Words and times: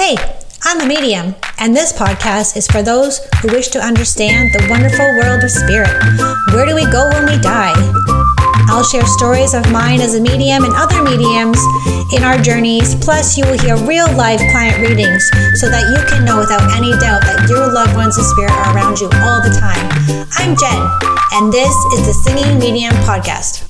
Hey, 0.00 0.16
I'm 0.64 0.80
a 0.80 0.86
medium, 0.86 1.34
and 1.58 1.76
this 1.76 1.92
podcast 1.92 2.56
is 2.56 2.66
for 2.66 2.82
those 2.82 3.20
who 3.42 3.52
wish 3.52 3.68
to 3.68 3.78
understand 3.84 4.48
the 4.54 4.66
wonderful 4.70 5.04
world 5.20 5.44
of 5.44 5.50
spirit. 5.50 5.92
Where 6.56 6.64
do 6.64 6.74
we 6.74 6.88
go 6.88 7.10
when 7.12 7.28
we 7.28 7.36
die? 7.36 7.76
I'll 8.72 8.82
share 8.82 9.04
stories 9.04 9.52
of 9.52 9.70
mine 9.70 10.00
as 10.00 10.14
a 10.14 10.20
medium 10.20 10.64
and 10.64 10.72
other 10.72 11.04
mediums 11.04 11.60
in 12.16 12.24
our 12.24 12.40
journeys. 12.40 12.94
Plus, 13.04 13.36
you 13.36 13.44
will 13.44 13.60
hear 13.60 13.76
real 13.84 14.10
life 14.16 14.40
client 14.50 14.80
readings 14.80 15.22
so 15.60 15.68
that 15.68 15.84
you 15.92 16.00
can 16.08 16.24
know 16.24 16.38
without 16.38 16.64
any 16.72 16.96
doubt 16.96 17.20
that 17.28 17.44
your 17.46 17.70
loved 17.70 17.92
ones 17.92 18.16
in 18.16 18.24
spirit 18.24 18.52
are 18.52 18.74
around 18.74 18.98
you 19.04 19.10
all 19.20 19.44
the 19.44 19.52
time. 19.52 19.84
I'm 20.40 20.56
Jen, 20.56 20.80
and 21.36 21.52
this 21.52 21.76
is 21.92 22.08
the 22.08 22.16
Singing 22.24 22.58
Medium 22.58 22.94
Podcast. 23.04 23.69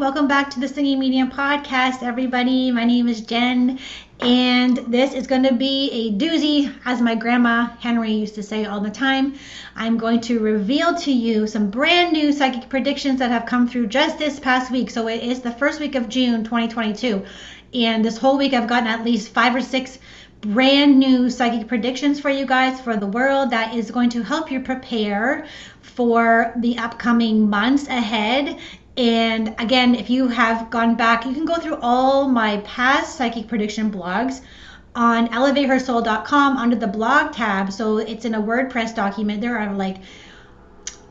Welcome 0.00 0.26
back 0.26 0.48
to 0.48 0.58
the 0.58 0.66
Singing 0.66 0.98
Medium 0.98 1.30
Podcast, 1.30 2.02
everybody. 2.02 2.70
My 2.70 2.84
name 2.84 3.06
is 3.06 3.20
Jen, 3.20 3.78
and 4.20 4.78
this 4.88 5.12
is 5.12 5.26
going 5.26 5.42
to 5.42 5.52
be 5.52 5.90
a 5.90 6.18
doozy, 6.18 6.72
as 6.86 7.02
my 7.02 7.14
grandma 7.14 7.66
Henry 7.80 8.10
used 8.12 8.34
to 8.36 8.42
say 8.42 8.64
all 8.64 8.80
the 8.80 8.90
time. 8.90 9.34
I'm 9.76 9.98
going 9.98 10.22
to 10.22 10.38
reveal 10.40 10.94
to 10.94 11.12
you 11.12 11.46
some 11.46 11.68
brand 11.68 12.14
new 12.14 12.32
psychic 12.32 12.70
predictions 12.70 13.18
that 13.18 13.30
have 13.30 13.44
come 13.44 13.68
through 13.68 13.88
just 13.88 14.18
this 14.18 14.40
past 14.40 14.72
week. 14.72 14.88
So 14.88 15.06
it 15.06 15.22
is 15.22 15.42
the 15.42 15.52
first 15.52 15.80
week 15.80 15.94
of 15.94 16.08
June 16.08 16.44
2022, 16.44 17.22
and 17.74 18.02
this 18.02 18.16
whole 18.16 18.38
week 18.38 18.54
I've 18.54 18.68
gotten 18.68 18.88
at 18.88 19.04
least 19.04 19.34
five 19.34 19.54
or 19.54 19.60
six 19.60 19.98
brand 20.40 20.98
new 20.98 21.28
psychic 21.28 21.68
predictions 21.68 22.18
for 22.18 22.30
you 22.30 22.46
guys 22.46 22.80
for 22.80 22.96
the 22.96 23.06
world 23.06 23.50
that 23.50 23.74
is 23.74 23.90
going 23.90 24.08
to 24.08 24.22
help 24.22 24.50
you 24.50 24.60
prepare 24.60 25.46
for 25.82 26.54
the 26.56 26.78
upcoming 26.78 27.50
months 27.50 27.86
ahead 27.88 28.58
and 29.00 29.54
again, 29.58 29.94
if 29.94 30.10
you 30.10 30.28
have 30.28 30.68
gone 30.68 30.94
back, 30.94 31.24
you 31.24 31.32
can 31.32 31.46
go 31.46 31.54
through 31.54 31.78
all 31.80 32.28
my 32.28 32.58
past 32.58 33.16
psychic 33.16 33.48
prediction 33.48 33.90
blogs 33.90 34.42
on 34.94 35.28
elevatehersoul.com 35.28 36.58
under 36.58 36.76
the 36.76 36.86
blog 36.86 37.32
tab. 37.32 37.72
So 37.72 37.96
it's 37.96 38.26
in 38.26 38.34
a 38.34 38.42
WordPress 38.42 38.94
document. 38.94 39.40
There 39.40 39.58
are 39.58 39.72
like, 39.72 39.96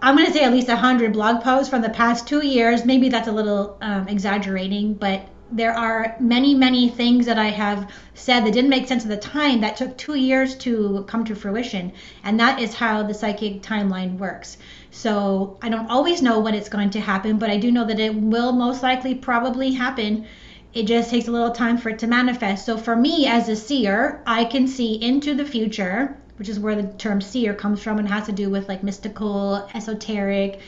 I'm 0.04 0.16
going 0.16 0.28
to 0.28 0.34
say 0.34 0.44
at 0.44 0.52
least 0.52 0.68
100 0.68 1.14
blog 1.14 1.42
posts 1.42 1.68
from 1.68 1.82
the 1.82 1.90
past 1.90 2.28
two 2.28 2.46
years. 2.46 2.86
Maybe 2.86 3.10
that's 3.10 3.28
a 3.28 3.32
little 3.32 3.80
um, 3.82 4.08
exaggerating, 4.08 4.94
but 4.94 5.28
there 5.52 5.74
are 5.74 6.16
many, 6.20 6.54
many 6.54 6.90
things 6.90 7.26
that 7.26 7.40
I 7.40 7.50
have 7.50 7.92
said 8.14 8.42
that 8.42 8.54
didn't 8.54 8.70
make 8.70 8.88
sense 8.88 9.02
at 9.02 9.10
the 9.10 9.18
time 9.18 9.62
that 9.62 9.78
took 9.78 9.98
two 9.98 10.14
years 10.14 10.56
to 10.58 11.06
come 11.08 11.26
to 11.26 11.36
fruition. 11.36 11.94
And 12.24 12.40
that 12.40 12.62
is 12.62 12.76
how 12.76 13.02
the 13.02 13.16
psychic 13.16 13.64
timeline 13.64 14.20
works. 14.20 14.60
So 14.92 15.58
I 15.62 15.70
don't 15.70 15.90
always 15.90 16.22
know 16.22 16.40
when 16.40 16.56
it's 16.56 16.70
going 16.70 16.90
to 16.92 17.00
happen, 17.00 17.38
but 17.38 17.50
I 17.50 17.58
do 17.58 17.72
know 17.72 17.86
that 17.86 18.00
it 18.00 18.16
will 18.16 18.52
most 18.52 18.84
likely 18.84 19.16
probably 19.16 19.72
happen. 19.72 20.26
It 20.74 20.84
just 20.84 21.10
takes 21.10 21.28
a 21.28 21.32
little 21.32 21.52
time 21.52 21.78
for 21.78 21.90
it 21.90 22.00
to 22.00 22.08
manifest. 22.08 22.66
So 22.66 22.78
for 22.78 22.96
me 22.96 23.28
as 23.28 23.50
a 23.50 23.56
seer, 23.56 24.22
I 24.26 24.46
can 24.46 24.68
see 24.68 25.02
into 25.02 25.36
the 25.36 25.46
future, 25.46 26.18
which 26.38 26.50
is 26.50 26.60
where 26.60 26.76
the 26.76 26.88
term 26.94 27.22
seer 27.22 27.54
comes 27.54 27.82
from 27.82 28.00
and 28.00 28.08
has 28.08 28.26
to 28.26 28.32
do 28.32 28.50
with 28.50 28.68
like 28.68 28.84
mystical, 28.84 29.68
esoteric, 29.74 30.60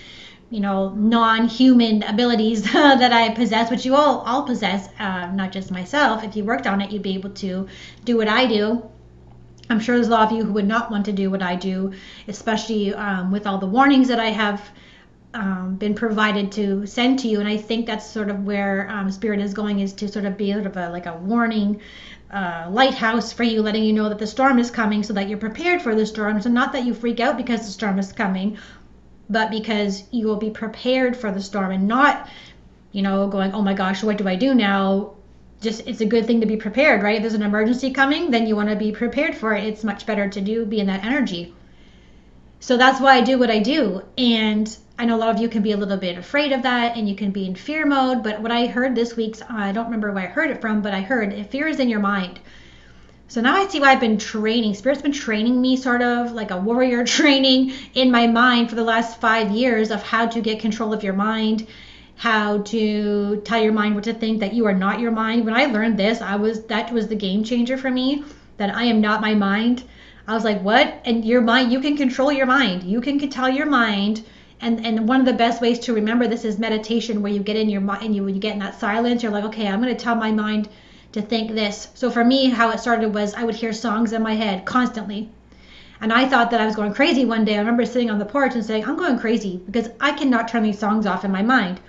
you 0.50 0.60
know, 0.60 0.90
non-human 0.90 2.04
abilities 2.04 2.64
that 2.74 3.14
I 3.14 3.34
possess, 3.34 3.72
which 3.72 3.86
you 3.86 3.96
all 3.96 4.20
all 4.20 4.44
possess, 4.44 4.88
uh, 5.00 5.32
not 5.32 5.52
just 5.52 5.72
myself. 5.72 6.24
If 6.24 6.36
you 6.36 6.44
worked 6.44 6.68
on 6.68 6.82
it, 6.82 6.92
you'd 6.92 7.02
be 7.02 7.16
able 7.16 7.32
to 7.32 7.68
do 8.04 8.18
what 8.18 8.28
I 8.28 8.46
do. 8.46 8.84
I'm 9.72 9.80
sure 9.80 9.96
there's 9.96 10.10
a 10.10 10.12
lot 10.12 10.32
of 10.32 10.38
you 10.38 10.44
who 10.44 10.54
would 10.54 10.68
not 10.68 10.92
want 10.92 11.06
to 11.06 11.14
do 11.14 11.32
what 11.32 11.42
I 11.42 11.56
do, 11.56 11.94
especially 12.28 12.94
um, 12.94 13.32
with 13.32 13.48
all 13.48 13.58
the 13.58 13.68
warnings 13.68 14.10
that 14.10 14.20
I 14.20 14.30
have 14.30 14.70
um, 15.34 15.76
been 15.76 15.96
provided 15.96 16.52
to 16.54 16.86
send 16.86 17.20
to 17.20 17.28
you. 17.28 17.40
And 17.40 17.48
I 17.48 17.56
think 17.56 17.86
that's 17.86 18.06
sort 18.06 18.30
of 18.30 18.44
where 18.44 18.90
um, 18.90 19.10
Spirit 19.12 19.40
is 19.40 19.54
going, 19.54 19.80
is 19.80 19.94
to 19.94 20.08
sort 20.08 20.26
of 20.26 20.38
be 20.38 20.52
sort 20.52 20.66
of 20.66 20.76
a, 20.76 20.90
like 20.90 21.06
a 21.06 21.16
warning 21.16 21.82
uh, 22.32 22.68
lighthouse 22.70 23.32
for 23.32 23.44
you, 23.44 23.62
letting 23.62 23.84
you 23.84 23.94
know 23.94 24.10
that 24.10 24.20
the 24.20 24.28
storm 24.28 24.60
is 24.60 24.70
coming, 24.70 25.04
so 25.04 25.14
that 25.14 25.30
you're 25.30 25.38
prepared 25.38 25.82
for 25.82 25.96
the 25.96 26.06
storm. 26.06 26.42
So 26.42 26.50
not 26.50 26.74
that 26.74 26.86
you 26.86 26.94
freak 26.94 27.20
out 27.20 27.38
because 27.38 27.66
the 27.66 27.72
storm 27.72 27.98
is 27.98 28.12
coming, 28.12 28.58
but 29.30 29.52
because 29.52 30.04
you 30.12 30.28
will 30.28 30.38
be 30.38 30.50
prepared 30.50 31.16
for 31.16 31.32
the 31.32 31.42
storm 31.42 31.72
and 31.72 31.88
not, 31.88 32.28
you 32.92 33.02
know, 33.02 33.28
going, 33.28 33.54
oh 33.54 33.62
my 33.62 33.74
gosh, 33.74 34.04
what 34.04 34.18
do 34.18 34.28
I 34.28 34.36
do 34.36 34.54
now? 34.54 35.16
Just 35.62 35.88
it's 35.88 36.02
a 36.02 36.06
good 36.06 36.26
thing 36.26 36.42
to 36.42 36.48
be 36.48 36.58
prepared, 36.58 37.02
right? 37.02 37.16
If 37.16 37.22
there's 37.22 37.34
an 37.34 37.44
emergency 37.44 37.92
coming, 37.92 38.32
then 38.32 38.48
you 38.48 38.56
want 38.56 38.70
to 38.70 38.76
be 38.76 38.92
prepared 38.92 39.36
for 39.36 39.56
it. 39.56 39.64
It's 39.64 39.84
much 39.84 40.06
better 40.06 40.28
to 40.28 40.42
do 40.42 40.66
be 40.66 40.80
in 40.80 40.88
that 40.88 41.06
energy. 41.06 41.54
So 42.60 42.78
that's 42.78 43.00
why 43.00 43.16
I 43.16 43.22
do 43.22 43.40
what 43.40 43.50
I 43.50 43.60
do. 43.60 44.04
And 44.18 44.76
I 45.00 45.06
know 45.06 45.16
a 45.16 45.18
lot 45.18 45.34
of 45.34 45.42
you 45.42 45.50
can 45.50 45.64
be 45.64 45.72
a 45.72 45.78
little 45.78 45.98
bit 45.98 46.18
afraid 46.18 46.52
of 46.52 46.62
that 46.62 46.96
and 46.96 47.10
you 47.10 47.16
can 47.16 47.32
be 47.32 47.46
in 47.46 47.56
fear 47.56 47.88
mode. 47.88 48.22
But 48.24 48.42
what 48.42 48.52
I 48.52 48.68
heard 48.68 48.94
this 48.94 49.16
week's, 49.16 49.42
I 49.50 49.72
don't 49.72 49.86
remember 49.86 50.12
where 50.12 50.26
I 50.26 50.28
heard 50.28 50.52
it 50.52 50.62
from, 50.62 50.82
but 50.82 50.94
I 50.94 51.02
heard 51.02 51.34
if 51.34 51.50
fear 51.50 51.68
is 51.68 51.80
in 51.80 51.90
your 51.90 52.00
mind. 52.00 52.40
So 53.28 53.40
now 53.40 53.56
I 53.56 53.66
see 53.68 53.80
why 53.80 53.94
I've 53.94 54.00
been 54.00 54.18
training. 54.18 54.74
Spirit's 54.74 55.02
been 55.02 55.14
training 55.14 55.62
me 55.62 55.78
sort 55.78 56.02
of 56.02 56.34
like 56.34 56.52
a 56.52 56.58
warrior 56.58 57.04
training 57.18 57.72
in 57.94 58.12
my 58.12 58.28
mind 58.28 58.70
for 58.70 58.76
the 58.76 58.84
last 58.84 59.22
five 59.22 59.52
years 59.52 59.90
of 59.90 60.04
how 60.04 60.28
to 60.28 60.42
get 60.42 60.60
control 60.60 60.94
of 60.94 61.02
your 61.02 61.14
mind, 61.14 61.66
how 62.22 62.60
to 62.60 63.42
tell 63.44 63.60
your 63.60 63.74
mind 63.74 63.96
what 63.96 64.04
to 64.04 64.14
think, 64.14 64.40
that 64.40 64.54
you 64.54 64.64
are 64.68 64.76
not 64.76 65.00
your 65.00 65.10
mind. 65.10 65.44
When 65.44 65.56
I 65.56 65.66
learned 65.66 65.98
this, 65.98 66.22
I 66.22 66.36
was 66.36 66.66
that 66.66 66.94
was 66.94 67.08
the 67.08 67.16
game 67.16 67.44
changer 67.44 67.78
for 67.80 67.90
me, 67.90 68.24
that 68.58 68.76
I 68.76 68.84
am 68.84 69.02
not 69.02 69.22
my 69.22 69.34
mind. 69.34 69.84
I 70.28 70.36
was 70.36 70.44
like, 70.44 70.62
what? 70.62 71.02
And 71.04 71.26
your 71.26 71.42
mind, 71.42 71.72
you 71.72 71.80
can 71.80 71.98
control 71.98 72.32
your 72.32 72.46
mind. 72.46 72.84
You 72.84 73.02
can 73.02 73.18
tell 73.32 73.50
your 73.50 73.66
mind. 73.66 74.24
And, 74.60 74.86
and 74.86 75.08
one 75.08 75.20
of 75.20 75.26
the 75.26 75.34
best 75.34 75.64
ways 75.64 75.80
to 75.80 75.94
remember 75.96 76.28
this 76.28 76.46
is 76.46 76.60
meditation, 76.60 77.24
where 77.24 77.32
you 77.32 77.40
get 77.40 77.56
in 77.56 77.70
your 77.70 77.82
mind 77.82 78.04
and 78.04 78.16
you, 78.16 78.24
when 78.24 78.36
you 78.36 78.40
get 78.40 78.54
in 78.54 78.60
that 78.60 78.80
silence. 78.80 79.24
You're 79.24 79.32
like, 79.32 79.46
okay, 79.46 79.66
I'm 79.68 79.82
going 79.82 79.98
to 79.98 80.04
tell 80.04 80.14
my 80.14 80.32
mind 80.32 80.70
to 81.14 81.24
think 81.24 81.56
this. 81.56 81.88
So 81.96 82.12
for 82.12 82.24
me, 82.24 82.52
how 82.52 82.70
it 82.70 82.80
started 82.80 83.16
was 83.16 83.34
I 83.34 83.46
would 83.46 83.56
hear 83.56 83.74
songs 83.74 84.14
in 84.14 84.22
my 84.22 84.36
head 84.36 84.64
constantly. 84.66 85.32
And 86.00 86.14
I 86.14 86.30
thought 86.30 86.52
that 86.52 86.62
I 86.62 86.68
was 86.68 86.76
going 86.76 86.94
crazy 86.94 87.26
one 87.26 87.46
day. 87.46 87.56
I 87.56 87.60
remember 87.62 87.86
sitting 87.86 88.12
on 88.12 88.20
the 88.20 88.26
porch 88.26 88.54
and 88.54 88.64
saying, 88.64 88.86
I'm 88.86 88.96
going 88.96 89.18
crazy 89.18 89.60
because 89.66 89.90
I 90.00 90.12
cannot 90.12 90.48
turn 90.48 90.62
these 90.62 90.78
songs 90.78 91.08
off 91.08 91.26
in 91.26 91.32
my 91.32 91.42
mind, 91.42 91.80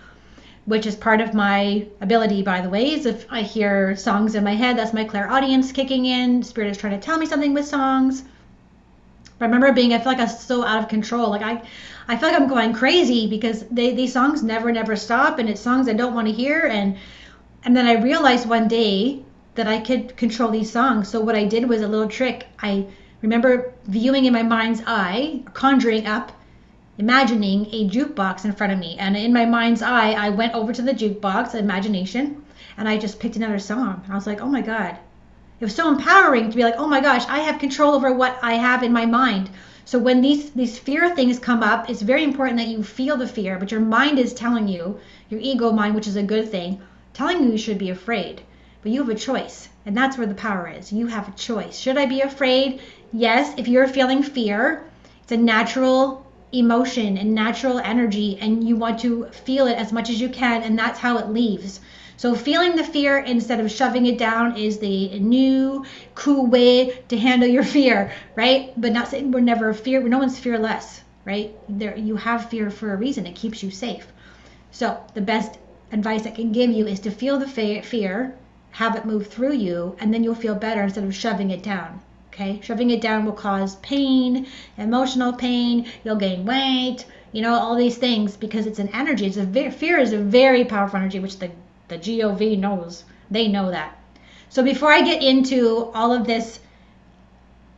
which 0.65 0.87
is 0.87 0.95
part 0.95 1.21
of 1.21 1.35
my 1.35 1.87
ability, 2.01 2.43
by 2.43 2.61
the 2.61 2.71
way. 2.71 2.93
Is 2.93 3.07
if 3.07 3.27
I 3.31 3.43
hear 3.43 3.97
songs 3.97 4.35
in 4.35 4.45
my 4.45 4.55
head, 4.55 4.79
that's 4.79 4.93
my 4.93 5.05
clairaudience 5.05 5.73
kicking 5.73 6.07
in. 6.07 6.43
Spirit 6.43 6.71
is 6.71 6.77
trying 6.77 6.99
to 6.99 7.05
tell 7.05 7.19
me 7.19 7.27
something 7.27 7.55
with 7.55 7.67
songs. 7.67 8.25
I 9.41 9.45
remember 9.45 9.73
being, 9.73 9.93
I 9.93 9.99
feel 9.99 10.13
like 10.13 10.21
I 10.21 10.25
was 10.25 10.41
so 10.41 10.65
out 10.65 10.83
of 10.83 10.89
control. 10.89 11.31
Like 11.31 11.43
I, 11.43 11.63
I 12.07 12.17
feel 12.17 12.31
like 12.31 12.41
I'm 12.41 12.49
going 12.49 12.73
crazy 12.73 13.27
because 13.27 13.65
they, 13.71 13.93
these 13.93 14.13
songs 14.13 14.43
never, 14.43 14.71
never 14.71 14.95
stop. 14.95 15.41
And 15.41 15.49
it's 15.49 15.61
songs 15.61 15.89
I 15.89 15.95
don't 15.95 16.15
want 16.15 16.29
to 16.29 16.33
hear. 16.33 16.67
And 16.67 16.97
and 17.65 17.77
then 17.77 17.87
I 17.87 18.03
realized 18.03 18.49
one 18.49 18.69
day 18.69 19.25
that 19.55 19.69
I 19.69 19.81
could 19.81 20.17
control 20.17 20.51
these 20.51 20.71
songs. 20.71 21.09
So 21.09 21.21
what 21.21 21.37
I 21.37 21.45
did 21.45 21.69
was 21.69 21.83
a 21.83 21.89
little 21.89 22.09
trick. 22.09 22.47
I 22.61 22.87
remember 23.21 23.73
viewing 23.85 24.25
in 24.25 24.33
my 24.33 24.43
mind's 24.43 24.83
eye, 24.87 25.43
conjuring 25.55 26.07
up, 26.07 26.33
imagining 26.99 27.67
a 27.73 27.89
jukebox 27.89 28.45
in 28.45 28.53
front 28.53 28.73
of 28.73 28.79
me. 28.79 28.97
And 28.99 29.17
in 29.17 29.33
my 29.33 29.47
mind's 29.47 29.83
eye, 29.83 30.13
I 30.13 30.29
went 30.29 30.55
over 30.55 30.73
to 30.73 30.83
the 30.83 30.93
jukebox, 30.93 31.55
imagination, 31.55 32.45
and 32.77 32.89
I 32.89 32.99
just 32.99 33.19
picked 33.19 33.37
another 33.37 33.59
song. 33.59 34.05
I 34.09 34.15
was 34.15 34.27
like, 34.27 34.41
oh 34.41 34.49
my 34.49 34.61
God. 34.61 34.99
It 35.61 35.65
was 35.65 35.75
so 35.75 35.89
empowering 35.89 36.51
to 36.51 36.57
be 36.57 36.65
like, 36.65 36.75
oh 36.77 36.89
my 36.89 37.01
gosh, 37.01 37.25
I 37.29 37.39
have 37.39 37.61
control 37.61 37.95
over 37.95 38.13
what 38.13 38.39
I 38.43 38.55
have 38.55 38.83
in 38.83 38.93
my 38.93 39.07
mind. 39.07 39.49
So 39.85 39.99
when 39.99 40.21
these 40.21 40.51
these 40.51 40.79
fear 40.79 41.15
things 41.15 41.39
come 41.39 41.63
up, 41.63 41.91
it's 41.91 42.03
very 42.03 42.25
important 42.25 42.59
that 42.59 42.69
you 42.69 42.83
feel 42.83 43.17
the 43.17 43.27
fear, 43.27 43.59
but 43.59 43.71
your 43.71 43.81
mind 43.81 44.19
is 44.19 44.33
telling 44.33 44.69
you, 44.69 44.99
your 45.29 45.41
ego 45.41 45.73
mind, 45.73 45.95
which 45.95 46.07
is 46.07 46.17
a 46.17 46.23
good 46.23 46.51
thing, 46.51 46.81
telling 47.15 47.43
you 47.43 47.53
you 47.53 47.59
should 47.59 47.79
be 47.79 47.91
afraid. 47.91 48.43
But 48.83 48.93
you 48.93 49.01
have 49.01 49.09
a 49.09 49.15
choice, 49.15 49.69
and 49.87 49.97
that's 49.97 50.19
where 50.19 50.27
the 50.27 50.35
power 50.35 50.69
is. 50.69 50.93
You 50.93 51.07
have 51.07 51.29
a 51.29 51.33
choice. 51.33 51.79
Should 51.79 51.97
I 51.97 52.07
be 52.07 52.21
afraid? 52.21 52.81
Yes, 53.13 53.55
if 53.57 53.69
you're 53.69 53.89
feeling 53.89 54.23
fear, 54.23 54.85
it's 55.23 55.33
a 55.33 55.37
natural 55.37 56.27
emotion 56.53 57.17
and 57.17 57.35
natural 57.35 57.79
energy, 57.79 58.39
and 58.41 58.69
you 58.69 58.77
want 58.77 59.01
to 59.01 59.25
feel 59.27 59.67
it 59.67 59.77
as 59.77 59.93
much 59.93 60.11
as 60.11 60.21
you 60.21 60.29
can, 60.29 60.63
and 60.63 60.79
that's 60.79 60.99
how 60.99 61.17
it 61.19 61.29
leaves. 61.29 61.81
So, 62.17 62.35
feeling 62.35 62.77
the 62.77 62.85
fear 62.85 63.19
instead 63.19 63.59
of 63.59 63.71
shoving 63.71 64.07
it 64.07 64.19
down 64.19 64.57
is 64.57 64.79
the 64.79 65.19
new, 65.19 65.85
cool 66.15 66.47
way 66.47 67.03
to 67.09 67.19
handle 67.19 67.49
your 67.49 67.65
fear, 67.65 68.13
right? 68.37 68.73
But 68.81 68.93
not 68.93 69.09
saying 69.09 69.31
we're 69.31 69.41
never 69.41 69.73
fear, 69.73 70.03
no 70.03 70.19
one's 70.19 70.39
fearless, 70.39 71.01
right? 71.25 71.55
There, 71.69 71.97
you 71.97 72.17
have 72.17 72.51
fear 72.51 72.71
for 72.71 72.93
a 72.93 72.97
reason, 72.97 73.27
it 73.27 73.35
keeps 73.35 73.63
you 73.63 73.71
safe. 73.71 74.07
So, 74.71 75.01
the 75.15 75.21
best 75.21 75.59
advice 75.91 76.27
I 76.27 76.31
can 76.31 76.53
give 76.53 76.71
you 76.71 76.87
is 76.87 77.01
to 77.01 77.11
feel 77.11 77.39
the 77.39 77.49
fear, 77.49 78.35
have 78.73 78.97
it 78.97 79.05
move 79.05 79.27
through 79.27 79.55
you, 79.55 79.97
and 79.99 80.13
then 80.13 80.23
you'll 80.23 80.35
feel 80.35 80.55
better 80.55 80.83
instead 80.83 81.05
of 81.05 81.15
shoving 81.15 81.51
it 81.51 81.63
down. 81.63 82.01
Okay, 82.33 82.61
shoving 82.63 82.91
it 82.91 83.03
down 83.03 83.27
will 83.27 83.33
cause 83.33 83.77
pain, 83.77 84.47
emotional 84.79 85.35
pain. 85.35 85.87
You'll 86.03 86.17
gain 86.17 86.47
weight, 86.47 87.05
you 87.31 87.43
know, 87.43 87.55
all 87.55 87.77
these 87.77 87.99
things 87.99 88.37
because 88.37 88.67
it's 88.67 88.79
an 88.79 88.89
energy. 88.89 89.27
It's 89.27 89.37
a 89.37 89.45
very, 89.45 89.71
fear 89.71 89.99
is 89.99 90.15
a 90.15 90.19
very 90.19 90.65
powerful 90.65 90.99
energy, 90.99 91.21
which 91.21 91.39
the 91.39 91.51
the 91.89 91.99
GOV 91.99 92.59
knows. 92.59 93.05
They 93.31 93.49
know 93.49 93.71
that. 93.71 93.99
So 94.49 94.63
before 94.63 94.91
I 94.91 95.03
get 95.03 95.23
into 95.23 95.91
all 95.95 96.13
of 96.13 96.27
this 96.27 96.61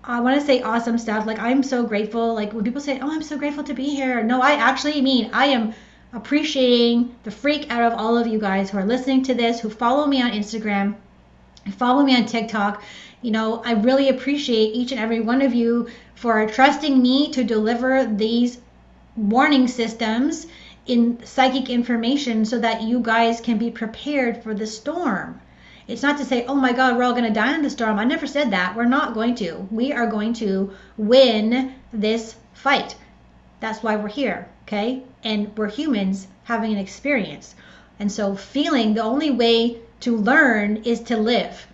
I 0.07 0.21
want 0.21 0.39
to 0.39 0.45
say 0.47 0.61
awesome 0.61 0.99
stuff. 0.99 1.25
Like 1.25 1.39
I'm 1.39 1.63
so 1.63 1.83
grateful. 1.83 2.35
Like 2.35 2.53
when 2.53 2.63
people 2.63 2.83
say, 2.83 3.01
"Oh, 3.01 3.11
I'm 3.11 3.23
so 3.23 3.39
grateful 3.39 3.65
to 3.65 3.73
be 3.73 3.87
here," 3.87 4.23
no, 4.23 4.43
I 4.43 4.53
actually 4.53 5.01
mean 5.01 5.31
I 5.33 5.47
am 5.47 5.73
appreciating 6.13 7.15
the 7.25 7.31
freak 7.31 7.73
out 7.73 7.91
of 7.91 7.99
all 7.99 8.19
of 8.19 8.27
you 8.27 8.39
guys 8.39 8.69
who 8.69 8.77
are 8.77 8.85
listening 8.85 9.23
to 9.23 9.35
this, 9.35 9.61
who 9.61 9.71
follow 9.71 10.07
me 10.07 10.21
on 10.21 10.33
Instagram, 10.33 10.97
follow 11.73 12.03
me 12.03 12.17
on 12.17 12.27
TikTok. 12.27 12.83
You 13.23 13.31
know, 13.31 13.63
I 13.65 13.73
really 13.73 14.09
appreciate 14.09 14.75
each 14.75 14.93
and 14.93 15.01
every 15.01 15.21
one 15.21 15.43
of 15.43 15.55
you 15.55 15.89
for 16.15 16.47
trusting 16.49 17.01
me 17.01 17.31
to 17.33 17.45
deliver 17.45 18.05
these 18.05 18.59
warning 19.17 19.69
systems 19.69 20.47
in 20.87 21.25
psychic 21.25 21.71
information 21.71 22.45
so 22.45 22.59
that 22.59 22.83
you 22.83 23.01
guys 23.01 23.41
can 23.41 23.59
be 23.59 23.71
prepared 23.71 24.43
for 24.43 24.55
the 24.55 24.67
storm. 24.67 25.41
It's 25.87 26.03
not 26.03 26.19
to 26.19 26.25
say, 26.25 26.47
oh 26.47 26.55
my 26.55 26.73
God, 26.73 26.97
we're 26.97 27.05
all 27.05 27.13
going 27.13 27.25
to 27.25 27.31
die 27.31 27.55
in 27.55 27.63
the 27.63 27.71
storm. 27.71 27.99
I 27.99 28.05
never 28.05 28.27
said 28.27 28.51
that. 28.53 28.75
We're 28.75 28.85
not 28.85 29.15
going 29.15 29.35
to. 29.37 29.69
We 29.71 29.93
are 29.93 30.07
going 30.07 30.33
to 30.35 30.73
win 30.97 31.75
this 31.93 32.37
fight. 32.55 32.97
That's 33.61 33.83
why 33.83 33.97
we're 33.97 34.09
here, 34.09 34.49
okay? 34.63 35.03
And 35.23 35.57
we're 35.57 35.71
humans 35.71 36.27
having 36.45 36.73
an 36.73 36.79
experience. 36.79 37.55
And 37.99 38.11
so, 38.11 38.35
feeling 38.35 38.95
the 38.95 39.03
only 39.03 39.31
way 39.31 39.79
to 40.05 40.15
learn 40.15 40.77
is 40.85 41.01
to 41.01 41.17
live, 41.17 41.67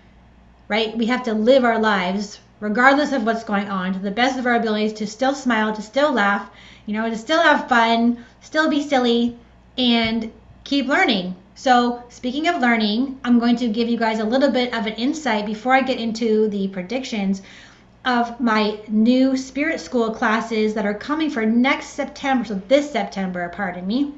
right? 0.68 0.96
We 0.96 1.06
have 1.06 1.24
to 1.24 1.34
live 1.34 1.64
our 1.64 1.80
lives 1.80 2.38
regardless 2.60 3.10
of 3.10 3.24
what's 3.24 3.42
going 3.42 3.68
on 3.68 3.92
to 3.92 3.98
the 3.98 4.10
best 4.12 4.38
of 4.38 4.46
our 4.46 4.54
abilities 4.54 4.92
to 4.92 5.06
still 5.06 5.34
smile, 5.34 5.74
to 5.74 5.82
still 5.82 6.12
laugh, 6.12 6.48
you 6.86 6.94
know, 6.94 7.10
to 7.10 7.16
still 7.16 7.42
have 7.42 7.68
fun, 7.68 8.24
still 8.40 8.70
be 8.70 8.86
silly, 8.86 9.36
and 9.76 10.30
keep 10.62 10.86
learning. 10.86 11.34
So, 11.56 12.04
speaking 12.08 12.46
of 12.46 12.60
learning, 12.60 13.18
I'm 13.24 13.40
going 13.40 13.56
to 13.56 13.68
give 13.68 13.88
you 13.88 13.98
guys 13.98 14.20
a 14.20 14.24
little 14.24 14.52
bit 14.52 14.72
of 14.74 14.86
an 14.86 14.94
insight 14.94 15.44
before 15.44 15.74
I 15.74 15.82
get 15.82 15.98
into 15.98 16.46
the 16.48 16.68
predictions 16.68 17.42
of 18.04 18.40
my 18.40 18.78
new 18.86 19.36
spirit 19.36 19.80
school 19.80 20.14
classes 20.14 20.74
that 20.74 20.86
are 20.86 20.94
coming 20.94 21.30
for 21.30 21.44
next 21.44 21.88
September. 21.88 22.44
So, 22.44 22.62
this 22.68 22.92
September, 22.92 23.48
pardon 23.48 23.88
me. 23.88 24.14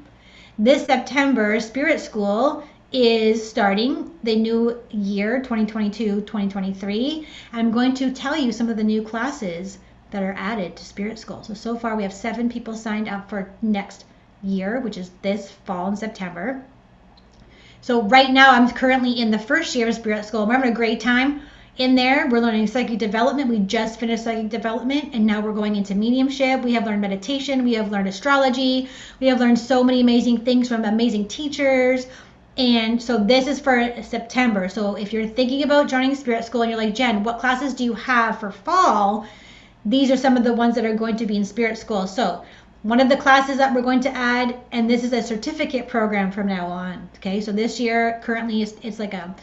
This 0.59 0.85
September, 0.85 1.59
Spirit 1.59 1.99
School 1.99 2.63
is 2.93 3.49
starting 3.49 4.11
the 4.23 4.35
new 4.35 4.79
year 4.91 5.39
2022 5.39 6.21
2023 6.21 7.27
i'm 7.51 7.71
going 7.71 7.93
to 7.93 8.11
tell 8.11 8.37
you 8.37 8.51
some 8.51 8.69
of 8.69 8.77
the 8.77 8.83
new 8.83 9.01
classes 9.01 9.79
that 10.13 10.21
are 10.21 10.35
added 10.37 10.75
to 10.75 10.85
spirit 10.85 11.17
school. 11.17 11.43
So 11.43 11.55
so 11.55 11.75
far 11.75 11.95
we 11.95 12.03
have 12.03 12.13
seven 12.13 12.47
people 12.47 12.75
signed 12.75 13.09
up 13.09 13.29
for 13.29 13.51
next 13.63 14.05
year 14.43 14.79
which 14.79 14.95
is 14.95 15.09
this 15.23 15.49
fall 15.65 15.87
in 15.87 15.95
september. 15.95 16.63
So 17.81 18.03
right 18.03 18.29
now 18.29 18.51
i'm 18.51 18.69
currently 18.69 19.19
in 19.19 19.31
the 19.31 19.39
first 19.39 19.75
year 19.75 19.87
of 19.87 19.95
spirit 19.95 20.23
school. 20.23 20.43
I'm 20.43 20.51
having 20.51 20.71
a 20.71 20.75
great 20.75 20.99
time 20.99 21.41
in 21.77 21.95
there. 21.95 22.27
We're 22.29 22.41
learning 22.41 22.67
psychic 22.67 22.99
development. 22.99 23.49
We 23.49 23.57
just 23.57 23.99
finished 23.99 24.23
psychic 24.23 24.49
development 24.49 25.15
and 25.15 25.25
now 25.25 25.41
we're 25.41 25.53
going 25.53 25.75
into 25.75 25.95
mediumship. 25.95 26.61
We 26.61 26.73
have 26.73 26.85
learned 26.85 27.01
meditation. 27.01 27.63
We 27.63 27.73
have 27.73 27.91
learned 27.91 28.07
astrology. 28.07 28.89
We 29.19 29.27
have 29.27 29.39
learned 29.39 29.57
so 29.57 29.83
many 29.83 30.01
amazing 30.01 30.45
things 30.45 30.67
from 30.67 30.85
amazing 30.85 31.27
teachers 31.27 32.05
and 32.57 33.01
so 33.01 33.17
this 33.17 33.47
is 33.47 33.59
for 33.59 34.01
September. 34.03 34.69
So 34.69 34.95
if 34.95 35.11
you're 35.11 35.27
thinking 35.27 35.63
about 35.63 35.89
joining 35.89 36.13
Spirit 36.15 36.45
School 36.45 36.61
and 36.61 36.71
you're 36.71 36.79
like, 36.79 36.93
Jen, 36.93 37.23
what 37.23 37.39
classes 37.39 37.73
do 37.73 37.83
you 37.83 37.93
have 37.93 38.39
for 38.39 38.51
fall? 38.51 39.27
These 39.85 40.11
are 40.11 40.17
some 40.17 40.37
of 40.37 40.43
the 40.43 40.53
ones 40.53 40.75
that 40.75 40.85
are 40.85 40.95
going 40.95 41.17
to 41.17 41.25
be 41.25 41.35
in 41.35 41.45
Spirit 41.45 41.77
School. 41.77 42.05
So 42.05 42.43
one 42.83 42.99
of 42.99 43.09
the 43.09 43.17
classes 43.17 43.57
that 43.57 43.73
we're 43.73 43.81
going 43.81 44.01
to 44.01 44.15
add, 44.15 44.55
and 44.71 44.89
this 44.89 45.03
is 45.03 45.13
a 45.13 45.23
certificate 45.23 45.87
program 45.87 46.31
from 46.31 46.47
now 46.47 46.67
on. 46.67 47.09
Okay, 47.15 47.41
so 47.41 47.51
this 47.51 47.79
year 47.79 48.21
currently 48.23 48.61
it's, 48.61 48.73
it's 48.83 48.99
like 48.99 49.13
a 49.13 49.35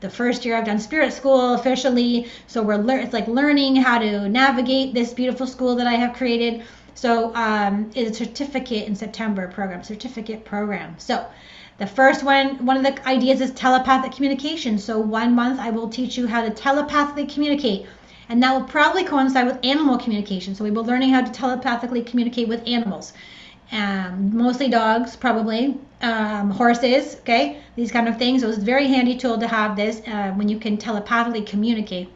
the 0.00 0.10
first 0.10 0.44
year 0.44 0.56
I've 0.56 0.66
done 0.66 0.78
Spirit 0.78 1.12
School 1.12 1.54
officially. 1.54 2.28
So 2.46 2.62
we're 2.62 2.76
lear- 2.76 3.00
it's 3.00 3.12
like 3.12 3.26
learning 3.26 3.76
how 3.76 3.98
to 3.98 4.28
navigate 4.28 4.94
this 4.94 5.12
beautiful 5.12 5.46
school 5.46 5.74
that 5.76 5.86
I 5.86 5.94
have 5.94 6.14
created. 6.14 6.62
So 6.94 7.34
um, 7.34 7.90
it's 7.94 8.20
a 8.20 8.24
certificate 8.24 8.86
in 8.86 8.94
September 8.94 9.48
program, 9.48 9.82
certificate 9.82 10.44
program. 10.44 10.94
So 10.98 11.26
the 11.78 11.86
first 11.86 12.24
one, 12.24 12.66
one 12.66 12.76
of 12.76 12.82
the 12.82 13.08
ideas 13.08 13.40
is 13.40 13.52
telepathic 13.52 14.12
communication. 14.12 14.78
So 14.78 14.98
one 14.98 15.34
month 15.34 15.60
I 15.60 15.70
will 15.70 15.88
teach 15.88 16.18
you 16.18 16.26
how 16.26 16.42
to 16.42 16.50
telepathically 16.50 17.26
communicate. 17.26 17.86
And 18.28 18.42
that 18.42 18.52
will 18.52 18.66
probably 18.66 19.04
coincide 19.04 19.46
with 19.46 19.58
animal 19.64 19.96
communication. 19.96 20.54
So 20.54 20.64
we 20.64 20.70
will 20.70 20.82
be 20.82 20.90
learning 20.90 21.10
how 21.10 21.22
to 21.22 21.32
telepathically 21.32 22.02
communicate 22.02 22.48
with 22.48 22.66
animals. 22.66 23.12
Um, 23.70 24.36
mostly 24.36 24.68
dogs, 24.68 25.14
probably 25.14 25.78
um, 26.02 26.50
horses. 26.50 27.16
Okay, 27.20 27.60
these 27.76 27.92
kind 27.92 28.08
of 28.08 28.18
things. 28.18 28.42
So 28.42 28.48
it's 28.48 28.58
a 28.58 28.62
very 28.62 28.88
handy 28.88 29.16
tool 29.16 29.38
to 29.38 29.46
have 29.46 29.76
this 29.76 30.02
uh, 30.06 30.32
when 30.32 30.48
you 30.48 30.58
can 30.58 30.76
telepathically 30.76 31.42
communicate. 31.42 32.08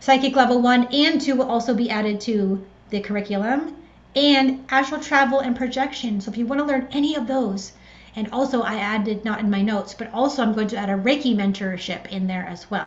Psychic 0.00 0.36
level 0.36 0.62
one 0.62 0.86
and 0.92 1.20
two 1.20 1.34
will 1.34 1.50
also 1.50 1.74
be 1.74 1.90
added 1.90 2.20
to 2.22 2.64
the 2.90 3.00
curriculum, 3.00 3.76
and 4.14 4.64
astral 4.70 5.00
travel 5.00 5.40
and 5.40 5.56
projection. 5.56 6.20
So 6.20 6.30
if 6.30 6.38
you 6.38 6.46
want 6.46 6.60
to 6.60 6.64
learn 6.64 6.88
any 6.92 7.14
of 7.14 7.26
those, 7.26 7.72
and 8.16 8.28
also 8.32 8.62
I 8.62 8.76
added, 8.76 9.24
not 9.24 9.40
in 9.40 9.50
my 9.50 9.62
notes, 9.62 9.94
but 9.94 10.12
also 10.12 10.42
I'm 10.42 10.54
going 10.54 10.68
to 10.68 10.76
add 10.76 10.90
a 10.90 10.94
Reiki 10.94 11.34
mentorship 11.36 12.06
in 12.08 12.26
there 12.26 12.46
as 12.46 12.70
well. 12.70 12.86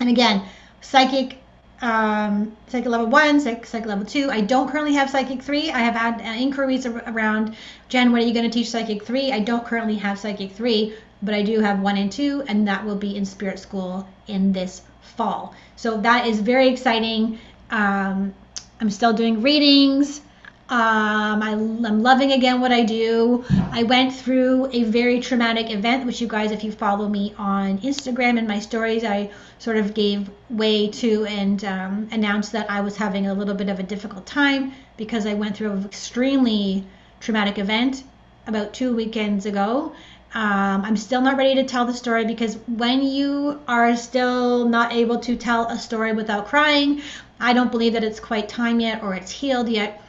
And 0.00 0.08
again, 0.08 0.42
psychic, 0.80 1.38
um, 1.80 2.56
psychic 2.68 2.88
level 2.88 3.06
one, 3.06 3.40
psychic, 3.40 3.66
psychic 3.66 3.88
level 3.88 4.04
two. 4.04 4.30
I 4.30 4.40
don't 4.40 4.68
currently 4.70 4.94
have 4.94 5.10
psychic 5.10 5.42
three. 5.42 5.70
I 5.70 5.80
have 5.80 5.94
had 5.94 6.20
uh, 6.20 6.40
inquiries 6.40 6.86
around, 6.86 7.56
Jen, 7.88 8.12
when 8.12 8.22
are 8.22 8.26
you 8.26 8.34
going 8.34 8.48
to 8.48 8.52
teach 8.52 8.70
psychic 8.70 9.04
three? 9.04 9.32
I 9.32 9.40
don't 9.40 9.64
currently 9.64 9.96
have 9.96 10.18
psychic 10.18 10.52
three, 10.52 10.94
but 11.22 11.34
I 11.34 11.42
do 11.42 11.60
have 11.60 11.80
one 11.80 11.96
and 11.96 12.10
two, 12.10 12.42
and 12.48 12.66
that 12.68 12.84
will 12.84 12.96
be 12.96 13.16
in 13.16 13.24
spirit 13.24 13.58
school 13.58 14.06
in 14.26 14.52
this 14.52 14.82
fall. 15.00 15.54
So 15.76 15.98
that 16.00 16.26
is 16.26 16.40
very 16.40 16.68
exciting. 16.68 17.38
Um, 17.70 18.34
I'm 18.80 18.90
still 18.90 19.12
doing 19.12 19.42
readings. 19.42 20.20
Um, 20.66 21.42
I, 21.42 21.50
am 21.50 22.02
loving 22.02 22.32
again 22.32 22.62
what 22.62 22.72
I 22.72 22.84
do. 22.84 23.44
I 23.70 23.82
went 23.82 24.14
through 24.14 24.70
a 24.72 24.84
very 24.84 25.20
traumatic 25.20 25.70
event, 25.70 26.06
which 26.06 26.22
you 26.22 26.26
guys, 26.26 26.52
if 26.52 26.64
you 26.64 26.72
follow 26.72 27.06
me 27.06 27.34
on 27.36 27.78
Instagram 27.80 28.38
and 28.38 28.48
my 28.48 28.60
stories, 28.60 29.04
I 29.04 29.30
sort 29.58 29.76
of 29.76 29.92
gave 29.92 30.30
way 30.48 30.88
to 30.88 31.26
and 31.26 31.62
um, 31.66 32.08
announced 32.12 32.52
that 32.52 32.70
I 32.70 32.80
was 32.80 32.96
having 32.96 33.26
a 33.26 33.34
little 33.34 33.54
bit 33.54 33.68
of 33.68 33.78
a 33.78 33.82
difficult 33.82 34.24
time 34.24 34.72
because 34.96 35.26
I 35.26 35.34
went 35.34 35.54
through 35.54 35.72
an 35.72 35.84
extremely 35.84 36.86
traumatic 37.20 37.58
event 37.58 38.02
about 38.46 38.72
two 38.72 38.96
weekends 38.96 39.44
ago. 39.44 39.92
Um, 40.32 40.82
I'm 40.82 40.96
still 40.96 41.20
not 41.20 41.36
ready 41.36 41.56
to 41.56 41.64
tell 41.64 41.84
the 41.84 41.92
story 41.92 42.24
because 42.24 42.56
when 42.66 43.02
you 43.02 43.60
are 43.68 43.94
still 43.96 44.66
not 44.66 44.94
able 44.94 45.18
to 45.20 45.36
tell 45.36 45.66
a 45.66 45.78
story 45.78 46.14
without 46.14 46.46
crying, 46.46 47.02
I 47.38 47.52
don't 47.52 47.70
believe 47.70 47.92
that 47.92 48.02
it's 48.02 48.18
quite 48.18 48.48
time 48.48 48.80
yet 48.80 49.02
or 49.02 49.14
it's 49.14 49.30
healed 49.30 49.68
yet 49.68 50.00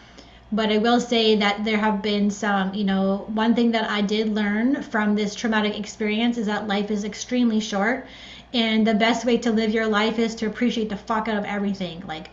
but 0.55 0.71
I 0.71 0.77
will 0.77 1.01
say 1.01 1.35
that 1.35 1.65
there 1.65 1.77
have 1.77 2.01
been 2.01 2.31
some, 2.31 2.73
you 2.73 2.85
know, 2.85 3.25
one 3.33 3.53
thing 3.55 3.71
that 3.71 3.89
I 3.89 4.01
did 4.01 4.33
learn 4.33 4.81
from 4.81 5.13
this 5.13 5.35
traumatic 5.35 5.77
experience 5.77 6.37
is 6.37 6.45
that 6.45 6.67
life 6.67 6.89
is 6.89 7.03
extremely 7.03 7.59
short. 7.59 8.07
And 8.53 8.87
the 8.87 8.93
best 8.93 9.25
way 9.25 9.37
to 9.39 9.51
live 9.51 9.71
your 9.71 9.85
life 9.85 10.17
is 10.17 10.33
to 10.35 10.47
appreciate 10.47 10.87
the 10.87 10.95
fuck 10.95 11.27
out 11.27 11.37
of 11.37 11.43
everything. 11.43 12.03
Like, 12.07 12.29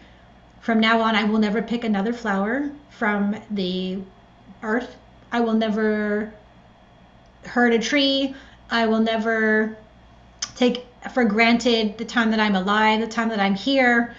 from 0.61 0.79
now 0.79 1.01
on, 1.01 1.17
I 1.17 1.25
will 1.25 1.41
never 1.41 1.61
pick 1.61 1.83
another 1.83 2.13
flower 2.13 2.71
from 2.91 3.35
the 3.51 3.99
earth. 4.63 4.95
I 5.33 5.41
will 5.41 5.55
never 5.55 6.33
hurt 7.45 7.73
a 7.73 7.79
tree. 7.81 8.37
I 8.71 8.87
will 8.87 9.01
never 9.01 9.77
take 10.55 10.87
for 11.13 11.25
granted 11.25 11.99
the 11.99 12.05
time 12.05 12.31
that 12.31 12.39
I'm 12.39 12.55
alive, 12.55 13.01
the 13.01 13.09
time 13.09 13.31
that 13.31 13.41
I'm 13.41 13.57
here. 13.57 14.15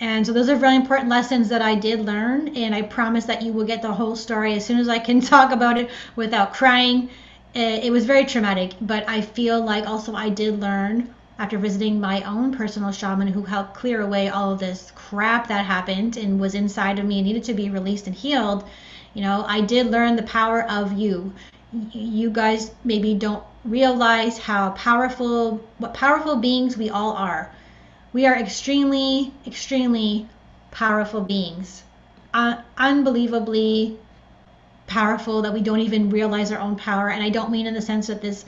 And 0.00 0.24
so 0.24 0.32
those 0.32 0.48
are 0.48 0.56
really 0.56 0.76
important 0.76 1.08
lessons 1.08 1.48
that 1.48 1.60
I 1.60 1.74
did 1.74 2.06
learn. 2.06 2.56
And 2.56 2.74
I 2.74 2.82
promise 2.82 3.24
that 3.24 3.42
you 3.42 3.52
will 3.52 3.64
get 3.64 3.82
the 3.82 3.92
whole 3.92 4.14
story 4.14 4.54
as 4.54 4.64
soon 4.64 4.78
as 4.78 4.88
I 4.88 4.98
can 4.98 5.20
talk 5.34 5.50
about 5.50 5.76
it 5.76 5.90
without 6.14 6.52
crying. 6.52 7.10
It 7.54 7.90
was 7.90 8.04
very 8.04 8.24
traumatic, 8.24 8.74
but 8.80 9.08
I 9.08 9.20
feel 9.20 9.60
like 9.60 9.88
also 9.88 10.14
I 10.14 10.28
did 10.28 10.60
learn 10.60 11.12
after 11.38 11.58
visiting 11.58 12.00
my 12.00 12.22
own 12.22 12.52
personal 12.52 12.92
shaman 12.92 13.28
who 13.28 13.42
helped 13.42 13.74
clear 13.74 14.00
away 14.00 14.28
all 14.28 14.52
of 14.52 14.60
this 14.60 14.92
crap 14.94 15.48
that 15.48 15.64
happened 15.64 16.16
and 16.16 16.38
was 16.38 16.54
inside 16.54 17.00
of 17.00 17.06
me 17.06 17.18
and 17.18 17.26
needed 17.26 17.42
to 17.44 17.54
be 17.54 17.68
released 17.68 18.06
and 18.06 18.14
healed. 18.14 18.64
You 19.14 19.22
know, 19.22 19.44
I 19.48 19.60
did 19.60 19.90
learn 19.90 20.14
the 20.14 20.22
power 20.22 20.62
of 20.62 20.92
you. 20.92 21.32
You 21.92 22.30
guys 22.30 22.70
maybe 22.84 23.14
don't 23.14 23.42
realize 23.64 24.38
how 24.38 24.70
powerful, 24.70 25.60
what 25.78 25.94
powerful 25.94 26.36
beings 26.36 26.76
we 26.76 26.88
all 26.90 27.12
are 27.12 27.50
we 28.18 28.26
are 28.26 28.34
extremely, 28.34 29.32
extremely 29.46 30.26
powerful 30.72 31.20
beings. 31.20 31.84
Uh, 32.34 32.56
unbelievably 32.76 33.96
powerful 34.88 35.42
that 35.42 35.52
we 35.54 35.60
don't 35.60 35.78
even 35.78 36.10
realize 36.10 36.50
our 36.50 36.58
own 36.58 36.74
power. 36.74 37.10
And 37.10 37.22
I 37.22 37.28
don't 37.28 37.52
mean 37.52 37.68
in 37.68 37.74
the 37.74 37.80
sense 37.80 38.08
that 38.08 38.20
this 38.20 38.44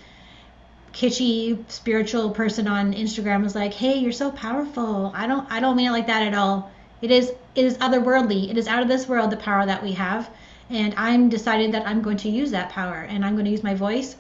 kitschy 0.92 1.56
spiritual 1.70 2.30
person 2.30 2.66
on 2.66 2.94
Instagram 2.94 3.46
is 3.46 3.54
like, 3.54 3.72
"Hey, 3.72 3.98
you're 3.98 4.10
so 4.10 4.32
powerful." 4.32 5.12
I 5.14 5.28
don't 5.28 5.46
I 5.52 5.60
don't 5.60 5.76
mean 5.76 5.86
it 5.86 5.92
like 5.92 6.08
that 6.08 6.24
at 6.24 6.34
all. 6.34 6.72
It 7.00 7.12
is 7.12 7.30
it 7.54 7.64
is 7.64 7.78
otherworldly. 7.78 8.50
It 8.50 8.58
is 8.58 8.66
out 8.66 8.82
of 8.82 8.88
this 8.88 9.06
world 9.06 9.30
the 9.30 9.36
power 9.36 9.64
that 9.64 9.84
we 9.84 9.92
have. 9.92 10.28
And 10.68 10.94
I'm 10.96 11.28
decided 11.28 11.70
that 11.74 11.86
I'm 11.86 12.02
going 12.02 12.16
to 12.24 12.28
use 12.28 12.50
that 12.50 12.70
power 12.70 13.06
and 13.08 13.24
I'm 13.24 13.34
going 13.34 13.44
to 13.44 13.52
use 13.52 13.62
my 13.62 13.76
voice. 13.76 14.16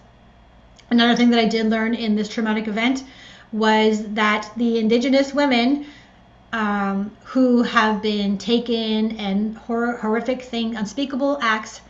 Another 0.90 1.16
thing 1.16 1.30
that 1.30 1.40
I 1.40 1.46
did 1.46 1.70
learn 1.70 1.94
in 1.94 2.14
this 2.14 2.28
traumatic 2.28 2.68
event 2.68 3.02
was 3.52 4.04
that 4.14 4.50
the 4.56 4.78
indigenous 4.78 5.34
women 5.34 5.86
um, 6.52 7.10
who 7.24 7.62
have 7.62 8.02
been 8.02 8.38
taken 8.38 9.16
and 9.18 9.56
hor- 9.56 9.96
horrific 9.96 10.42
things, 10.42 10.76
unspeakable 10.76 11.38
acts 11.40 11.80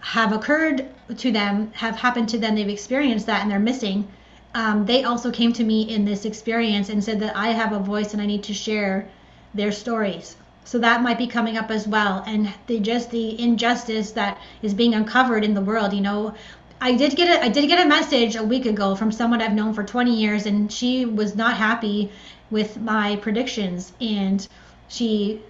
have 0.00 0.32
occurred 0.32 0.86
to 1.16 1.32
them, 1.32 1.70
have 1.74 1.96
happened 1.96 2.28
to 2.30 2.38
them, 2.38 2.54
they've 2.54 2.68
experienced 2.68 3.26
that 3.26 3.42
and 3.42 3.50
they're 3.50 3.58
missing. 3.58 4.06
Um, 4.54 4.86
they 4.86 5.04
also 5.04 5.30
came 5.30 5.52
to 5.54 5.64
me 5.64 5.82
in 5.82 6.04
this 6.04 6.24
experience 6.24 6.88
and 6.88 7.02
said 7.02 7.20
that 7.20 7.36
I 7.36 7.48
have 7.48 7.72
a 7.72 7.78
voice 7.78 8.12
and 8.12 8.22
I 8.22 8.26
need 8.26 8.42
to 8.44 8.54
share 8.54 9.08
their 9.54 9.72
stories. 9.72 10.36
So 10.64 10.78
that 10.78 11.02
might 11.02 11.18
be 11.18 11.26
coming 11.26 11.56
up 11.56 11.70
as 11.70 11.88
well. 11.88 12.22
And 12.26 12.52
the 12.66 12.78
just 12.80 13.10
the 13.10 13.40
injustice 13.40 14.12
that 14.12 14.38
is 14.62 14.74
being 14.74 14.94
uncovered 14.94 15.44
in 15.44 15.54
the 15.54 15.60
world, 15.62 15.92
you 15.92 16.00
know, 16.00 16.34
I 16.80 16.92
did 16.94 17.16
get 17.16 17.28
a 17.28 17.44
I 17.44 17.48
did 17.48 17.66
get 17.68 17.84
a 17.84 17.88
message 17.88 18.36
a 18.36 18.42
week 18.42 18.66
ago 18.66 18.94
from 18.94 19.10
someone 19.10 19.42
I've 19.42 19.54
known 19.54 19.74
for 19.74 19.82
20 19.82 20.14
years, 20.14 20.46
and 20.46 20.72
she 20.72 21.04
was 21.04 21.34
not 21.34 21.56
happy 21.56 22.10
with 22.50 22.80
my 22.80 23.16
predictions, 23.16 23.92
and 24.00 24.46
she 24.88 25.42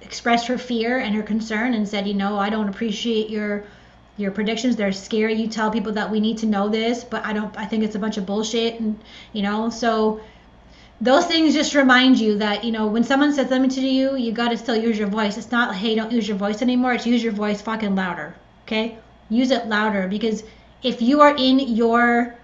expressed 0.00 0.46
her 0.46 0.56
fear 0.58 0.98
and 0.98 1.14
her 1.14 1.22
concern 1.22 1.74
and 1.74 1.86
said, 1.86 2.06
you 2.08 2.14
know, 2.14 2.38
I 2.38 2.48
don't 2.50 2.68
appreciate 2.68 3.28
your 3.28 3.64
your 4.16 4.30
predictions. 4.30 4.76
They're 4.76 4.92
scary. 4.92 5.34
You 5.34 5.48
tell 5.48 5.70
people 5.70 5.92
that 5.92 6.10
we 6.10 6.20
need 6.20 6.38
to 6.38 6.46
know 6.46 6.68
this, 6.68 7.04
but 7.04 7.24
I 7.26 7.32
don't. 7.32 7.56
I 7.58 7.66
think 7.66 7.84
it's 7.84 7.94
a 7.94 7.98
bunch 7.98 8.16
of 8.16 8.24
bullshit, 8.26 8.80
and 8.80 8.98
you 9.32 9.42
know, 9.42 9.68
so 9.70 10.20
those 11.00 11.26
things 11.26 11.54
just 11.54 11.74
remind 11.74 12.18
you 12.18 12.38
that 12.38 12.64
you 12.64 12.72
know 12.72 12.86
when 12.86 13.04
someone 13.04 13.32
says 13.34 13.48
something 13.50 13.70
to 13.70 13.80
you, 13.82 14.16
you 14.16 14.32
got 14.32 14.48
to 14.48 14.56
still 14.56 14.76
use 14.76 14.98
your 14.98 15.08
voice. 15.08 15.36
It's 15.36 15.50
not 15.50 15.74
hey, 15.74 15.94
don't 15.94 16.12
use 16.12 16.26
your 16.26 16.38
voice 16.38 16.62
anymore. 16.62 16.94
It's 16.94 17.06
use 17.06 17.22
your 17.22 17.32
voice 17.32 17.60
fucking 17.60 17.94
louder. 17.94 18.34
Okay, 18.66 18.96
use 19.28 19.50
it 19.50 19.66
louder 19.66 20.08
because 20.08 20.42
if 20.82 21.02
you 21.02 21.20
are 21.20 21.34
in 21.36 21.58
your 21.58 22.34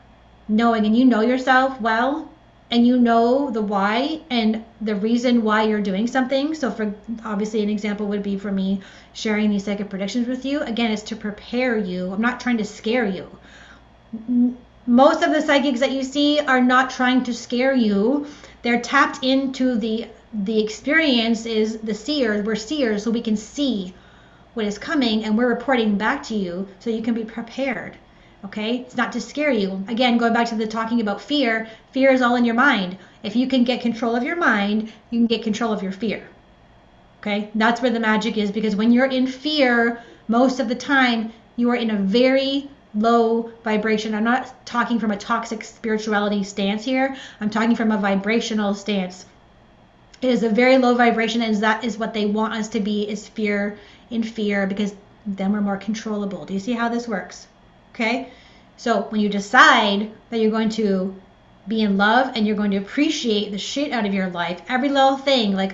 knowing 0.49 0.87
and 0.87 0.97
you 0.97 1.05
know 1.05 1.23
yourself 1.23 1.81
well 1.81 2.31
and 2.71 2.87
you 2.87 2.99
know 2.99 3.51
the 3.51 3.63
why 3.63 4.21
and 4.29 4.65
the 4.81 4.95
reason 4.95 5.43
why 5.43 5.63
you're 5.63 5.81
doing 5.81 6.07
something. 6.07 6.55
So 6.55 6.71
for 6.71 6.95
obviously 7.25 7.63
an 7.63 7.71
example 7.71 8.07
would 8.09 8.23
be 8.23 8.37
for 8.39 8.53
me 8.53 8.81
sharing 9.13 9.51
these 9.51 9.65
psychic 9.65 9.89
predictions 9.89 10.27
with 10.27 10.45
you. 10.45 10.61
Again 10.61 10.91
it's 10.91 11.03
to 11.05 11.17
prepare 11.17 11.77
you. 11.77 12.13
I'm 12.13 12.21
not 12.21 12.41
trying 12.41 12.59
to 12.59 12.65
scare 12.65 13.07
you. 13.07 13.31
Most 14.87 15.23
of 15.23 15.33
the 15.33 15.43
psychics 15.43 15.81
that 15.81 15.93
you 15.93 16.03
see 16.03 16.41
are 16.41 16.61
not 16.61 16.91
trying 16.91 17.25
to 17.25 17.35
scare 17.35 17.75
you. 17.75 18.27
They're 18.63 18.81
tapped 18.81 19.25
into 19.25 19.77
the 19.77 20.09
the 20.33 20.63
experience 20.63 21.47
is 21.47 21.79
the 21.79 21.95
seers 21.95 22.45
we're 22.45 22.57
seers 22.57 23.05
so 23.05 23.11
we 23.11 23.23
can 23.23 23.37
see 23.37 23.95
what 24.55 24.67
is 24.67 24.77
coming 24.77 25.25
and 25.25 25.39
we're 25.39 25.49
reporting 25.49 25.97
back 25.97 26.23
to 26.25 26.35
you 26.35 26.69
so 26.81 26.91
you 26.91 27.01
can 27.01 27.15
be 27.15 27.25
prepared 27.25 27.97
Okay? 28.45 28.79
It's 28.79 28.97
not 28.97 29.13
to 29.13 29.21
scare 29.21 29.51
you. 29.51 29.85
Again, 29.89 30.19
going 30.19 30.33
back 30.33 30.49
to 30.49 30.55
the 30.55 30.67
talking 30.67 31.01
about 31.01 31.21
fear, 31.21 31.69
fear 31.93 32.11
is 32.11 32.23
all 32.23 32.37
in 32.37 32.45
your 32.45 32.55
mind. 32.55 32.99
If 33.23 33.35
you 33.35 33.47
can 33.47 33.65
get 33.65 33.81
control 33.81 34.15
of 34.15 34.23
your 34.23 34.37
mind, 34.37 34.93
you 35.11 35.19
can 35.19 35.27
get 35.27 35.43
control 35.43 35.73
of 35.73 35.83
your 35.83 35.93
fear. 35.93 36.29
Okay? 37.21 37.51
That's 37.55 37.81
where 37.81 37.91
the 37.91 38.01
magic 38.01 38.37
is 38.37 38.51
because 38.51 38.77
when 38.77 38.93
you're 38.93 39.07
in 39.07 39.27
fear, 39.27 40.03
most 40.29 40.61
of 40.61 40.69
the 40.69 40.75
time, 40.75 41.33
you 41.57 41.71
are 41.71 41.77
in 41.77 41.91
a 41.91 41.97
very 41.97 42.69
low 42.95 43.51
vibration. 43.65 44.15
I'm 44.15 44.25
not 44.25 44.67
talking 44.67 44.99
from 44.99 45.11
a 45.11 45.17
toxic 45.17 45.65
spirituality 45.65 46.43
stance 46.45 46.85
here. 46.85 47.17
I'm 47.41 47.51
talking 47.51 47.77
from 47.77 47.93
a 47.93 47.99
vibrational 47.99 48.75
stance. 48.75 49.27
It 50.23 50.31
is 50.31 50.43
a 50.43 50.49
very 50.49 50.79
low 50.79 50.95
vibration, 50.95 51.43
and 51.43 51.57
that 51.57 51.85
is 51.85 51.99
what 51.99 52.15
they 52.15 52.27
want 52.27 52.55
us 52.55 52.69
to 52.69 52.81
be 52.81 53.09
is 53.09 53.29
fear 53.29 53.79
in 54.11 54.23
fear 54.23 54.67
because 54.67 54.95
then 55.27 55.53
we're 55.53 55.61
more 55.61 55.77
controllable. 55.77 56.45
Do 56.47 56.55
you 56.55 56.61
see 56.61 56.73
how 56.73 56.89
this 56.89 57.07
works? 57.07 57.47
Okay? 57.97 58.29
So 58.77 59.03
when 59.09 59.23
you 59.23 59.31
decide 59.31 60.13
that 60.29 60.39
you're 60.39 60.51
going 60.51 60.69
to 60.71 61.17
be 61.67 61.81
in 61.81 61.97
love 61.97 62.37
and 62.37 62.47
you're 62.47 62.57
going 62.57 62.73
to 62.73 62.77
appreciate 62.77 63.51
the 63.51 63.59
shit 63.59 63.91
out 63.91 64.05
of 64.05 64.13
your 64.13 64.29
life, 64.29 64.61
every 64.69 64.91
little 64.91 65.17
thing, 65.17 65.57
like 65.57 65.73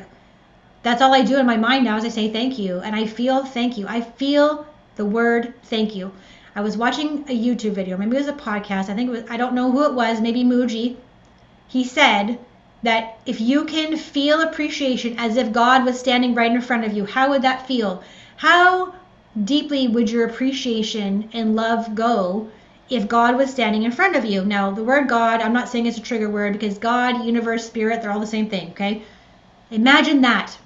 that's 0.84 1.02
all 1.02 1.12
I 1.12 1.22
do 1.22 1.38
in 1.38 1.46
my 1.46 1.56
mind 1.56 1.84
now 1.84 1.96
is 1.96 2.04
I 2.04 2.10
say 2.10 2.32
thank 2.32 2.60
you. 2.60 2.78
And 2.78 2.94
I 2.94 3.06
feel 3.06 3.44
thank 3.44 3.76
you. 3.76 3.88
I 3.88 4.02
feel 4.02 4.64
the 4.94 5.04
word 5.04 5.52
thank 5.64 5.96
you. 5.96 6.12
I 6.54 6.60
was 6.60 6.76
watching 6.76 7.24
a 7.28 7.36
YouTube 7.36 7.72
video, 7.72 7.96
maybe 7.96 8.16
it 8.16 8.20
was 8.20 8.28
a 8.28 8.34
podcast. 8.34 8.88
I 8.88 8.94
think 8.94 9.08
it 9.08 9.12
was, 9.12 9.24
I 9.28 9.36
don't 9.36 9.54
know 9.54 9.72
who 9.72 9.84
it 9.86 9.94
was, 9.94 10.20
maybe 10.20 10.44
Mooji. 10.44 10.96
He 11.66 11.82
said 11.82 12.38
that 12.84 13.18
if 13.26 13.40
you 13.40 13.64
can 13.64 13.96
feel 13.96 14.42
appreciation 14.42 15.18
as 15.18 15.36
if 15.36 15.52
God 15.52 15.84
was 15.84 15.98
standing 15.98 16.34
right 16.34 16.52
in 16.52 16.60
front 16.60 16.84
of 16.84 16.92
you, 16.92 17.04
how 17.06 17.30
would 17.30 17.42
that 17.42 17.66
feel? 17.66 18.04
How 18.36 18.94
deeply 19.44 19.88
would 19.88 20.10
your 20.10 20.26
appreciation 20.26 21.28
and 21.32 21.56
love 21.56 21.94
go 21.94 22.50
if 22.90 23.08
God 23.08 23.36
was 23.36 23.50
standing 23.50 23.84
in 23.84 23.92
front 23.92 24.16
of 24.16 24.24
you? 24.24 24.44
Now, 24.44 24.70
the 24.70 24.84
word 24.84 25.08
God, 25.08 25.40
I'm 25.40 25.52
not 25.52 25.68
saying 25.68 25.86
it's 25.86 25.98
a 25.98 26.02
trigger 26.02 26.28
word 26.28 26.52
because 26.52 26.78
God, 26.78 27.24
universe, 27.24 27.66
spirit, 27.66 28.02
they're 28.02 28.12
all 28.12 28.20
the 28.20 28.26
same 28.26 28.50
thing, 28.50 28.70
okay? 28.70 29.02
Imagine 29.70 30.20
that. 30.20 30.56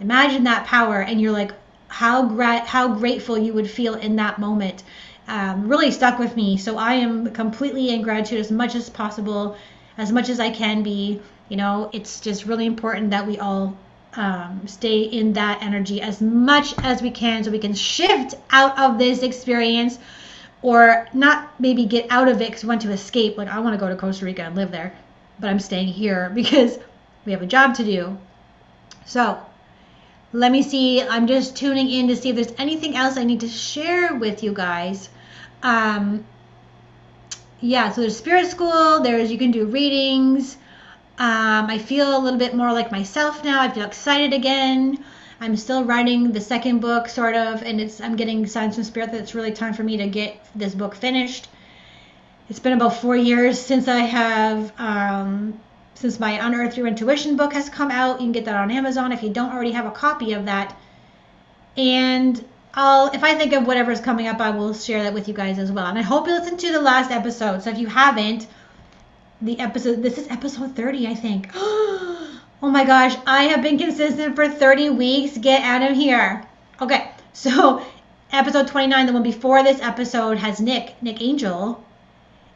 Imagine 0.00 0.44
that 0.44 0.66
power, 0.66 1.00
and 1.00 1.20
you're 1.20 1.32
like, 1.32 1.52
how 1.88 2.26
gra- 2.26 2.64
how 2.64 2.86
grateful 2.94 3.36
you 3.36 3.52
would 3.54 3.68
feel 3.68 3.94
in 3.94 4.16
that 4.16 4.38
moment. 4.38 4.84
Um, 5.26 5.68
really 5.68 5.90
stuck 5.90 6.18
with 6.18 6.36
me. 6.36 6.56
So 6.56 6.78
I 6.78 6.94
am 6.94 7.32
completely 7.32 7.90
in 7.90 8.02
gratitude 8.02 8.38
as 8.38 8.50
much 8.50 8.74
as 8.74 8.88
possible, 8.88 9.56
as 9.98 10.12
much 10.12 10.28
as 10.28 10.38
I 10.38 10.50
can 10.50 10.82
be. 10.82 11.20
You 11.48 11.56
know, 11.56 11.90
it's 11.92 12.20
just 12.20 12.46
really 12.46 12.66
important 12.66 13.10
that 13.10 13.26
we 13.26 13.38
all 13.38 13.76
um, 14.14 14.66
stay 14.66 15.02
in 15.02 15.34
that 15.34 15.62
energy 15.62 16.00
as 16.00 16.20
much 16.20 16.74
as 16.78 17.02
we 17.02 17.10
can 17.10 17.44
so 17.44 17.50
we 17.50 17.58
can 17.58 17.74
shift 17.74 18.34
out 18.50 18.78
of 18.78 18.98
this 18.98 19.22
experience 19.22 19.98
or 20.62 21.06
not 21.12 21.60
maybe 21.60 21.84
get 21.84 22.06
out 22.10 22.28
of 22.28 22.40
it 22.40 22.46
because 22.46 22.64
we 22.64 22.68
want 22.68 22.82
to 22.82 22.90
escape. 22.90 23.36
Like, 23.36 23.48
I 23.48 23.60
want 23.60 23.74
to 23.74 23.80
go 23.80 23.88
to 23.88 23.96
Costa 23.96 24.24
Rica 24.24 24.42
and 24.42 24.56
live 24.56 24.70
there, 24.70 24.92
but 25.38 25.50
I'm 25.50 25.60
staying 25.60 25.88
here 25.88 26.30
because 26.34 26.78
we 27.24 27.32
have 27.32 27.42
a 27.42 27.46
job 27.46 27.74
to 27.76 27.84
do. 27.84 28.18
So, 29.06 29.40
let 30.32 30.52
me 30.52 30.62
see. 30.62 31.02
I'm 31.02 31.26
just 31.26 31.56
tuning 31.56 31.88
in 31.88 32.08
to 32.08 32.16
see 32.16 32.30
if 32.30 32.36
there's 32.36 32.52
anything 32.58 32.96
else 32.96 33.16
I 33.16 33.24
need 33.24 33.40
to 33.40 33.48
share 33.48 34.14
with 34.14 34.42
you 34.42 34.52
guys. 34.52 35.08
Um, 35.62 36.24
yeah, 37.60 37.90
so 37.90 38.02
there's 38.02 38.16
spirit 38.16 38.46
school, 38.46 39.00
there's 39.00 39.32
you 39.32 39.38
can 39.38 39.50
do 39.50 39.66
readings. 39.66 40.56
Um, 41.18 41.66
I 41.66 41.78
feel 41.78 42.16
a 42.16 42.20
little 42.20 42.38
bit 42.38 42.54
more 42.54 42.72
like 42.72 42.92
myself 42.92 43.42
now. 43.42 43.60
I 43.60 43.68
feel 43.68 43.84
excited 43.84 44.32
again. 44.32 45.04
I'm 45.40 45.56
still 45.56 45.84
writing 45.84 46.32
the 46.32 46.40
second 46.40 46.80
book, 46.80 47.08
sort 47.08 47.34
of, 47.34 47.62
and 47.62 47.80
it's 47.80 48.00
I'm 48.00 48.14
getting 48.14 48.46
signs 48.46 48.76
from 48.76 48.84
spirit 48.84 49.10
that 49.12 49.20
it's 49.20 49.34
really 49.34 49.52
time 49.52 49.74
for 49.74 49.82
me 49.82 49.96
to 49.96 50.06
get 50.06 50.44
this 50.54 50.74
book 50.74 50.94
finished. 50.94 51.48
It's 52.48 52.60
been 52.60 52.72
about 52.72 52.94
four 53.00 53.16
years 53.16 53.60
since 53.60 53.88
I 53.88 53.98
have 53.98 54.72
um, 54.78 55.60
since 55.94 56.20
my 56.20 56.38
Unearth 56.44 56.76
Your 56.76 56.86
Intuition 56.86 57.36
book 57.36 57.52
has 57.52 57.68
come 57.68 57.90
out. 57.90 58.20
You 58.20 58.26
can 58.26 58.32
get 58.32 58.44
that 58.44 58.54
on 58.54 58.70
Amazon 58.70 59.10
if 59.10 59.22
you 59.22 59.30
don't 59.30 59.52
already 59.52 59.72
have 59.72 59.86
a 59.86 59.90
copy 59.90 60.32
of 60.34 60.44
that. 60.46 60.76
And 61.76 62.44
I'll 62.74 63.10
if 63.10 63.24
I 63.24 63.34
think 63.34 63.52
of 63.52 63.66
whatever's 63.66 64.00
coming 64.00 64.28
up, 64.28 64.40
I 64.40 64.50
will 64.50 64.72
share 64.72 65.02
that 65.02 65.14
with 65.14 65.26
you 65.26 65.34
guys 65.34 65.58
as 65.58 65.72
well. 65.72 65.86
And 65.86 65.98
I 65.98 66.02
hope 66.02 66.28
you 66.28 66.32
listened 66.32 66.60
to 66.60 66.72
the 66.72 66.80
last 66.80 67.10
episode. 67.10 67.62
So 67.62 67.70
if 67.70 67.78
you 67.78 67.88
haven't, 67.88 68.46
the 69.40 69.58
episode. 69.60 70.02
This 70.02 70.18
is 70.18 70.28
episode 70.28 70.74
30, 70.74 71.06
I 71.06 71.14
think. 71.14 71.50
Oh 72.60 72.72
my 72.72 72.84
gosh, 72.84 73.16
I 73.24 73.44
have 73.44 73.62
been 73.62 73.78
consistent 73.78 74.34
for 74.34 74.48
30 74.48 74.90
weeks. 74.90 75.38
Get 75.38 75.62
out 75.62 75.88
of 75.88 75.96
here. 75.96 76.44
Okay, 76.80 77.08
so 77.32 77.80
episode 78.32 78.66
29, 78.66 79.06
the 79.06 79.12
one 79.12 79.22
before 79.22 79.62
this 79.62 79.80
episode, 79.80 80.38
has 80.38 80.60
Nick, 80.60 81.00
Nick 81.00 81.22
Angel, 81.22 81.80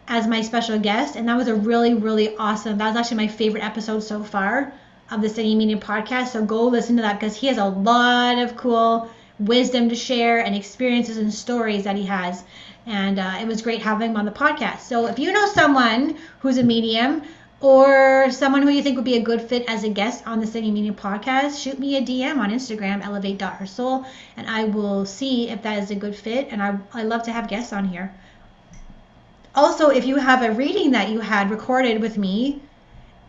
as 0.08 0.26
my 0.26 0.40
special 0.40 0.76
guest. 0.80 1.14
And 1.14 1.28
that 1.28 1.36
was 1.36 1.46
a 1.46 1.54
really, 1.54 1.94
really 1.94 2.36
awesome. 2.36 2.78
That 2.78 2.88
was 2.88 2.96
actually 2.96 3.18
my 3.18 3.28
favorite 3.28 3.62
episode 3.62 4.00
so 4.00 4.24
far 4.24 4.72
of 5.12 5.22
the 5.22 5.28
Singing 5.28 5.58
Medium 5.58 5.78
podcast. 5.78 6.32
So 6.32 6.44
go 6.44 6.66
listen 6.66 6.96
to 6.96 7.02
that 7.02 7.20
because 7.20 7.36
he 7.36 7.46
has 7.46 7.58
a 7.58 7.66
lot 7.66 8.38
of 8.38 8.56
cool 8.56 9.08
wisdom 9.38 9.88
to 9.88 9.94
share 9.94 10.40
and 10.40 10.56
experiences 10.56 11.16
and 11.16 11.32
stories 11.32 11.84
that 11.84 11.94
he 11.94 12.06
has 12.06 12.42
and 12.86 13.18
uh, 13.18 13.36
it 13.40 13.46
was 13.46 13.62
great 13.62 13.80
having 13.82 14.10
him 14.10 14.16
on 14.16 14.24
the 14.24 14.32
podcast. 14.32 14.80
So 14.80 15.06
if 15.06 15.18
you 15.18 15.32
know 15.32 15.46
someone 15.46 16.16
who's 16.40 16.58
a 16.58 16.62
medium 16.62 17.22
or 17.60 18.28
someone 18.30 18.62
who 18.62 18.70
you 18.70 18.82
think 18.82 18.96
would 18.96 19.04
be 19.04 19.16
a 19.16 19.22
good 19.22 19.40
fit 19.40 19.64
as 19.68 19.84
a 19.84 19.88
guest 19.88 20.26
on 20.26 20.40
the 20.40 20.46
Singing 20.46 20.74
Medium 20.74 20.96
podcast, 20.96 21.62
shoot 21.62 21.78
me 21.78 21.96
a 21.96 22.02
DM 22.02 22.38
on 22.38 22.50
Instagram, 22.50 23.04
elevate.hersoul, 23.04 24.04
and 24.36 24.50
I 24.50 24.64
will 24.64 25.06
see 25.06 25.48
if 25.48 25.62
that 25.62 25.78
is 25.78 25.90
a 25.92 25.94
good 25.94 26.16
fit. 26.16 26.48
And 26.50 26.60
I, 26.60 26.78
I 26.92 27.04
love 27.04 27.22
to 27.24 27.32
have 27.32 27.48
guests 27.48 27.72
on 27.72 27.86
here. 27.86 28.12
Also, 29.54 29.90
if 29.90 30.04
you 30.04 30.16
have 30.16 30.42
a 30.42 30.50
reading 30.50 30.90
that 30.92 31.10
you 31.10 31.20
had 31.20 31.50
recorded 31.50 32.00
with 32.00 32.18
me 32.18 32.60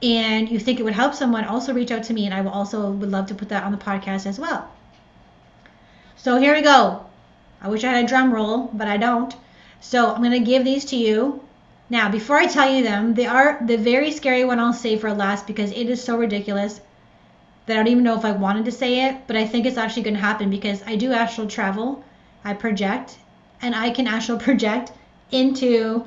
and 0.01 0.49
you 0.49 0.57
think 0.57 0.79
it 0.79 0.83
would 0.83 0.93
help 0.93 1.13
someone, 1.13 1.43
also 1.43 1.73
reach 1.73 1.91
out 1.91 2.03
to 2.03 2.13
me 2.13 2.25
and 2.25 2.33
I 2.33 2.41
will 2.41 2.51
also 2.51 2.89
would 2.89 3.11
love 3.11 3.27
to 3.27 3.35
put 3.35 3.49
that 3.49 3.63
on 3.63 3.71
the 3.71 3.77
podcast 3.77 4.25
as 4.25 4.39
well. 4.39 4.71
So 6.15 6.39
here 6.39 6.55
we 6.55 6.61
go. 6.61 7.05
I 7.61 7.67
wish 7.67 7.83
I 7.83 7.91
had 7.91 8.03
a 8.03 8.07
drum 8.07 8.33
roll, 8.33 8.69
but 8.73 8.87
I 8.87 8.97
don't. 8.97 9.35
So 9.85 10.11
I'm 10.11 10.21
going 10.21 10.31
to 10.31 10.39
give 10.39 10.63
these 10.63 10.85
to 10.85 10.95
you. 10.95 11.43
Now, 11.89 12.09
before 12.09 12.37
I 12.37 12.47
tell 12.47 12.73
you 12.73 12.83
them, 12.83 13.13
they 13.13 13.25
are 13.25 13.59
the 13.63 13.77
very 13.77 14.11
scary 14.11 14.45
one 14.45 14.57
I'll 14.57 14.73
say 14.73 14.97
for 14.97 15.13
last 15.13 15.45
because 15.45 15.71
it 15.71 15.89
is 15.89 16.01
so 16.01 16.17
ridiculous 16.17 16.79
that 17.65 17.73
I 17.73 17.75
don't 17.75 17.89
even 17.89 18.03
know 18.03 18.17
if 18.17 18.23
I 18.23 18.31
wanted 18.31 18.65
to 18.65 18.71
say 18.71 19.05
it, 19.05 19.27
but 19.27 19.35
I 19.35 19.45
think 19.45 19.65
it's 19.65 19.77
actually 19.77 20.03
going 20.03 20.15
to 20.15 20.21
happen 20.21 20.49
because 20.49 20.81
I 20.87 20.95
do 20.95 21.11
astral 21.11 21.47
travel. 21.47 22.03
I 22.45 22.53
project, 22.53 23.17
and 23.61 23.75
I 23.75 23.91
can 23.91 24.07
astral 24.07 24.39
project 24.47 24.93
into 25.31 26.05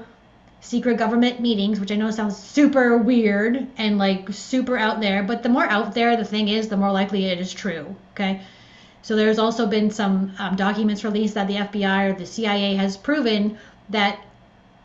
secret 0.62 0.96
government 0.96 1.40
meetings, 1.40 1.78
which 1.78 1.92
I 1.92 1.96
know 1.96 2.10
sounds 2.10 2.36
super 2.38 2.96
weird 2.96 3.66
and 3.76 3.98
like 3.98 4.32
super 4.32 4.78
out 4.78 5.00
there, 5.00 5.22
but 5.22 5.42
the 5.42 5.50
more 5.50 5.66
out 5.66 5.94
there 5.94 6.16
the 6.16 6.24
thing 6.24 6.48
is, 6.48 6.68
the 6.68 6.78
more 6.78 6.92
likely 6.92 7.26
it 7.26 7.38
is 7.38 7.52
true. 7.52 7.94
Okay. 8.14 8.40
So 9.06 9.14
there's 9.14 9.38
also 9.38 9.68
been 9.68 9.92
some 9.92 10.32
um, 10.40 10.56
documents 10.56 11.04
released 11.04 11.34
that 11.34 11.46
the 11.46 11.54
FBI 11.54 12.10
or 12.10 12.18
the 12.18 12.26
CIA 12.26 12.74
has 12.74 12.96
proven 12.96 13.56
that 13.90 14.18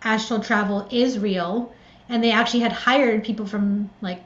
astral 0.03 0.39
travel 0.39 0.87
is 0.91 1.17
real, 1.17 1.73
and 2.07 2.23
they 2.23 2.29
actually 2.29 2.59
had 2.59 2.71
hired 2.71 3.23
people 3.23 3.47
from 3.47 3.89
like 3.99 4.21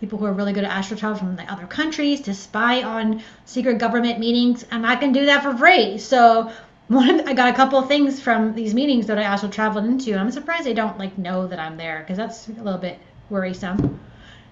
people 0.00 0.18
who 0.18 0.26
are 0.26 0.34
really 0.34 0.52
good 0.52 0.64
at 0.64 0.70
astral 0.70 1.00
travel 1.00 1.16
from 1.16 1.34
the 1.34 1.50
other 1.50 1.66
countries 1.66 2.20
to 2.20 2.34
spy 2.34 2.82
on 2.82 3.22
secret 3.46 3.78
government 3.78 4.18
meetings. 4.18 4.64
And 4.64 4.74
I'm 4.74 4.82
not 4.82 5.00
gonna 5.00 5.14
do 5.14 5.24
that 5.24 5.42
for 5.42 5.56
free. 5.56 5.96
So 5.96 6.52
one, 6.88 7.26
I 7.26 7.32
got 7.32 7.48
a 7.48 7.56
couple 7.56 7.78
of 7.78 7.88
things 7.88 8.20
from 8.20 8.54
these 8.54 8.74
meetings 8.74 9.06
that 9.06 9.18
I 9.18 9.22
astral 9.22 9.50
traveled 9.50 9.86
into. 9.86 10.10
And 10.10 10.20
I'm 10.20 10.30
surprised 10.30 10.64
they 10.64 10.74
don't 10.74 10.98
like 10.98 11.16
know 11.16 11.46
that 11.46 11.58
I'm 11.58 11.78
there 11.78 12.00
because 12.00 12.18
that's 12.18 12.48
a 12.48 12.62
little 12.62 12.78
bit 12.78 12.98
worrisome. 13.30 13.98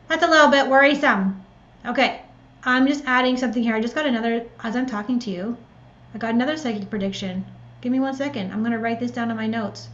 That's 0.08 0.22
a 0.22 0.30
little 0.30 0.48
bit 0.48 0.68
worrisome. 0.68 1.44
Okay, 1.84 2.22
I'm 2.66 2.88
just 2.88 3.04
adding 3.06 3.36
something 3.36 3.62
here. 3.62 3.76
I 3.76 3.80
just 3.80 3.94
got 3.94 4.06
another, 4.06 4.44
as 4.62 4.74
I'm 4.74 4.86
talking 4.86 5.20
to 5.20 5.30
you, 5.30 5.56
I 6.12 6.18
got 6.18 6.34
another 6.34 6.56
psychic 6.56 6.90
prediction. 6.90 7.46
Give 7.80 7.92
me 7.92 8.00
one 8.00 8.14
second. 8.14 8.52
I'm 8.52 8.60
going 8.60 8.72
to 8.72 8.78
write 8.78 8.98
this 8.98 9.12
down 9.12 9.30
in 9.30 9.36
my 9.36 9.46
notes. 9.46 9.88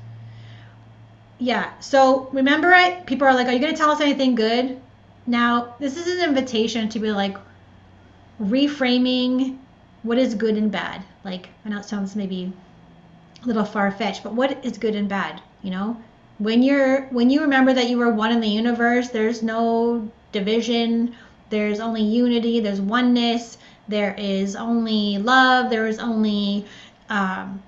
Yeah, 1.38 1.70
so 1.80 2.30
remember, 2.32 2.70
it. 2.72 3.04
people 3.04 3.26
are 3.26 3.34
like, 3.34 3.46
Are 3.46 3.52
you 3.52 3.58
going 3.58 3.74
to 3.74 3.78
tell 3.78 3.90
us 3.90 4.00
anything 4.00 4.34
good? 4.34 4.80
Now, 5.26 5.74
this 5.78 5.96
is 5.96 6.06
an 6.18 6.28
invitation 6.28 6.88
to 6.88 6.98
be 6.98 7.12
like 7.12 7.36
reframing 8.40 9.58
what 10.02 10.18
is 10.18 10.34
good 10.34 10.56
and 10.56 10.70
bad. 10.70 11.04
Like, 11.24 11.50
I 11.64 11.68
know 11.68 11.78
it 11.78 11.84
sounds 11.84 12.16
maybe 12.16 12.52
a 13.42 13.46
little 13.46 13.64
far 13.64 13.90
fetched, 13.90 14.22
but 14.22 14.32
what 14.32 14.64
is 14.64 14.78
good 14.78 14.94
and 14.94 15.08
bad? 15.08 15.42
You 15.62 15.70
know, 15.72 15.96
when 16.38 16.62
you're 16.62 17.02
when 17.08 17.28
you 17.28 17.42
remember 17.42 17.72
that 17.74 17.88
you 17.88 17.98
were 17.98 18.10
one 18.10 18.32
in 18.32 18.40
the 18.40 18.48
universe, 18.48 19.10
there's 19.10 19.42
no 19.42 20.10
division, 20.32 21.14
there's 21.52 21.80
only 21.80 22.02
unity, 22.02 22.60
there's 22.60 22.80
oneness, 22.80 23.58
there 23.86 24.14
is 24.16 24.56
only 24.56 25.18
love, 25.18 25.68
there 25.70 25.86
is 25.86 25.98
only 25.98 26.64
um, 27.10 27.62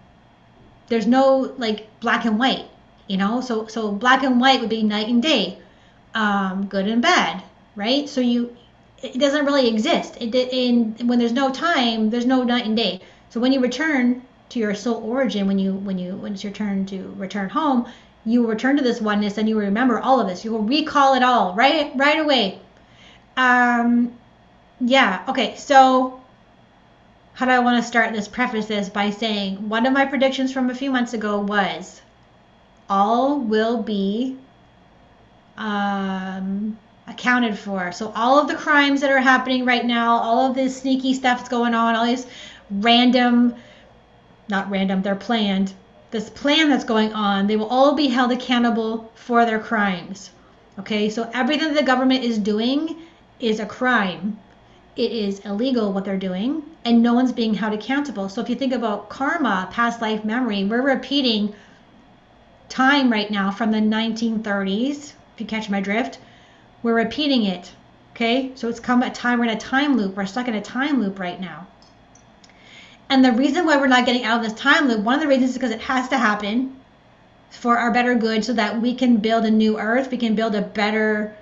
there's 0.89 1.07
no 1.07 1.55
like 1.59 1.87
black 2.01 2.25
and 2.25 2.39
white, 2.39 2.65
you 3.09 3.19
know. 3.19 3.43
So 3.43 3.67
so 3.67 3.93
black 3.93 4.23
and 4.23 4.41
white 4.41 4.61
would 4.61 4.71
be 4.71 4.83
night 4.83 5.09
and 5.09 5.23
day, 5.23 5.59
um, 6.15 6.67
good 6.67 6.89
and 6.89 7.03
bad, 7.03 7.43
right? 7.77 8.09
So 8.09 8.23
you 8.23 8.57
it 9.03 9.19
doesn't 9.19 9.45
really 9.45 9.69
exist. 9.69 10.17
It 10.19 10.35
in 10.35 10.95
when 11.07 11.19
there's 11.19 11.33
no 11.33 11.51
time, 11.51 12.09
there's 12.09 12.27
no 12.27 12.43
night 12.43 12.65
and 12.65 12.75
day. 12.75 13.03
So 13.29 13.39
when 13.39 13.53
you 13.53 13.61
return 13.61 14.23
to 14.49 14.59
your 14.59 14.75
soul 14.75 15.03
origin, 15.05 15.47
when 15.47 15.59
you 15.59 15.75
when 15.75 15.99
you 15.99 16.17
when 16.17 16.33
it's 16.33 16.43
your 16.43 16.55
turn 16.55 16.87
to 16.87 17.15
return 17.19 17.51
home, 17.51 17.87
you 18.25 18.41
will 18.41 18.49
return 18.49 18.79
to 18.79 18.83
this 18.83 19.03
oneness 19.03 19.37
and 19.37 19.47
you 19.47 19.59
remember 19.59 19.99
all 19.99 20.21
of 20.21 20.27
this. 20.27 20.43
You 20.43 20.53
will 20.53 20.63
recall 20.63 21.13
it 21.15 21.23
all 21.23 21.55
right 21.55 21.93
right 21.97 22.19
away. 22.19 22.61
Um, 23.37 24.17
yeah, 24.81 25.25
okay, 25.29 25.57
so 25.57 26.21
how 27.35 27.47
do 27.47 27.53
I 27.53 27.59
want 27.59 27.83
to 27.83 27.89
start 27.89 28.13
this? 28.13 28.29
Preface 28.29 28.67
this 28.67 28.89
by 28.89 29.11
saying 29.11 29.69
one 29.69 29.87
of 29.87 29.93
my 29.93 30.07
predictions 30.07 30.53
from 30.53 30.71
a 30.71 30.75
few 30.75 30.91
months 30.91 31.15
ago 31.15 31.41
was 31.41 32.01
all 32.89 33.41
will 33.41 33.83
be 33.83 34.37
um, 35.57 36.79
accounted 37.07 37.59
for. 37.59 37.93
So 37.93 38.13
all 38.15 38.39
of 38.39 38.49
the 38.49 38.55
crimes 38.55 39.01
that 39.01 39.11
are 39.11 39.19
happening 39.19 39.65
right 39.65 39.85
now, 39.85 40.17
all 40.17 40.47
of 40.47 40.55
this 40.55 40.81
sneaky 40.81 41.15
stuff 41.15 41.39
that's 41.39 41.49
going 41.49 41.75
on, 41.75 41.97
all 41.97 42.07
these 42.07 42.27
random, 42.71 43.55
not 44.49 44.71
random, 44.71 45.03
they're 45.03 45.17
planned. 45.17 45.73
This 46.11 46.31
plan 46.31 46.69
that's 46.69 46.85
going 46.85 47.13
on, 47.13 47.49
they 47.49 47.57
will 47.57 47.69
all 47.69 47.95
be 47.95 48.07
held 48.09 48.31
accountable 48.31 49.11
for 49.17 49.45
their 49.45 49.59
crimes. 49.59 50.31
Okay, 50.79 51.11
so 51.11 51.29
everything 51.33 51.75
the 51.75 51.83
government 51.83 52.25
is 52.25 52.39
doing 52.39 52.97
is 53.45 53.61
a 53.61 53.67
crime. 53.67 54.39
It 54.97 55.11
is 55.11 55.41
illegal 55.41 55.93
what 55.93 56.05
they're 56.05 56.17
doing, 56.17 56.63
and 56.85 57.03
no 57.03 57.15
one's 57.15 57.33
being 57.33 57.55
held 57.55 57.75
accountable. 57.75 58.29
So 58.29 58.41
if 58.41 58.49
you 58.49 58.57
think 58.57 58.73
about 58.73 59.09
karma, 59.09 59.69
past 59.73 60.01
life 60.01 60.25
memory, 60.25 60.65
we're 60.65 60.83
repeating 60.83 61.55
time 62.69 63.11
right 63.11 63.31
now 63.31 63.51
from 63.51 63.71
the 63.71 63.79
1930s, 63.79 65.13
if 65.35 65.41
you 65.41 65.47
catch 65.47 65.69
my 65.69 65.81
drift. 65.81 66.19
We're 66.83 66.95
repeating 66.95 67.45
it. 67.45 67.73
Okay? 68.13 68.53
So 68.55 68.69
it's 68.69 68.81
come 68.81 69.03
a 69.03 69.11
time, 69.11 69.39
we're 69.39 69.47
in 69.47 69.51
a 69.51 69.61
time 69.61 69.97
loop. 69.97 70.17
We're 70.17 70.27
stuck 70.27 70.49
in 70.49 70.55
a 70.55 70.63
time 70.63 71.01
loop 71.01 71.19
right 71.19 71.41
now. 71.41 71.67
And 73.09 73.25
the 73.25 73.33
reason 73.33 73.67
why 73.67 73.77
we're 73.77 73.87
not 73.87 74.07
getting 74.07 74.25
out 74.25 74.39
of 74.39 74.45
this 74.45 74.59
time 74.59 74.89
loop, 74.89 75.01
one 75.01 75.17
of 75.17 75.21
the 75.21 75.29
reasons 75.29 75.51
is 75.51 75.57
because 75.57 75.73
it 75.73 75.81
has 75.83 76.09
to 76.09 76.19
happen 76.19 76.77
for 77.51 77.79
our 77.79 77.93
better 77.93 78.15
good 78.15 78.45
so 78.45 78.53
that 78.53 78.81
we 78.81 78.95
can 78.95 79.17
build 79.17 79.45
a 79.45 79.51
new 79.51 79.79
earth, 79.79 80.11
we 80.11 80.19
can 80.19 80.35
build 80.35 80.55
a 80.55 80.63
better 80.63 81.37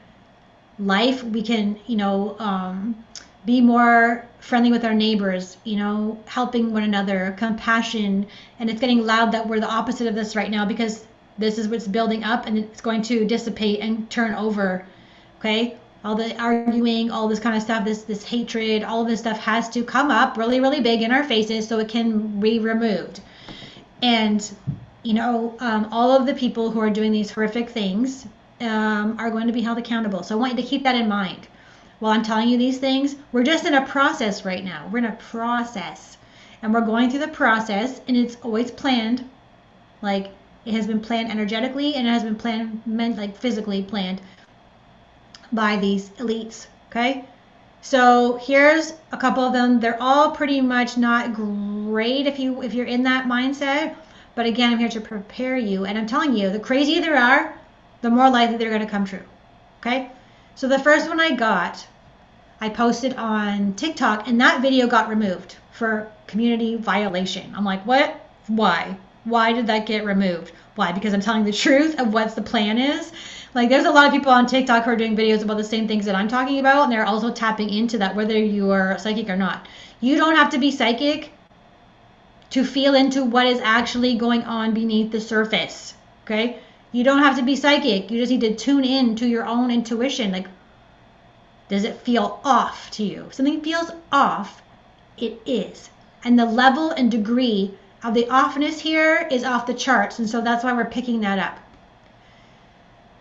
life 0.86 1.22
we 1.22 1.42
can 1.42 1.78
you 1.86 1.96
know 1.96 2.36
um, 2.38 3.04
be 3.44 3.60
more 3.60 4.26
friendly 4.40 4.70
with 4.70 4.84
our 4.84 4.94
neighbors 4.94 5.56
you 5.64 5.76
know 5.76 6.18
helping 6.26 6.72
one 6.72 6.82
another 6.82 7.34
compassion. 7.38 8.26
And 8.58 8.70
it's 8.70 8.80
getting 8.80 9.04
loud 9.04 9.32
that 9.32 9.48
we're 9.48 9.60
the 9.60 9.70
opposite 9.70 10.06
of 10.06 10.14
this 10.14 10.36
right 10.36 10.50
now 10.50 10.64
because 10.64 11.04
this 11.38 11.58
is 11.58 11.68
what's 11.68 11.88
building 11.88 12.24
up 12.24 12.46
and 12.46 12.58
it's 12.58 12.80
going 12.80 13.02
to 13.02 13.24
dissipate 13.24 13.80
and 13.80 14.08
turn 14.10 14.34
over 14.34 14.84
okay? 15.38 15.76
All 16.04 16.16
the 16.16 16.36
arguing 16.40 17.10
all 17.10 17.28
this 17.28 17.40
kind 17.40 17.56
of 17.56 17.62
stuff 17.62 17.84
this 17.84 18.02
this 18.02 18.24
hatred 18.24 18.82
all 18.82 19.04
this 19.04 19.20
stuff 19.20 19.38
has 19.38 19.68
to 19.70 19.84
come 19.84 20.10
up 20.10 20.36
really 20.36 20.60
really 20.60 20.80
big 20.80 21.02
in 21.02 21.12
our 21.12 21.24
faces 21.24 21.68
so 21.68 21.78
it 21.78 21.88
can 21.88 22.40
be 22.40 22.58
removed. 22.58 23.20
And 24.02 24.40
you 25.02 25.14
know 25.14 25.56
um, 25.60 25.88
all 25.92 26.10
of 26.10 26.26
the 26.26 26.34
people 26.34 26.70
who 26.70 26.80
are 26.80 26.90
doing 26.90 27.12
these 27.12 27.30
horrific 27.30 27.70
things 27.70 28.26
um, 28.62 29.16
are 29.18 29.30
going 29.30 29.46
to 29.46 29.52
be 29.52 29.62
held 29.62 29.78
accountable. 29.78 30.22
So 30.22 30.36
I 30.36 30.38
want 30.38 30.56
you 30.56 30.62
to 30.62 30.68
keep 30.68 30.84
that 30.84 30.94
in 30.94 31.08
mind. 31.08 31.48
While 31.98 32.12
I'm 32.12 32.22
telling 32.22 32.48
you 32.48 32.58
these 32.58 32.78
things, 32.78 33.16
we're 33.30 33.44
just 33.44 33.64
in 33.64 33.74
a 33.74 33.86
process 33.86 34.44
right 34.44 34.64
now. 34.64 34.88
We're 34.90 34.98
in 34.98 35.04
a 35.04 35.16
process. 35.30 36.16
And 36.62 36.72
we're 36.72 36.80
going 36.80 37.10
through 37.10 37.20
the 37.20 37.28
process, 37.28 38.00
and 38.06 38.16
it's 38.16 38.36
always 38.42 38.70
planned. 38.70 39.28
Like 40.00 40.30
it 40.64 40.74
has 40.74 40.86
been 40.86 41.00
planned 41.00 41.30
energetically, 41.30 41.94
and 41.94 42.06
it 42.06 42.10
has 42.10 42.22
been 42.22 42.36
planned, 42.36 42.82
meant 42.86 43.16
like 43.16 43.36
physically 43.36 43.82
planned 43.82 44.20
by 45.52 45.76
these 45.76 46.10
elites. 46.10 46.66
Okay. 46.88 47.24
So 47.80 48.38
here's 48.40 48.94
a 49.10 49.16
couple 49.16 49.42
of 49.42 49.52
them. 49.52 49.80
They're 49.80 50.00
all 50.00 50.30
pretty 50.30 50.60
much 50.60 50.96
not 50.96 51.34
great 51.34 52.28
if 52.28 52.38
you 52.38 52.62
if 52.62 52.74
you're 52.74 52.86
in 52.86 53.02
that 53.04 53.26
mindset. 53.26 53.96
But 54.36 54.46
again, 54.46 54.72
I'm 54.72 54.78
here 54.78 54.88
to 54.90 55.00
prepare 55.00 55.56
you, 55.56 55.84
and 55.84 55.98
I'm 55.98 56.06
telling 56.06 56.36
you, 56.36 56.48
the 56.48 56.60
crazier 56.60 57.00
there 57.00 57.16
are, 57.16 57.58
the 58.02 58.10
more 58.10 58.28
likely 58.28 58.56
they're 58.56 58.68
going 58.68 58.82
to 58.82 58.86
come 58.86 59.06
true. 59.06 59.22
Okay? 59.80 60.10
So 60.54 60.68
the 60.68 60.78
first 60.78 61.08
one 61.08 61.18
I 61.18 61.34
got, 61.34 61.86
I 62.60 62.68
posted 62.68 63.14
on 63.14 63.74
TikTok, 63.74 64.28
and 64.28 64.40
that 64.40 64.60
video 64.60 64.86
got 64.86 65.08
removed 65.08 65.56
for 65.72 66.12
community 66.26 66.76
violation. 66.76 67.52
I'm 67.56 67.64
like, 67.64 67.84
what? 67.86 68.14
Why? 68.48 68.96
Why 69.24 69.52
did 69.52 69.68
that 69.68 69.86
get 69.86 70.04
removed? 70.04 70.52
Why? 70.74 70.92
Because 70.92 71.14
I'm 71.14 71.20
telling 71.20 71.44
the 71.44 71.52
truth 71.52 71.98
of 71.98 72.12
what 72.12 72.34
the 72.34 72.42
plan 72.42 72.78
is. 72.78 73.12
Like, 73.54 73.68
there's 73.68 73.84
a 73.84 73.90
lot 73.90 74.06
of 74.06 74.12
people 74.12 74.32
on 74.32 74.46
TikTok 74.46 74.84
who 74.84 74.90
are 74.90 74.96
doing 74.96 75.16
videos 75.16 75.42
about 75.42 75.58
the 75.58 75.64
same 75.64 75.86
things 75.86 76.06
that 76.06 76.14
I'm 76.14 76.28
talking 76.28 76.58
about, 76.58 76.84
and 76.84 76.92
they're 76.92 77.04
also 77.04 77.30
tapping 77.32 77.70
into 77.70 77.98
that, 77.98 78.16
whether 78.16 78.38
you 78.38 78.70
are 78.70 78.98
psychic 78.98 79.28
or 79.28 79.36
not. 79.36 79.68
You 80.00 80.16
don't 80.16 80.36
have 80.36 80.50
to 80.50 80.58
be 80.58 80.70
psychic 80.70 81.32
to 82.50 82.64
feel 82.64 82.94
into 82.94 83.24
what 83.24 83.46
is 83.46 83.60
actually 83.60 84.16
going 84.16 84.42
on 84.42 84.74
beneath 84.74 85.12
the 85.12 85.20
surface. 85.20 85.94
Okay? 86.24 86.60
You 86.92 87.04
don't 87.04 87.22
have 87.22 87.36
to 87.38 87.42
be 87.42 87.56
psychic. 87.56 88.10
You 88.10 88.18
just 88.18 88.30
need 88.30 88.42
to 88.42 88.54
tune 88.54 88.84
in 88.84 89.16
to 89.16 89.26
your 89.26 89.46
own 89.46 89.70
intuition. 89.70 90.30
Like, 90.30 90.46
does 91.68 91.84
it 91.84 92.02
feel 92.02 92.40
off 92.44 92.90
to 92.92 93.02
you? 93.02 93.24
If 93.26 93.34
something 93.34 93.62
feels 93.62 93.90
off, 94.12 94.62
it 95.16 95.40
is. 95.46 95.88
And 96.22 96.38
the 96.38 96.44
level 96.44 96.90
and 96.90 97.10
degree 97.10 97.74
of 98.04 98.12
the 98.12 98.24
offness 98.24 98.78
here 98.78 99.26
is 99.30 99.42
off 99.42 99.66
the 99.66 99.74
charts. 99.74 100.18
And 100.18 100.28
so 100.28 100.42
that's 100.42 100.64
why 100.64 100.74
we're 100.74 100.84
picking 100.84 101.22
that 101.22 101.38
up. 101.38 101.58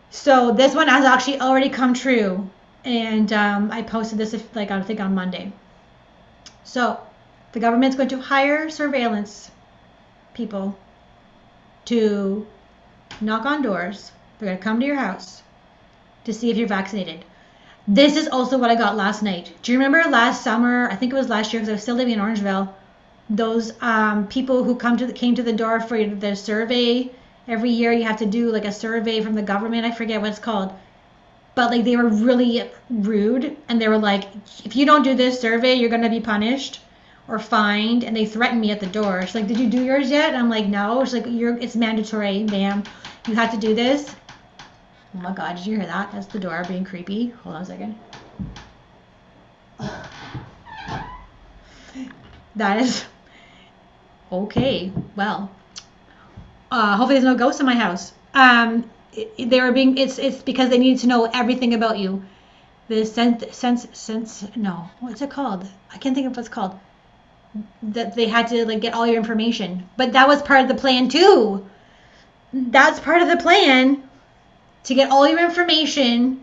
So 0.10 0.52
this 0.52 0.76
one 0.76 0.90
has 0.90 1.06
actually 1.06 1.40
already 1.40 1.70
come 1.70 1.94
true. 1.94 2.50
And 2.84 3.32
um, 3.32 3.72
I 3.72 3.84
posted 3.84 4.18
this, 4.18 4.36
like, 4.54 4.70
I 4.70 4.82
think 4.82 5.00
on 5.00 5.16
Monday. 5.16 5.54
So 6.66 7.00
the 7.54 7.60
government's 7.60 7.96
going 7.96 8.10
to 8.10 8.20
hire 8.20 8.70
surveillance 8.70 9.52
people 10.34 10.78
to 11.86 12.46
knock 13.20 13.46
on 13.46 13.62
doors. 13.62 14.12
They're 14.40 14.48
going 14.48 14.58
to 14.58 14.64
come 14.64 14.80
to 14.80 14.86
your 14.86 14.96
house 14.96 15.42
to 16.24 16.34
see 16.34 16.50
if 16.50 16.58
you're 16.58 16.68
vaccinated. 16.68 17.26
This 17.88 18.16
is 18.16 18.28
also 18.28 18.58
what 18.58 18.70
I 18.70 18.76
got 18.76 18.96
last 18.96 19.24
night. 19.24 19.54
Do 19.64 19.72
you 19.72 19.80
remember 19.80 20.10
last 20.10 20.44
summer? 20.44 20.90
I 20.90 20.96
think 20.96 21.12
it 21.12 21.16
was 21.16 21.30
last 21.30 21.52
year 21.52 21.62
because 21.62 21.70
I 21.70 21.74
was 21.74 21.82
still 21.82 21.96
living 21.96 22.14
in 22.14 22.20
Orangeville. 22.20 22.70
Those 23.30 23.74
um, 23.82 24.28
people 24.28 24.64
who 24.64 24.76
come 24.76 24.98
to 24.98 25.06
the, 25.08 25.14
came 25.14 25.36
to 25.36 25.44
the 25.44 25.54
door 25.54 25.80
for 25.80 26.04
the 26.04 26.36
survey 26.36 27.12
every 27.48 27.72
year. 27.72 27.92
You 27.92 28.04
have 28.04 28.18
to 28.18 28.26
do 28.26 28.52
like 28.52 28.66
a 28.66 28.72
survey 28.72 29.22
from 29.22 29.36
the 29.36 29.42
government. 29.42 29.86
I 29.86 29.92
forget 29.92 30.22
what 30.22 30.30
it's 30.30 30.40
called, 30.40 30.74
but 31.56 31.72
like 31.72 31.84
they 31.84 31.96
were 31.96 32.08
really 32.08 32.70
rude 32.90 33.58
and 33.68 33.82
they 33.82 33.88
were 33.88 33.98
like, 33.98 34.26
if 34.64 34.76
you 34.76 34.86
don't 34.86 35.04
do 35.04 35.16
this 35.16 35.40
survey, 35.40 35.74
you're 35.74 35.90
gonna 35.90 36.10
be 36.10 36.20
punished 36.20 36.82
or 37.28 37.40
fined. 37.40 38.04
And 38.04 38.16
they 38.16 38.26
threatened 38.26 38.62
me 38.62 38.72
at 38.72 38.80
the 38.80 38.88
door. 38.88 39.22
She's 39.26 39.36
like, 39.36 39.48
did 39.48 39.60
you 39.60 39.70
do 39.70 39.84
yours 39.84 40.10
yet? 40.10 40.30
And 40.30 40.38
I'm 40.38 40.50
like, 40.50 40.68
no. 40.68 41.04
She's 41.04 41.14
like, 41.14 41.26
you're 41.28 41.58
it's 41.58 41.76
mandatory, 41.76 42.44
ma'am 42.44 42.84
you 43.28 43.36
have 43.36 43.52
to 43.52 43.58
do 43.58 43.76
this. 43.76 44.16
Oh 45.16 45.20
my 45.20 45.34
God, 45.34 45.58
did 45.58 45.66
you 45.66 45.78
hear 45.78 45.86
that? 45.86 46.12
That's 46.12 46.28
the 46.28 46.40
door 46.40 46.64
being 46.68 46.86
creepy. 46.86 47.30
Hold 47.44 47.56
on 47.56 47.62
a 47.62 47.66
second. 47.66 48.00
That 52.56 52.82
is 52.82 53.06
okay. 54.32 54.92
Well, 55.16 55.52
uh, 56.72 56.98
hopefully 56.98 57.16
there's 57.16 57.26
no 57.26 57.36
ghosts 57.36 57.60
in 57.60 57.66
my 57.66 57.76
house. 57.76 58.14
Um, 58.34 58.90
they 59.38 59.60
were 59.60 59.72
being. 59.72 59.98
It's 59.98 60.18
it's 60.18 60.42
because 60.42 60.70
they 60.70 60.78
needed 60.78 61.00
to 61.02 61.08
know 61.08 61.26
everything 61.26 61.74
about 61.74 62.00
you. 62.00 62.24
The 62.88 63.06
sense 63.06 63.56
sense 63.56 63.88
sense. 63.94 64.46
No, 64.56 64.90
what's 65.00 65.22
it 65.22 65.30
called? 65.30 65.68
I 65.94 65.98
can't 65.98 66.16
think 66.16 66.28
of 66.28 66.36
what's 66.36 66.50
called. 66.50 66.80
That 67.84 68.16
they 68.16 68.28
had 68.28 68.48
to 68.50 68.66
like 68.66 68.80
get 68.80 68.94
all 68.94 69.06
your 69.06 69.18
information, 69.18 69.90
but 69.98 70.14
that 70.14 70.28
was 70.28 70.42
part 70.42 70.62
of 70.62 70.68
the 70.68 70.76
plan 70.76 71.10
too. 71.10 71.66
That's 72.54 73.00
part 73.00 73.22
of 73.22 73.28
the 73.28 73.38
plan 73.38 74.04
to 74.84 74.96
get 74.96 75.12
all 75.12 75.28
your 75.28 75.44
information 75.44 76.42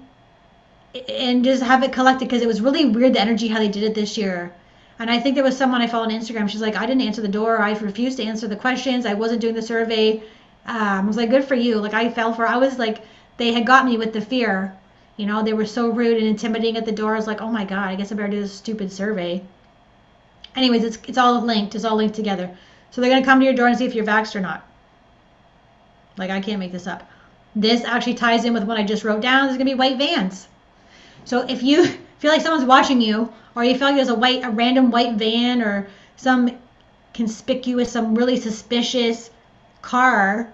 and 1.08 1.44
just 1.44 1.62
have 1.62 1.82
it 1.82 1.92
collected 1.92 2.26
because 2.26 2.42
it 2.42 2.48
was 2.48 2.60
really 2.60 2.84
weird 2.84 3.14
the 3.14 3.20
energy 3.20 3.48
how 3.48 3.58
they 3.58 3.68
did 3.68 3.82
it 3.82 3.94
this 3.94 4.16
year 4.16 4.52
and 4.98 5.10
I 5.10 5.20
think 5.20 5.36
there 5.36 5.44
was 5.44 5.56
someone 5.56 5.80
I 5.80 5.86
followed 5.86 6.12
on 6.12 6.20
Instagram. 6.20 6.48
She's 6.48 6.60
like, 6.60 6.76
I 6.76 6.84
didn't 6.84 7.02
answer 7.02 7.22
the 7.22 7.28
door. 7.28 7.58
I 7.58 7.72
refused 7.78 8.16
to 8.16 8.24
answer 8.24 8.48
the 8.48 8.56
questions. 8.56 9.06
I 9.06 9.14
wasn't 9.14 9.40
doing 9.40 9.54
the 9.54 9.62
survey. 9.62 10.22
Um, 10.66 11.04
I 11.04 11.06
was 11.06 11.16
like, 11.16 11.30
good 11.30 11.44
for 11.44 11.54
you. 11.54 11.76
Like 11.76 11.94
I 11.94 12.10
fell 12.10 12.34
for. 12.34 12.46
I 12.46 12.56
was 12.56 12.78
like, 12.78 12.98
they 13.36 13.52
had 13.52 13.64
got 13.64 13.86
me 13.86 13.96
with 13.96 14.12
the 14.12 14.20
fear. 14.20 14.76
You 15.16 15.26
know, 15.26 15.42
they 15.42 15.52
were 15.52 15.66
so 15.66 15.90
rude 15.90 16.16
and 16.16 16.26
intimidating 16.26 16.76
at 16.76 16.84
the 16.84 16.92
door. 16.92 17.14
I 17.14 17.16
was 17.16 17.28
like, 17.28 17.40
oh 17.40 17.50
my 17.50 17.64
god, 17.64 17.88
I 17.88 17.94
guess 17.94 18.10
I 18.10 18.16
better 18.16 18.28
do 18.28 18.40
this 18.40 18.52
stupid 18.52 18.90
survey. 18.90 19.42
Anyways, 20.58 20.82
it's 20.82 20.98
it's 21.06 21.18
all 21.18 21.40
linked. 21.40 21.76
It's 21.76 21.84
all 21.84 21.94
linked 21.94 22.16
together. 22.16 22.50
So 22.90 23.00
they're 23.00 23.10
gonna 23.10 23.24
come 23.24 23.38
to 23.38 23.44
your 23.44 23.54
door 23.54 23.68
and 23.68 23.78
see 23.78 23.86
if 23.86 23.94
you're 23.94 24.04
vaxxed 24.04 24.34
or 24.34 24.40
not. 24.40 24.66
Like 26.16 26.30
I 26.30 26.40
can't 26.40 26.58
make 26.58 26.72
this 26.72 26.88
up. 26.88 27.08
This 27.54 27.84
actually 27.84 28.14
ties 28.14 28.44
in 28.44 28.54
with 28.54 28.64
what 28.64 28.76
I 28.76 28.82
just 28.82 29.04
wrote 29.04 29.22
down. 29.22 29.46
There's 29.46 29.56
gonna 29.56 29.70
be 29.70 29.74
white 29.74 29.98
vans. 29.98 30.48
So 31.24 31.46
if 31.48 31.62
you 31.62 31.86
feel 32.18 32.32
like 32.32 32.40
someone's 32.40 32.64
watching 32.64 33.00
you 33.00 33.32
or 33.54 33.62
you 33.62 33.78
feel 33.78 33.86
like 33.86 33.94
there's 33.94 34.08
a 34.08 34.16
white 34.16 34.44
a 34.44 34.50
random 34.50 34.90
white 34.90 35.14
van 35.14 35.62
or 35.62 35.88
some 36.16 36.50
conspicuous 37.14 37.92
some 37.92 38.16
really 38.16 38.40
suspicious 38.40 39.30
car 39.80 40.52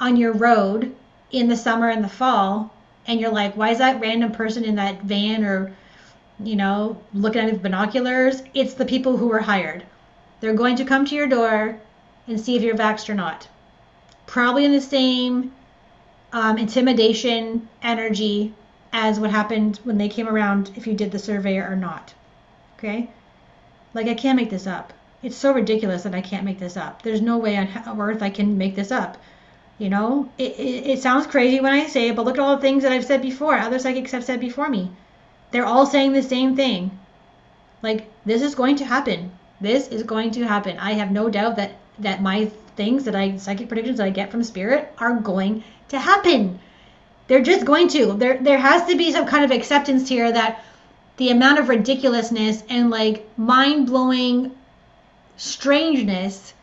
on 0.00 0.16
your 0.16 0.32
road 0.32 0.92
in 1.30 1.46
the 1.46 1.56
summer 1.56 1.88
and 1.88 2.02
the 2.02 2.08
fall 2.08 2.74
and 3.06 3.20
you're 3.20 3.30
like 3.30 3.56
why 3.56 3.70
is 3.70 3.78
that 3.78 4.00
random 4.00 4.32
person 4.32 4.64
in 4.64 4.74
that 4.74 5.02
van 5.02 5.44
or 5.44 5.72
you 6.42 6.56
know 6.56 7.00
looking 7.14 7.42
at 7.42 7.52
with 7.52 7.62
binoculars 7.62 8.42
it's 8.54 8.74
the 8.74 8.84
people 8.84 9.16
who 9.16 9.28
were 9.28 9.40
hired 9.40 9.84
they're 10.40 10.54
going 10.54 10.76
to 10.76 10.84
come 10.84 11.04
to 11.04 11.14
your 11.14 11.26
door 11.26 11.78
and 12.26 12.40
see 12.40 12.56
if 12.56 12.62
you're 12.62 12.76
vaxxed 12.76 13.08
or 13.08 13.14
not 13.14 13.48
probably 14.26 14.64
in 14.64 14.72
the 14.72 14.80
same 14.80 15.52
um, 16.32 16.58
intimidation 16.58 17.68
energy 17.82 18.52
as 18.92 19.20
what 19.20 19.30
happened 19.30 19.78
when 19.84 19.98
they 19.98 20.08
came 20.08 20.28
around 20.28 20.70
if 20.76 20.86
you 20.86 20.94
did 20.94 21.12
the 21.12 21.18
survey 21.18 21.56
or 21.56 21.76
not. 21.76 22.12
Okay? 22.76 23.10
Like, 23.94 24.06
I 24.06 24.14
can't 24.14 24.36
make 24.36 24.50
this 24.50 24.66
up. 24.66 24.92
It's 25.22 25.36
so 25.36 25.52
ridiculous 25.52 26.02
that 26.02 26.14
I 26.14 26.20
can't 26.20 26.44
make 26.44 26.58
this 26.58 26.76
up. 26.76 27.02
There's 27.02 27.20
no 27.20 27.38
way 27.38 27.56
on 27.56 27.68
earth 28.00 28.22
I 28.22 28.30
can 28.30 28.58
make 28.58 28.74
this 28.74 28.90
up. 28.90 29.16
You 29.78 29.90
know, 29.90 30.30
it, 30.38 30.52
it, 30.58 30.86
it 30.86 31.02
sounds 31.02 31.26
crazy 31.26 31.60
when 31.60 31.72
I 31.72 31.86
say 31.86 32.08
it, 32.08 32.16
but 32.16 32.24
look 32.24 32.38
at 32.38 32.40
all 32.40 32.56
the 32.56 32.62
things 32.62 32.82
that 32.82 32.92
I've 32.92 33.04
said 33.04 33.22
before. 33.22 33.56
Other 33.56 33.78
psychics 33.78 34.12
have 34.12 34.24
said 34.24 34.40
before 34.40 34.68
me. 34.68 34.90
They're 35.50 35.66
all 35.66 35.86
saying 35.86 36.12
the 36.12 36.22
same 36.22 36.56
thing. 36.56 36.98
Like, 37.82 38.10
this 38.24 38.42
is 38.42 38.54
going 38.54 38.76
to 38.76 38.84
happen. 38.84 39.32
This 39.60 39.88
is 39.88 40.02
going 40.02 40.32
to 40.32 40.46
happen. 40.46 40.78
I 40.78 40.92
have 40.92 41.10
no 41.10 41.28
doubt 41.30 41.56
that 41.56 41.72
that 41.98 42.20
my 42.20 42.50
things 42.76 43.04
that 43.04 43.16
I 43.16 43.36
psychic 43.38 43.68
predictions 43.68 43.98
that 43.98 44.06
I 44.06 44.10
get 44.10 44.30
from 44.30 44.44
spirit 44.44 44.92
are 44.98 45.14
going 45.14 45.64
to 45.88 45.98
happen. 45.98 46.58
They're 47.26 47.42
just 47.42 47.64
going 47.64 47.88
to. 47.88 48.12
There 48.12 48.38
there 48.38 48.58
has 48.58 48.84
to 48.86 48.96
be 48.96 49.12
some 49.12 49.26
kind 49.26 49.44
of 49.44 49.50
acceptance 49.50 50.08
here 50.08 50.30
that 50.30 50.62
the 51.16 51.30
amount 51.30 51.58
of 51.58 51.68
ridiculousness 51.68 52.62
and 52.68 52.90
like 52.90 53.26
mind-blowing 53.38 54.52
strangeness 55.36 56.54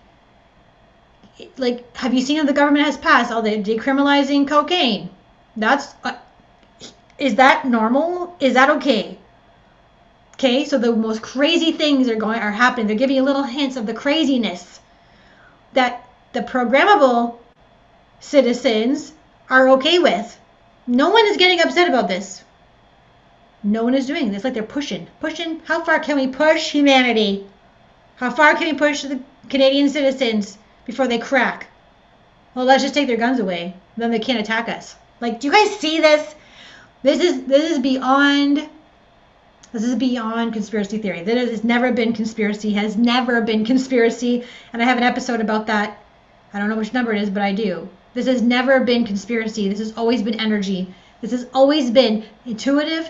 like 1.57 1.95
have 1.95 2.13
you 2.13 2.21
seen 2.21 2.37
that 2.37 2.47
the 2.47 2.53
government 2.53 2.85
has 2.85 2.97
passed 2.97 3.31
all 3.31 3.41
the 3.41 3.61
decriminalizing 3.63 4.47
cocaine 4.47 5.09
that's 5.55 5.93
uh, 6.03 6.13
is 7.17 7.35
that 7.35 7.65
normal 7.65 8.35
is 8.39 8.53
that 8.53 8.69
okay 8.69 9.17
okay 10.35 10.65
so 10.65 10.77
the 10.77 10.95
most 10.95 11.21
crazy 11.21 11.71
things 11.71 12.09
are 12.09 12.15
going 12.15 12.39
are 12.39 12.51
happening 12.51 12.87
they're 12.87 12.95
giving 12.95 13.15
you 13.15 13.23
little 13.23 13.43
hints 13.43 13.75
of 13.75 13.85
the 13.85 13.93
craziness 13.93 14.79
that 15.73 16.07
the 16.33 16.41
programmable 16.41 17.37
citizens 18.19 19.13
are 19.49 19.69
okay 19.69 19.99
with 19.99 20.39
no 20.85 21.11
one 21.11 21.25
is 21.27 21.37
getting 21.37 21.61
upset 21.61 21.87
about 21.87 22.09
this. 22.09 22.43
No 23.63 23.85
one 23.85 23.93
is 23.93 24.05
doing 24.05 24.31
this. 24.31 24.43
Like 24.43 24.53
they're 24.53 24.63
pushing, 24.63 25.07
pushing. 25.21 25.61
How 25.63 25.83
far 25.83 25.99
can 25.99 26.17
we 26.17 26.27
push 26.27 26.71
humanity? 26.71 27.47
How 28.17 28.29
far 28.29 28.55
can 28.55 28.67
we 28.67 28.73
push 28.73 29.03
the 29.03 29.21
Canadian 29.49 29.89
citizens 29.89 30.57
before 30.85 31.07
they 31.07 31.19
crack? 31.19 31.67
Well, 32.53 32.65
let's 32.65 32.83
just 32.83 32.93
take 32.93 33.07
their 33.07 33.17
guns 33.17 33.39
away. 33.39 33.75
Then 33.95 34.11
they 34.11 34.19
can't 34.19 34.41
attack 34.41 34.67
us. 34.67 34.95
Like, 35.21 35.39
do 35.39 35.47
you 35.47 35.53
guys 35.53 35.79
see 35.79 36.01
this? 36.01 36.35
This 37.03 37.19
is 37.19 37.43
this 37.45 37.71
is 37.71 37.79
beyond. 37.79 38.69
This 39.73 39.83
is 39.83 39.95
beyond 39.95 40.53
conspiracy 40.53 40.99
theory. 40.99 41.23
That 41.23 41.35
has 41.35 41.63
never 41.63 41.91
been 41.91 42.13
conspiracy. 42.13 42.73
Has 42.73 42.95
never 42.95 43.41
been 43.41 43.65
conspiracy. 43.65 44.45
And 44.71 44.81
I 44.81 44.85
have 44.85 44.97
an 44.97 45.03
episode 45.03 45.41
about 45.41 45.67
that. 45.67 45.97
I 46.53 46.59
don't 46.59 46.69
know 46.69 46.77
which 46.77 46.93
number 46.93 47.11
it 47.13 47.21
is, 47.21 47.29
but 47.29 47.41
I 47.41 47.53
do. 47.53 47.89
This 48.13 48.27
has 48.27 48.41
never 48.41 48.79
been 48.81 49.05
conspiracy. 49.05 49.67
This 49.67 49.79
has 49.79 49.97
always 49.97 50.21
been 50.21 50.39
energy. 50.39 50.93
This 51.21 51.31
has 51.31 51.47
always 51.53 51.89
been 51.89 52.25
intuitive 52.45 53.09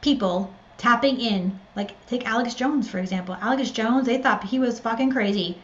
people 0.00 0.52
tapping 0.76 1.20
in. 1.20 1.58
Like, 1.74 2.06
take 2.06 2.26
Alex 2.26 2.54
Jones, 2.54 2.88
for 2.88 2.98
example. 2.98 3.36
Alex 3.40 3.70
Jones, 3.70 4.06
they 4.06 4.18
thought 4.18 4.44
he 4.44 4.58
was 4.58 4.78
fucking 4.80 5.10
crazy. 5.10 5.58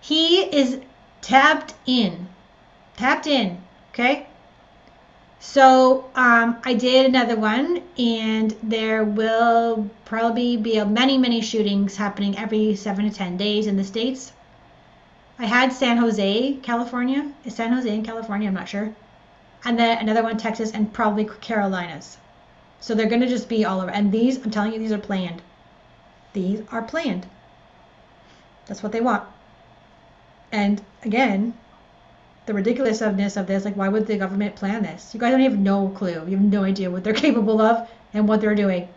He 0.00 0.40
is 0.42 0.80
tapped 1.20 1.74
in. 1.86 2.28
Tapped 2.96 3.26
in. 3.26 3.62
Okay? 3.92 4.26
So 5.40 6.10
um, 6.14 6.58
I 6.64 6.74
did 6.74 7.06
another 7.06 7.36
one, 7.36 7.82
and 7.98 8.54
there 8.62 9.04
will 9.04 9.88
probably 10.04 10.56
be 10.56 10.82
many, 10.84 11.18
many 11.18 11.40
shootings 11.40 11.96
happening 11.96 12.36
every 12.38 12.74
seven 12.74 13.08
to 13.08 13.14
ten 13.14 13.36
days 13.36 13.66
in 13.66 13.76
the 13.76 13.84
states. 13.84 14.32
I 15.38 15.46
had 15.46 15.72
San 15.72 15.98
Jose, 15.98 16.54
California. 16.62 17.30
Is 17.44 17.54
San 17.54 17.72
Jose 17.72 17.94
in 17.94 18.02
California? 18.02 18.48
I'm 18.48 18.54
not 18.54 18.68
sure. 18.68 18.94
And 19.64 19.78
then 19.78 19.98
another 19.98 20.22
one, 20.22 20.38
Texas, 20.38 20.72
and 20.72 20.92
probably 20.92 21.28
Carolinas. 21.40 22.16
So 22.80 22.94
they're 22.94 23.08
going 23.08 23.20
to 23.20 23.28
just 23.28 23.48
be 23.48 23.64
all 23.64 23.80
over. 23.80 23.90
And 23.90 24.10
these, 24.12 24.42
I'm 24.42 24.50
telling 24.50 24.72
you, 24.72 24.78
these 24.78 24.92
are 24.92 24.98
planned. 24.98 25.42
These 26.32 26.62
are 26.70 26.82
planned. 26.82 27.26
That's 28.66 28.82
what 28.82 28.92
they 28.92 29.00
want. 29.00 29.24
And 30.52 30.82
again, 31.02 31.54
the 32.46 32.54
ridiculousness 32.54 33.36
of 33.36 33.46
this, 33.46 33.64
like, 33.64 33.76
why 33.76 33.88
would 33.88 34.06
the 34.06 34.16
government 34.16 34.56
plan 34.56 34.82
this? 34.82 35.12
You 35.12 35.20
guys 35.20 35.32
don't 35.32 35.40
have 35.40 35.58
no 35.58 35.88
clue. 35.88 36.24
You 36.26 36.36
have 36.36 36.40
no 36.40 36.64
idea 36.64 36.90
what 36.90 37.04
they're 37.04 37.12
capable 37.26 37.60
of 37.60 37.88
and 38.14 38.28
what 38.28 38.40
they're 38.40 38.54
doing. 38.54 38.88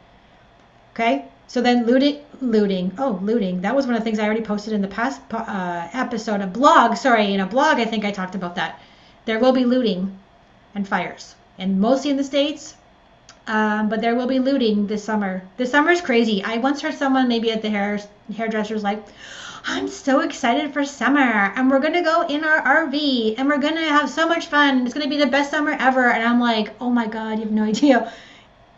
Okay? 0.93 1.25
So 1.47 1.61
then 1.61 1.87
looting, 1.87 2.19
looting. 2.41 2.93
Oh, 2.99 3.19
looting. 3.23 3.61
That 3.61 3.75
was 3.75 3.87
one 3.87 3.95
of 3.95 4.01
the 4.01 4.03
things 4.03 4.19
I 4.19 4.25
already 4.25 4.43
posted 4.43 4.73
in 4.73 4.83
the 4.83 4.87
past 4.87 5.19
uh, 5.33 5.87
episode 5.93 6.41
of 6.41 6.53
blog. 6.53 6.95
Sorry, 6.95 7.33
in 7.33 7.39
a 7.39 7.47
blog, 7.47 7.79
I 7.79 7.85
think 7.85 8.05
I 8.05 8.11
talked 8.11 8.35
about 8.35 8.55
that. 8.55 8.79
There 9.25 9.39
will 9.39 9.51
be 9.51 9.65
looting 9.65 10.19
and 10.75 10.87
fires, 10.87 11.35
and 11.57 11.81
mostly 11.81 12.11
in 12.11 12.17
the 12.17 12.23
states. 12.23 12.75
Um, 13.49 13.89
but 13.89 13.99
there 13.99 14.13
will 14.13 14.27
be 14.27 14.37
looting 14.37 14.85
this 14.85 15.03
summer. 15.03 15.41
This 15.57 15.71
summer 15.71 15.89
is 15.89 16.01
crazy. 16.01 16.43
I 16.43 16.57
once 16.57 16.81
heard 16.81 16.93
someone 16.93 17.27
maybe 17.27 17.49
at 17.51 17.63
the 17.63 17.69
hair 17.71 17.99
hairdresser's 18.31 18.83
like, 18.83 19.03
I'm 19.65 19.87
so 19.87 20.19
excited 20.19 20.71
for 20.71 20.85
summer 20.85 21.51
and 21.55 21.67
we're 21.67 21.79
gonna 21.79 22.03
go 22.03 22.27
in 22.27 22.43
our 22.43 22.61
RV 22.61 23.33
and 23.39 23.47
we're 23.47 23.57
gonna 23.57 23.87
have 23.87 24.07
so 24.07 24.27
much 24.27 24.45
fun. 24.45 24.85
It's 24.85 24.93
gonna 24.93 25.09
be 25.09 25.17
the 25.17 25.25
best 25.25 25.49
summer 25.49 25.75
ever. 25.79 26.11
And 26.11 26.23
I'm 26.23 26.39
like, 26.39 26.75
oh 26.79 26.91
my 26.91 27.07
god, 27.07 27.39
you 27.39 27.45
have 27.45 27.51
no 27.51 27.63
idea. 27.63 28.13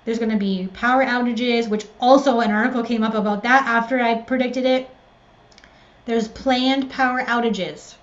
There's 0.06 0.20
to 0.20 0.38
be 0.38 0.70
power 0.74 1.04
outages, 1.04 1.68
which 1.68 1.86
also 2.00 2.40
an 2.40 2.52
article 2.52 2.82
came 2.82 3.04
up 3.04 3.14
about 3.14 3.44
that 3.44 3.66
after 3.68 4.00
I 4.00 4.22
predicted 4.22 4.66
it. 4.66 4.90
There's 6.06 6.30
planned 6.30 6.90
power 6.90 7.24
outages. 7.26 7.96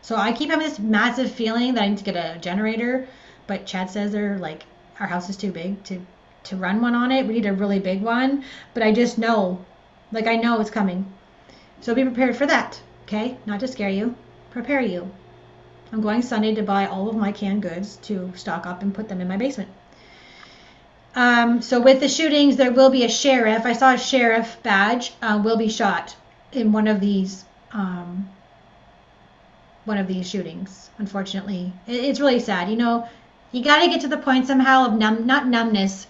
So 0.00 0.16
I 0.16 0.32
keep 0.32 0.48
having 0.48 0.66
this 0.66 0.78
massive 0.78 1.30
feeling 1.30 1.74
that 1.74 1.84
I 1.84 1.88
need 1.88 1.98
to 1.98 2.04
get 2.04 2.16
a 2.16 2.38
generator, 2.38 3.06
but 3.46 3.66
Chad 3.66 3.90
says 3.90 4.12
they're 4.12 4.38
like 4.38 4.64
our 5.00 5.06
house 5.06 5.28
is 5.28 5.36
too 5.36 5.50
big 5.50 5.82
to 5.84 6.00
to 6.44 6.56
run 6.56 6.80
one 6.80 6.94
on 6.94 7.12
it. 7.12 7.26
We 7.26 7.34
need 7.34 7.46
a 7.46 7.52
really 7.52 7.78
big 7.78 8.02
one, 8.02 8.44
but 8.72 8.82
I 8.82 8.92
just 8.92 9.18
know, 9.18 9.64
like 10.12 10.26
I 10.26 10.36
know 10.36 10.60
it's 10.60 10.70
coming. 10.70 11.12
So 11.80 11.94
be 11.94 12.04
prepared 12.04 12.36
for 12.36 12.46
that, 12.46 12.80
okay? 13.04 13.36
Not 13.46 13.60
to 13.60 13.68
scare 13.68 13.90
you, 13.90 14.14
prepare 14.50 14.80
you. 14.80 15.10
I'm 15.92 16.00
going 16.00 16.22
Sunday 16.22 16.54
to 16.54 16.62
buy 16.62 16.86
all 16.86 17.08
of 17.08 17.16
my 17.16 17.32
canned 17.32 17.62
goods 17.62 17.96
to 18.02 18.32
stock 18.36 18.64
up 18.64 18.82
and 18.82 18.94
put 18.94 19.08
them 19.08 19.20
in 19.20 19.28
my 19.28 19.36
basement. 19.36 19.70
Um, 21.14 21.60
so 21.60 21.80
with 21.80 22.00
the 22.00 22.08
shootings, 22.08 22.56
there 22.56 22.72
will 22.72 22.90
be 22.90 23.04
a 23.04 23.08
sheriff. 23.08 23.66
I 23.66 23.72
saw 23.72 23.94
a 23.94 23.98
sheriff 23.98 24.62
badge 24.62 25.12
uh, 25.20 25.40
will 25.42 25.56
be 25.56 25.68
shot 25.68 26.14
in 26.52 26.72
one 26.72 26.86
of 26.86 27.00
these 27.00 27.44
um, 27.72 28.28
one 29.84 29.98
of 29.98 30.06
these 30.06 30.28
shootings. 30.28 30.90
Unfortunately, 30.98 31.72
it's 31.86 32.20
really 32.20 32.38
sad. 32.38 32.70
You 32.70 32.76
know, 32.76 33.08
you 33.52 33.64
got 33.64 33.82
to 33.82 33.88
get 33.88 34.00
to 34.02 34.08
the 34.08 34.16
point 34.16 34.46
somehow 34.46 34.86
of 34.86 34.94
numb, 34.94 35.26
not 35.26 35.46
numbness, 35.46 36.06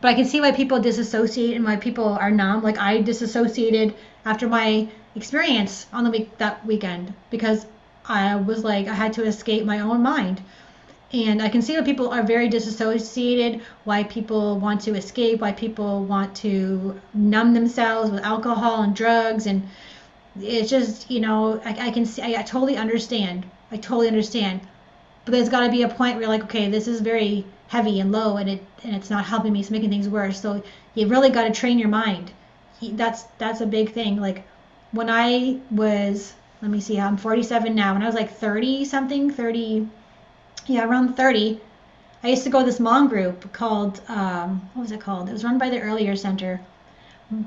but 0.00 0.08
I 0.08 0.14
can 0.14 0.24
see 0.24 0.40
why 0.40 0.52
people 0.52 0.80
disassociate 0.80 1.56
and 1.56 1.64
why 1.64 1.76
people 1.76 2.08
are 2.08 2.30
numb. 2.30 2.62
Like 2.62 2.78
I 2.78 3.00
disassociated 3.00 3.94
after 4.24 4.48
my 4.48 4.88
experience 5.14 5.86
on 5.92 6.04
the 6.04 6.10
week 6.10 6.38
that 6.38 6.64
weekend 6.66 7.14
because 7.30 7.66
I 8.04 8.36
was 8.36 8.62
like 8.62 8.86
I 8.86 8.94
had 8.94 9.14
to 9.14 9.24
escape 9.24 9.64
my 9.64 9.80
own 9.80 10.02
mind. 10.02 10.42
And 11.12 11.40
I 11.40 11.48
can 11.48 11.62
see 11.62 11.76
why 11.76 11.82
people 11.82 12.10
are 12.10 12.22
very 12.22 12.48
disassociated, 12.48 13.62
why 13.84 14.04
people 14.04 14.58
want 14.58 14.80
to 14.82 14.94
escape, 14.94 15.40
why 15.40 15.52
people 15.52 16.04
want 16.04 16.34
to 16.36 17.00
numb 17.14 17.54
themselves 17.54 18.10
with 18.10 18.24
alcohol 18.24 18.82
and 18.82 18.94
drugs. 18.94 19.46
And 19.46 19.68
it's 20.40 20.68
just, 20.68 21.10
you 21.10 21.20
know, 21.20 21.60
I, 21.64 21.88
I 21.88 21.90
can 21.90 22.06
see, 22.06 22.22
I, 22.22 22.40
I 22.40 22.42
totally 22.42 22.76
understand. 22.76 23.46
I 23.70 23.76
totally 23.76 24.08
understand. 24.08 24.60
But 25.26 25.32
there's 25.32 25.48
got 25.48 25.66
to 25.66 25.70
be 25.70 25.82
a 25.82 25.88
point 25.88 26.14
where 26.14 26.22
you're 26.22 26.30
like, 26.30 26.44
okay, 26.44 26.70
this 26.70 26.88
is 26.88 27.00
very 27.00 27.44
heavy 27.68 27.98
and 27.98 28.12
low 28.12 28.36
and 28.36 28.48
it 28.48 28.62
and 28.84 28.94
it's 28.94 29.10
not 29.10 29.24
helping 29.24 29.52
me 29.52 29.60
it's 29.60 29.70
making 29.70 29.90
things 29.90 30.08
worse. 30.08 30.40
So 30.40 30.62
you 30.94 31.08
really 31.08 31.30
got 31.30 31.44
to 31.44 31.50
train 31.50 31.78
your 31.78 31.88
mind. 31.88 32.30
That's 32.80 33.24
that's 33.38 33.60
a 33.60 33.66
big 33.66 33.92
thing. 33.92 34.20
Like 34.20 34.44
when 34.92 35.10
i 35.10 35.58
was 35.70 36.32
let 36.62 36.70
me 36.70 36.80
see 36.80 36.98
i'm 36.98 37.16
47 37.16 37.74
now. 37.74 37.92
When 37.92 38.02
i 38.02 38.06
was 38.06 38.14
like 38.14 38.32
30 38.32 38.84
something 38.84 39.30
30 39.30 39.88
yeah 40.66 40.84
around 40.84 41.14
30 41.16 41.60
i 42.22 42.28
used 42.28 42.44
to 42.44 42.50
go 42.50 42.60
to 42.60 42.66
this 42.66 42.80
mom 42.80 43.08
group 43.08 43.52
called 43.52 44.00
um, 44.08 44.70
what 44.74 44.82
was 44.82 44.92
it 44.92 45.00
called? 45.00 45.28
It 45.28 45.32
was 45.32 45.44
run 45.44 45.58
by 45.58 45.70
the 45.70 45.80
earlier 45.80 46.16
center. 46.16 46.60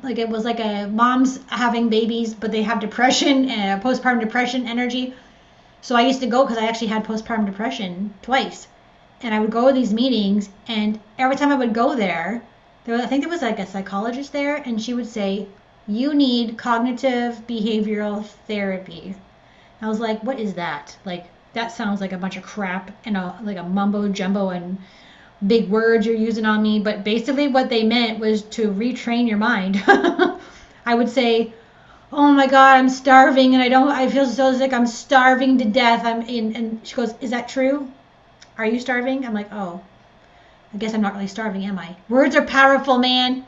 Like 0.03 0.19
it 0.19 0.27
was 0.27 0.43
like 0.43 0.59
a 0.59 0.87
moms 0.87 1.39
having 1.47 1.87
babies 1.87 2.33
but 2.33 2.51
they 2.51 2.63
have 2.63 2.81
depression 2.81 3.49
uh, 3.57 3.79
postpartum 3.81 4.19
depression 4.19 4.67
energy 4.67 5.13
so 5.81 5.95
i 5.95 6.01
used 6.01 6.21
to 6.21 6.27
go 6.27 6.43
because 6.43 6.57
i 6.57 6.67
actually 6.67 6.87
had 6.87 7.03
postpartum 7.03 7.45
depression 7.45 8.13
twice 8.21 8.67
and 9.21 9.33
I 9.33 9.39
would 9.39 9.51
go 9.51 9.67
to 9.67 9.73
these 9.73 9.93
meetings, 9.93 10.49
and 10.67 10.99
every 11.17 11.35
time 11.35 11.51
I 11.51 11.55
would 11.55 11.73
go 11.73 11.95
there, 11.95 12.41
there 12.85 12.95
was, 12.95 13.03
I 13.03 13.07
think 13.07 13.21
there 13.21 13.29
was 13.29 13.41
like 13.41 13.59
a 13.59 13.65
psychologist 13.65 14.31
there, 14.31 14.55
and 14.55 14.81
she 14.81 14.93
would 14.93 15.07
say, 15.07 15.47
"You 15.87 16.13
need 16.13 16.57
cognitive 16.57 17.45
behavioral 17.45 18.25
therapy." 18.47 19.15
I 19.81 19.87
was 19.87 19.99
like, 19.99 20.23
"What 20.23 20.39
is 20.39 20.53
that?" 20.53 20.95
Like 21.03 21.25
that 21.53 21.71
sounds 21.71 21.99
like 21.99 22.13
a 22.13 22.17
bunch 22.17 22.37
of 22.37 22.43
crap 22.43 22.91
and 23.05 23.17
a 23.17 23.35
like 23.43 23.57
a 23.57 23.63
mumbo 23.63 24.07
jumbo 24.07 24.49
and 24.49 24.77
big 25.45 25.69
words 25.69 26.05
you're 26.05 26.15
using 26.15 26.45
on 26.45 26.61
me. 26.63 26.79
But 26.79 27.03
basically, 27.03 27.49
what 27.49 27.69
they 27.69 27.83
meant 27.83 28.19
was 28.19 28.43
to 28.57 28.71
retrain 28.71 29.27
your 29.27 29.37
mind. 29.37 29.83
I 30.85 30.95
would 30.95 31.09
say, 31.09 31.53
"Oh 32.11 32.31
my 32.31 32.47
God, 32.47 32.77
I'm 32.77 32.89
starving, 32.89 33.53
and 33.53 33.63
I 33.63 33.69
don't. 33.69 33.89
I 33.89 34.09
feel 34.09 34.25
so 34.25 34.53
sick. 34.53 34.73
I'm 34.73 34.87
starving 34.87 35.57
to 35.59 35.65
death." 35.65 36.05
I'm 36.05 36.21
in, 36.23 36.55
and 36.55 36.79
she 36.83 36.95
goes, 36.95 37.13
"Is 37.21 37.31
that 37.31 37.49
true?" 37.49 37.87
Are 38.59 38.65
you 38.65 38.81
starving? 38.81 39.25
I'm 39.25 39.33
like, 39.33 39.47
oh, 39.53 39.79
I 40.73 40.77
guess 40.77 40.93
I'm 40.93 40.99
not 40.99 41.13
really 41.13 41.27
starving, 41.27 41.63
am 41.63 41.79
I? 41.79 41.95
Words 42.09 42.35
are 42.35 42.41
powerful, 42.41 42.97
man. 42.97 43.45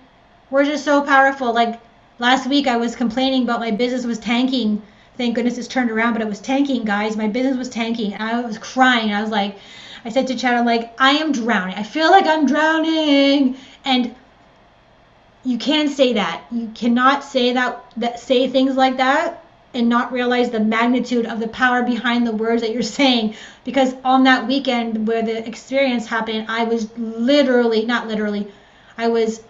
Words 0.49 0.69
are 0.69 0.77
so 0.77 1.01
powerful. 1.01 1.53
Like 1.53 1.81
last 2.17 2.47
week, 2.47 2.65
I 2.65 2.77
was 2.77 2.95
complaining 2.95 3.43
about 3.43 3.59
my 3.59 3.71
business 3.71 4.05
was 4.05 4.19
tanking. 4.19 4.81
Thank 5.17 5.35
goodness 5.35 5.57
it's 5.57 5.67
turned 5.67 5.91
around, 5.91 6.13
but 6.13 6.21
it 6.21 6.29
was 6.29 6.39
tanking, 6.39 6.85
guys. 6.85 7.17
My 7.17 7.27
business 7.27 7.57
was 7.57 7.67
tanking. 7.67 8.13
And 8.13 8.23
I 8.23 8.39
was 8.39 8.57
crying. 8.57 9.13
I 9.13 9.21
was 9.21 9.31
like, 9.31 9.57
I 10.05 10.09
said 10.09 10.27
to 10.27 10.35
Chad, 10.37 10.53
I'm 10.53 10.65
like, 10.65 10.93
I 10.97 11.11
am 11.11 11.33
drowning. 11.33 11.75
I 11.75 11.83
feel 11.83 12.09
like 12.09 12.25
I'm 12.25 12.45
drowning. 12.45 13.57
And 13.83 14.15
you 15.43 15.57
can't 15.57 15.89
say 15.89 16.13
that. 16.13 16.43
You 16.51 16.69
cannot 16.73 17.23
say 17.23 17.53
that, 17.53 17.83
that 17.97 18.19
say 18.19 18.47
things 18.47 18.75
like 18.75 18.97
that 18.97 19.43
and 19.73 19.87
not 19.87 20.11
realize 20.11 20.49
the 20.49 20.59
magnitude 20.59 21.25
of 21.25 21.39
the 21.39 21.47
power 21.47 21.83
behind 21.83 22.27
the 22.27 22.31
words 22.31 22.61
that 22.61 22.71
you're 22.71 22.81
saying 22.99 23.35
because 23.63 23.93
on 24.03 24.23
that 24.23 24.47
weekend 24.47 25.07
where 25.07 25.21
the 25.21 25.47
experience 25.47 26.07
happened 26.07 26.45
i 26.49 26.63
was 26.63 26.89
literally 26.97 27.85
not 27.85 28.07
literally 28.07 28.51
i 28.97 29.07
was 29.07 29.41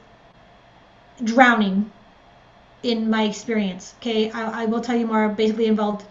drowning 1.24 1.92
in 2.84 3.10
my 3.10 3.24
experience 3.24 3.94
okay 4.00 4.32
i, 4.32 4.64
I 4.64 4.66
will 4.66 4.82
tell 4.82 4.96
you 4.96 5.08
more 5.08 5.30
basically 5.30 5.66
involved 5.66 6.04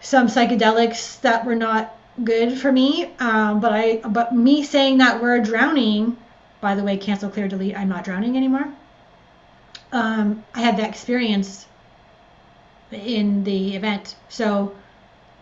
some 0.00 0.26
psychedelics 0.26 1.20
that 1.20 1.44
were 1.44 1.54
not 1.54 1.94
good 2.24 2.58
for 2.58 2.70
me 2.70 3.10
um, 3.18 3.60
but 3.60 3.72
i 3.72 3.96
but 3.96 4.34
me 4.34 4.62
saying 4.62 4.98
that 4.98 5.22
word 5.22 5.44
drowning 5.44 6.16
by 6.62 6.74
the 6.74 6.82
way 6.82 6.96
cancel 6.96 7.28
clear 7.28 7.46
delete 7.46 7.76
i'm 7.76 7.90
not 7.90 8.04
drowning 8.04 8.38
anymore 8.38 8.66
um, 9.92 10.42
i 10.54 10.60
had 10.62 10.78
that 10.78 10.88
experience 10.88 11.66
in 12.92 13.44
the 13.44 13.76
event. 13.76 14.16
So 14.28 14.74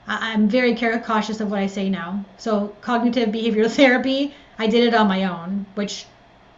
I'm 0.06 0.48
very 0.48 0.74
cautious 0.74 1.40
of 1.40 1.50
what 1.50 1.60
I 1.60 1.66
say 1.66 1.88
now. 1.88 2.24
So 2.38 2.74
cognitive 2.80 3.30
behavioral 3.30 3.70
therapy, 3.76 4.34
I 4.58 4.66
did 4.66 4.84
it 4.84 4.94
on 4.94 5.08
my 5.08 5.24
own, 5.24 5.66
which 5.74 6.06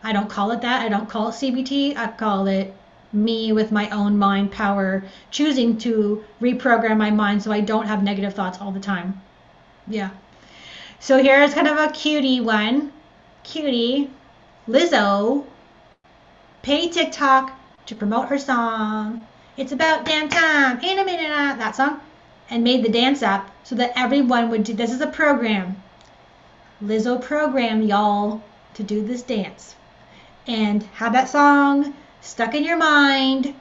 I 0.03 0.13
don't 0.13 0.29
call 0.29 0.51
it 0.51 0.61
that. 0.63 0.83
I 0.83 0.89
don't 0.89 1.09
call 1.09 1.29
it 1.29 1.33
CBT. 1.33 1.97
I 1.97 2.09
call 2.09 2.47
it 2.47 2.75
me 3.13 3.53
with 3.53 3.71
my 3.71 3.91
own 3.91 4.17
mind 4.19 4.51
power, 4.51 5.05
choosing 5.31 5.77
to 5.79 6.25
reprogram 6.41 6.97
my 6.97 7.11
mind 7.11 7.43
so 7.43 7.53
I 7.53 7.61
don't 7.61 7.87
have 7.87 8.03
negative 8.03 8.35
thoughts 8.35 8.59
all 8.61 8.73
the 8.73 8.81
time. 8.81 9.21
Yeah. 9.87 10.11
So 10.99 11.23
here's 11.23 11.53
kind 11.53 11.69
of 11.69 11.79
a 11.79 11.93
cutie 11.93 12.41
one. 12.41 12.93
Cutie. 13.43 14.11
Lizzo 14.69 15.45
pay 16.63 16.89
TikTok 16.89 17.51
to 17.87 17.97
promote 17.97 18.29
her 18.29 18.39
song. 18.39 19.27
It's 19.57 19.73
about 19.73 20.05
damn 20.05 20.29
time. 20.29 20.79
In 20.79 21.01
a 21.01 21.05
minute, 21.05 21.33
uh, 21.33 21.57
that 21.57 21.75
song, 21.75 22.01
and 22.49 22.63
made 22.63 22.85
the 22.85 22.89
dance 22.89 23.25
up 23.25 23.51
so 23.65 23.75
that 23.75 23.93
everyone 23.97 24.51
would 24.51 24.63
do. 24.63 24.73
This 24.73 24.93
is 24.93 25.01
a 25.01 25.09
program. 25.09 25.83
Lizzo 26.81 27.21
program 27.21 27.83
y'all 27.83 28.41
to 28.75 28.85
do 28.85 29.05
this 29.05 29.23
dance, 29.23 29.75
and 30.47 30.85
have 30.95 31.13
that 31.13 31.29
song 31.29 31.93
stuck 32.21 32.55
in 32.55 32.63
your 32.63 32.77
mind. 32.77 33.57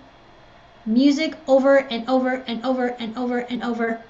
Music 0.85 1.35
over 1.47 1.77
and 1.77 2.07
over 2.07 2.43
and 2.45 2.63
over 2.63 2.89
and 2.89 3.17
over 3.17 3.39
and 3.39 3.63
over 3.63 4.03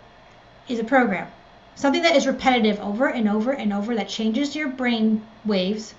is 0.67 0.79
a 0.79 0.83
program. 0.83 1.29
Something 1.75 2.01
that 2.01 2.17
is 2.17 2.27
repetitive 2.27 2.81
over 2.81 3.07
and 3.07 3.29
over 3.29 3.51
and 3.53 3.71
over 3.71 3.95
that 3.95 4.09
changes 4.09 4.57
your 4.57 4.67
brain 4.67 5.25
waves 5.45 5.93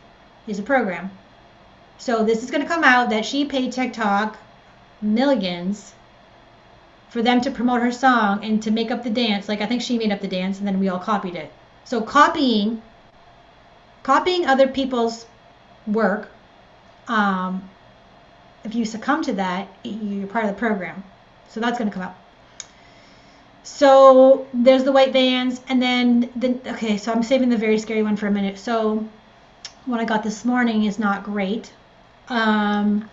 is 0.46 0.58
a 0.58 0.62
program. 0.62 1.10
So 1.98 2.24
this 2.24 2.42
is 2.42 2.50
going 2.50 2.62
to 2.62 2.68
come 2.68 2.84
out 2.84 3.10
that 3.10 3.24
she 3.24 3.44
paid 3.44 3.72
TikTok 3.72 4.36
millions 5.00 5.92
for 7.10 7.22
them 7.22 7.40
to 7.42 7.50
promote 7.50 7.82
her 7.82 7.92
song 7.92 8.44
and 8.44 8.62
to 8.62 8.70
make 8.70 8.90
up 8.90 9.04
the 9.04 9.10
dance. 9.10 9.48
Like 9.48 9.60
I 9.60 9.66
think 9.66 9.82
she 9.82 9.98
made 9.98 10.12
up 10.12 10.20
the 10.20 10.28
dance 10.28 10.58
and 10.58 10.66
then 10.66 10.80
we 10.80 10.88
all 10.88 10.98
copied 10.98 11.34
it. 11.34 11.52
So 11.84 12.00
copying 12.00 12.82
copying 14.02 14.46
other 14.46 14.68
people's 14.68 15.26
work, 15.86 16.28
um, 17.08 17.68
if 18.64 18.74
you 18.74 18.84
succumb 18.84 19.22
to 19.22 19.32
that, 19.34 19.68
you're 19.82 20.26
part 20.26 20.44
of 20.44 20.50
the 20.50 20.58
program. 20.58 21.02
So 21.48 21.60
that's 21.60 21.78
going 21.78 21.90
to 21.90 21.94
come 21.94 22.04
out. 22.04 22.16
So 23.64 24.46
there's 24.52 24.84
the 24.84 24.92
white 24.92 25.12
vans, 25.12 25.60
and 25.68 25.80
then 25.80 26.30
the 26.34 26.72
okay. 26.72 26.96
So 26.96 27.12
I'm 27.12 27.22
saving 27.22 27.48
the 27.48 27.56
very 27.56 27.78
scary 27.78 28.02
one 28.02 28.16
for 28.16 28.26
a 28.26 28.30
minute. 28.30 28.58
So 28.58 29.06
what 29.86 30.00
I 30.00 30.04
got 30.04 30.22
this 30.22 30.44
morning 30.44 30.84
is 30.84 30.98
not 30.98 31.24
great. 31.24 31.72
Um, 32.28 33.10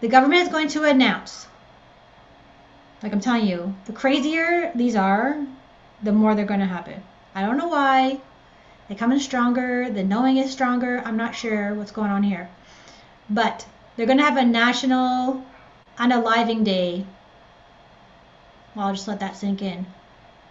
the 0.00 0.08
government 0.08 0.42
is 0.42 0.48
going 0.48 0.68
to 0.68 0.84
announce, 0.84 1.46
like 3.02 3.12
I'm 3.12 3.20
telling 3.20 3.46
you, 3.46 3.74
the 3.86 3.92
crazier 3.92 4.70
these 4.74 4.96
are, 4.96 5.44
the 6.02 6.12
more 6.12 6.34
they're 6.34 6.44
going 6.44 6.60
to 6.60 6.66
happen. 6.66 7.02
I 7.34 7.42
don't 7.42 7.56
know 7.56 7.68
why. 7.68 8.20
They 8.88 8.94
come 8.94 9.12
in 9.12 9.20
stronger. 9.20 9.90
The 9.90 10.04
knowing 10.04 10.36
is 10.36 10.52
stronger. 10.52 11.02
I'm 11.04 11.16
not 11.16 11.34
sure 11.34 11.74
what's 11.74 11.90
going 11.90 12.10
on 12.10 12.22
here. 12.22 12.48
But 13.28 13.66
they're 13.96 14.06
going 14.06 14.18
to 14.18 14.24
have 14.24 14.36
a 14.36 14.44
national 14.44 15.42
unaliving 15.98 16.64
day. 16.64 17.06
Well, 18.74 18.88
I'll 18.88 18.94
just 18.94 19.08
let 19.08 19.20
that 19.20 19.36
sink 19.36 19.62
in. 19.62 19.86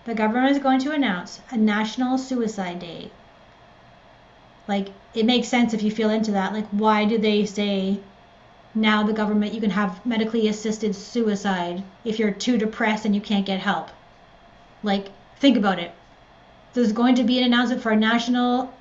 The 0.06 0.15
government 0.15 0.52
is 0.52 0.62
going 0.62 0.80
to 0.80 0.91
announce 0.91 1.39
a 1.52 1.58
national 1.58 2.18
suicide 2.18 2.80
day. 2.80 3.12
Like, 4.67 4.89
it 5.13 5.25
makes 5.25 5.47
sense 5.47 5.73
if 5.73 5.84
you 5.84 5.91
feel 5.91 6.10
into 6.10 6.32
that. 6.32 6.54
Like, 6.54 6.67
why 6.69 7.06
do 7.06 7.17
they 7.17 7.45
say 7.45 7.99
now 8.73 9.04
the 9.04 9.13
government 9.13 9.54
you 9.54 9.62
can 9.62 9.69
have 9.69 10.06
medically 10.06 10.47
assisted 10.47 10.95
suicide 10.95 11.84
if 12.04 12.19
you're 12.19 12.32
too 12.32 12.58
depressed 12.58 13.06
and 13.06 13.15
you 13.15 13.21
can't 13.21 13.45
get 13.45 13.60
help? 13.60 13.89
Like 14.84 15.08
think 15.39 15.58
about 15.58 15.80
it. 15.80 15.91
There's 16.73 16.91
going 16.91 17.15
to 17.15 17.23
be 17.23 17.39
an 17.39 17.45
announcement 17.45 17.82
for 17.82 17.91
a 17.91 17.95
national 17.95 18.73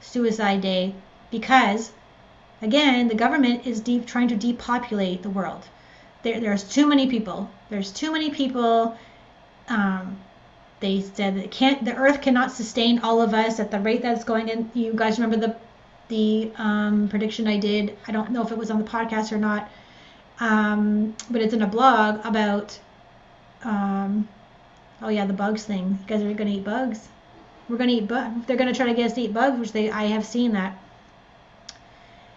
suicide 0.00 0.60
day 0.62 0.94
because 1.30 1.92
again 2.62 3.08
the 3.08 3.14
government 3.14 3.66
is 3.66 3.80
deep 3.80 4.06
trying 4.06 4.28
to 4.28 4.36
depopulate 4.36 5.22
the 5.22 5.28
world. 5.30 5.64
There, 6.22 6.40
there's 6.40 6.64
too 6.64 6.86
many 6.86 7.08
people. 7.08 7.50
There's 7.68 7.90
too 7.92 8.12
many 8.12 8.30
people 8.30 8.96
um, 9.68 10.18
they 10.80 11.00
said 11.02 11.36
that 11.36 11.50
can't 11.50 11.84
the 11.84 11.94
earth 11.94 12.20
cannot 12.22 12.50
sustain 12.52 12.98
all 13.00 13.20
of 13.20 13.34
us 13.34 13.60
at 13.60 13.70
the 13.70 13.80
rate 13.80 14.02
that's 14.02 14.24
going 14.24 14.48
in 14.48 14.70
you 14.74 14.92
guys 14.94 15.18
remember 15.18 15.46
the 15.46 15.56
the 16.08 16.50
um, 16.58 17.08
prediction 17.08 17.46
I 17.46 17.56
did. 17.58 17.96
I 18.08 18.10
don't 18.10 18.32
know 18.32 18.42
if 18.42 18.50
it 18.50 18.58
was 18.58 18.70
on 18.70 18.82
the 18.82 18.90
podcast 18.90 19.30
or 19.30 19.38
not, 19.38 19.70
um, 20.40 21.14
but 21.30 21.40
it's 21.40 21.54
in 21.54 21.62
a 21.62 21.68
blog 21.68 22.26
about 22.26 22.76
um, 23.62 24.28
Oh 25.02 25.08
yeah, 25.08 25.24
the 25.24 25.32
bugs 25.32 25.64
thing. 25.64 25.98
You 26.02 26.06
guys 26.06 26.22
are 26.22 26.34
gonna 26.34 26.50
eat 26.50 26.64
bugs. 26.64 27.08
We're 27.68 27.78
gonna 27.78 27.92
eat 27.92 28.08
bugs. 28.08 28.46
They're 28.46 28.56
gonna 28.56 28.74
try 28.74 28.86
to 28.86 28.94
get 28.94 29.06
us 29.06 29.12
to 29.14 29.22
eat 29.22 29.32
bugs, 29.32 29.58
which 29.58 29.72
they 29.72 29.90
I 29.90 30.04
have 30.04 30.26
seen 30.26 30.52
that. 30.52 30.76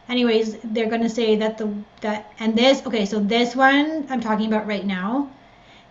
Anyways, 0.08 0.58
they're 0.64 0.90
gonna 0.90 1.10
say 1.10 1.36
that 1.38 1.58
the 1.58 1.74
that 2.02 2.32
and 2.40 2.58
this 2.58 2.86
okay, 2.86 3.06
so 3.06 3.20
this 3.20 3.56
one 3.56 4.08
I'm 4.10 4.22
talking 4.22 4.48
about 4.48 4.66
right 4.66 4.86
now. 4.86 5.30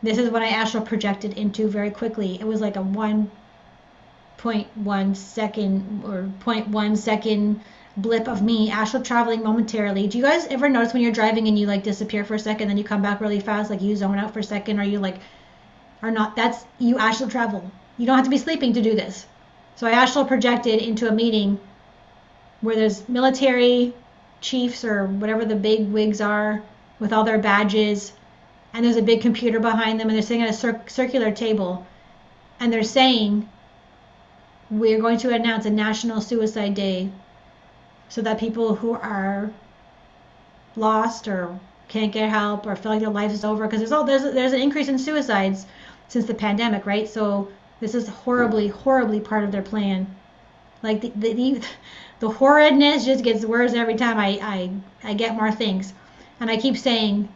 This 0.03 0.19
is 0.19 0.31
what 0.31 0.43
I 0.43 0.49
astral 0.49 0.85
projected 0.85 1.39
into 1.39 1.69
very 1.69 1.91
quickly. 1.91 2.39
It 2.41 2.47
was 2.47 2.61
like 2.61 2.77
a 2.77 2.81
1.1 2.81 5.17
second 5.17 6.03
or 6.05 6.29
0.1 6.45 6.97
second 6.97 7.61
blip 7.97 8.27
of 8.27 8.43
me 8.43 8.71
astral 8.71 9.03
traveling 9.03 9.43
momentarily. 9.43 10.09
Do 10.09 10.19
you 10.19 10.25
guys 10.25 10.47
ever 10.47 10.69
notice 10.69 10.93
when 10.93 11.03
you're 11.03 11.13
driving 11.13 11.47
and 11.47 11.59
you 11.59 11.67
like 11.67 11.85
disappear 11.85 12.25
for 12.25 12.35
a 12.35 12.39
second, 12.39 12.69
then 12.69 12.79
you 12.79 12.85
come 12.85 13.03
back 13.03 13.21
really 13.21 13.39
fast, 13.39 13.71
like 13.71 13.83
you 13.83 13.95
zone 13.95 14.19
out 14.19 14.33
for 14.33 14.41
a 14.41 14.45
second, 14.45 14.81
or 14.81 14.83
you 14.83 14.99
like 14.99 15.19
are 16.03 16.11
not? 16.11 16.35
That's 16.35 16.65
you 16.79 16.99
astral 16.99 17.31
travel. 17.31 17.71
You 17.99 18.07
don't 18.07 18.17
have 18.17 18.25
to 18.25 18.31
be 18.31 18.39
sleeping 18.39 18.73
to 18.73 18.83
do 18.83 18.95
this. 18.95 19.27
So 19.77 19.87
I 19.87 19.93
astral 19.93 20.25
projected 20.25 20.83
into 20.83 21.09
a 21.09 21.13
meeting 21.13 21.61
where 22.61 22.77
there's 22.77 23.09
military 23.09 23.95
chiefs 24.41 24.85
or 24.85 25.07
whatever 25.07 25.45
the 25.45 25.55
big 25.55 25.93
wigs 25.93 26.21
are 26.21 26.63
with 26.99 27.13
all 27.13 27.25
their 27.25 27.39
badges, 27.39 28.13
and 28.73 28.85
there's 28.85 28.97
a 28.97 29.03
big 29.03 29.21
computer 29.21 29.61
behind 29.61 30.01
them, 30.01 30.09
and 30.09 30.17
they're 30.17 30.23
sitting 30.23 30.43
at 30.43 30.51
a 30.51 30.53
cir- 30.53 30.83
circular 30.87 31.31
table, 31.31 31.87
and 32.59 32.73
they're 32.73 32.83
saying, 32.83 33.49
"We're 34.71 35.01
going 35.01 35.19
to 35.19 35.35
announce 35.35 35.67
a 35.67 35.71
National 35.71 36.21
Suicide 36.21 36.75
Day 36.75 37.11
so 38.09 38.23
that 38.23 38.39
people 38.39 38.75
who 38.75 38.93
are 38.93 39.51
lost 40.77 41.29
or 41.29 41.59
can't 41.89 42.13
get 42.13 42.31
help 42.31 42.67
or 42.67 42.75
feel 42.75 42.93
like 42.93 43.01
their 43.01 43.11
life 43.11 43.33
is 43.33 43.45
over 43.45 43.67
because 43.67 43.81
there's 43.81 43.93
all 43.93 44.05
there's 44.05 44.23
there's 44.23 44.53
an 44.53 44.61
increase 44.61 44.89
in 44.89 44.99
suicides 44.99 45.67
since 46.09 46.25
the 46.27 46.35
pandemic, 46.35 46.87
right? 46.87 47.09
So 47.09 47.49
this 47.81 47.95
is 47.95 48.09
horribly 48.09 48.69
horribly 48.69 49.21
part 49.21 49.45
of 49.45 49.53
their 49.53 49.63
plan. 49.63 50.07
Like 50.83 51.01
the 51.01 51.11
the, 51.11 51.61
the 52.21 52.31
horridness 52.31 53.05
just 53.05 53.25
gets 53.25 53.45
worse 53.45 53.75
every 53.75 53.97
time 53.97 54.19
I, 54.19 54.39
I 54.43 55.11
I 55.11 55.15
get 55.15 55.35
more 55.35 55.53
things, 55.53 55.93
and 56.41 56.51
I 56.51 56.57
keep 56.57 56.77
saying 56.77 57.29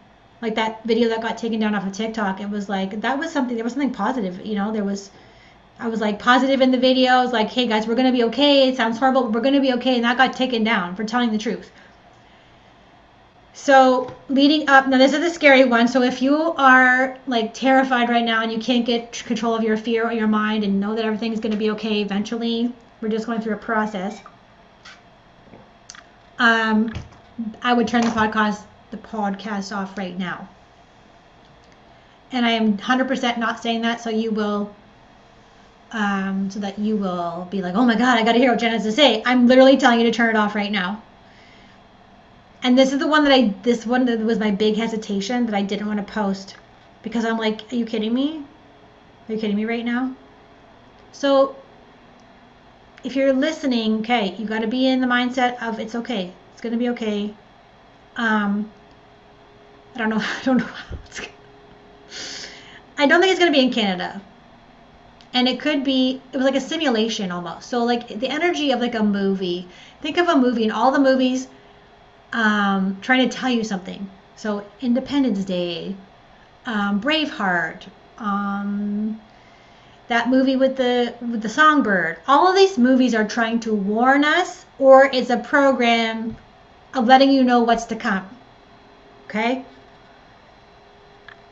like 0.47 0.55
that 0.55 0.85
video 0.85 1.09
that 1.09 1.21
got 1.21 1.37
taken 1.37 1.59
down 1.59 1.75
off 1.75 1.87
of 1.87 1.93
TikTok. 1.93 2.41
It 2.41 2.49
was 2.49 2.69
like 2.69 3.01
that 3.01 3.19
was 3.19 3.33
something 3.33 3.57
there 3.57 3.65
was 3.65 3.73
something 3.73 3.93
positive, 3.93 4.45
you 4.47 4.55
know. 4.55 4.73
There 4.73 4.85
was 4.85 5.11
I 5.79 5.89
was 5.89 6.01
like 6.01 6.19
positive 6.19 6.61
in 6.61 6.71
the 6.71 6.79
video. 6.79 7.13
I 7.13 7.23
was 7.23 7.33
like, 7.33 7.51
hey 7.51 7.67
guys, 7.67 7.87
we're 7.87 7.97
gonna 7.97 8.13
be 8.13 8.25
okay. 8.25 8.69
It 8.69 8.77
sounds 8.77 8.99
horrible, 8.99 9.25
but 9.25 9.33
we're 9.33 9.41
gonna 9.41 9.61
be 9.61 9.73
okay. 9.75 9.97
And 9.97 10.05
that 10.05 10.17
got 10.17 10.35
taken 10.35 10.63
down 10.63 10.95
for 10.95 11.05
telling 11.05 11.33
the 11.33 11.39
truth. 11.39 11.71
So 13.55 14.15
leading 14.29 14.69
up, 14.69 14.87
now 14.87 14.99
this 14.99 15.13
is 15.13 15.21
the 15.21 15.31
scary 15.31 15.65
one. 15.65 15.89
So 15.89 16.03
if 16.03 16.23
you 16.23 16.55
are 16.57 17.19
like 17.27 17.53
terrified 17.53 18.09
right 18.09 18.25
now 18.25 18.43
and 18.43 18.53
you 18.53 18.59
can't 18.59 18.87
get 18.87 19.13
control 19.13 19.55
of 19.55 19.65
your 19.65 19.77
fear 19.77 20.07
or 20.07 20.13
your 20.13 20.29
mind 20.29 20.63
and 20.63 20.79
know 20.79 20.95
that 20.95 21.05
everything 21.05 21.33
is 21.33 21.41
gonna 21.41 21.57
be 21.57 21.71
okay 21.71 22.03
eventually, 22.03 22.73
we're 23.01 23.09
just 23.09 23.27
going 23.27 23.41
through 23.41 23.55
a 23.55 23.59
process. 23.59 24.21
Um, 26.39 26.93
I 27.63 27.73
would 27.73 27.89
turn 27.89 28.03
the 28.03 28.11
podcast 28.11 28.63
the 28.91 28.97
podcast 28.97 29.77
off 29.77 29.97
right 29.97 30.19
now. 30.19 30.49
And 32.33 32.45
I 32.45 32.51
am 32.51 32.77
100% 32.77 33.39
not 33.39 33.63
saying 33.63 33.83
that, 33.83 34.01
so 34.01 34.11
you 34.11 34.31
will 34.31 34.75
um, 35.93 36.51
so 36.51 36.61
that 36.61 36.79
you 36.79 36.97
will 36.97 37.47
be 37.51 37.63
like, 37.63 37.75
oh 37.75 37.85
my 37.85 37.95
God, 37.95 38.19
I 38.19 38.25
got 38.25 38.33
to 38.33 38.39
hear 38.39 38.51
what 38.51 38.61
Jen 38.61 38.73
has 38.73 38.83
to 38.83 38.93
say. 38.93 39.23
I'm 39.25 39.47
literally 39.47 39.77
telling 39.77 40.01
you 40.01 40.07
to 40.07 40.13
turn 40.13 40.31
it 40.31 40.37
off 40.37 40.55
right 40.55 40.73
now. 40.73 41.03
And 42.63 42.77
this 42.77 42.93
is 42.93 42.99
the 42.99 43.07
one 43.07 43.23
that 43.25 43.33
I, 43.33 43.55
this 43.63 43.87
one 43.87 44.05
that 44.07 44.19
was 44.19 44.39
my 44.39 44.51
big 44.51 44.77
hesitation 44.77 45.47
that 45.47 45.55
I 45.55 45.63
didn't 45.63 45.87
want 45.87 46.05
to 46.05 46.13
post 46.13 46.57
because 47.03 47.25
I'm 47.25 47.39
like, 47.39 47.73
are 47.73 47.77
you 47.77 47.87
kidding 47.87 48.13
me? 48.13 48.45
Are 49.29 49.33
you 49.33 49.39
kidding 49.39 49.57
me 49.57 49.65
right 49.65 49.85
now? 49.85 50.15
So 51.13 51.55
if 53.05 53.15
you're 53.15 53.33
listening, 53.33 54.01
okay, 54.01 54.35
you 54.37 54.47
got 54.47 54.63
to 54.63 54.67
be 54.67 54.89
in 54.89 55.01
the 55.01 55.07
mindset 55.07 55.63
of 55.63 55.79
it's 55.79 55.95
okay. 55.95 56.33
It's 56.53 56.61
going 56.61 56.73
to 56.73 56.79
be 56.79 56.89
okay. 56.91 57.33
Um, 58.17 58.71
I 59.95 59.99
don't 59.99 60.09
know. 60.09 60.21
I 60.21 60.43
don't 60.45 60.59
know. 60.59 60.69
I 62.99 63.07
don't 63.07 63.21
think 63.21 63.31
it's 63.31 63.39
going 63.39 63.53
to 63.53 63.59
be 63.59 63.65
in 63.65 63.73
Canada 63.73 64.23
and 65.37 65.47
it 65.47 65.61
could 65.61 65.85
be 65.85 66.21
it 66.33 66.37
was 66.37 66.47
like 66.47 66.55
a 66.55 66.61
simulation 66.61 67.31
almost 67.31 67.69
so 67.69 67.85
like 67.85 68.09
the 68.09 68.29
energy 68.29 68.71
of 68.73 68.81
like 68.81 68.95
a 68.95 69.03
movie 69.03 69.69
think 70.01 70.17
of 70.17 70.29
a 70.29 70.37
movie 70.37 70.63
and 70.63 70.73
all 70.73 70.91
the 70.91 70.99
movies 70.99 71.47
um, 72.33 72.99
trying 73.03 73.29
to 73.29 73.37
tell 73.37 73.51
you 73.51 73.63
something 73.63 74.09
so 74.35 74.65
independence 74.81 75.45
day 75.45 75.95
um, 76.65 77.01
braveheart 77.01 77.83
um, 78.17 79.21
that 80.09 80.31
movie 80.31 80.57
with 80.57 80.77
the 80.77 81.15
with 81.21 81.43
the 81.43 81.51
songbird 81.51 82.17
all 82.27 82.49
of 82.49 82.57
these 82.57 82.79
movies 82.79 83.15
are 83.15 83.29
trying 83.29 83.61
to 83.61 83.75
warn 83.75 84.25
us 84.25 84.65
or 84.79 85.11
it's 85.13 85.29
a 85.29 85.37
program 85.37 86.35
of 86.95 87.07
letting 87.07 87.31
you 87.31 87.45
know 87.45 87.63
what's 87.63 87.85
to 87.87 87.97
come 87.97 88.29
okay 89.27 89.65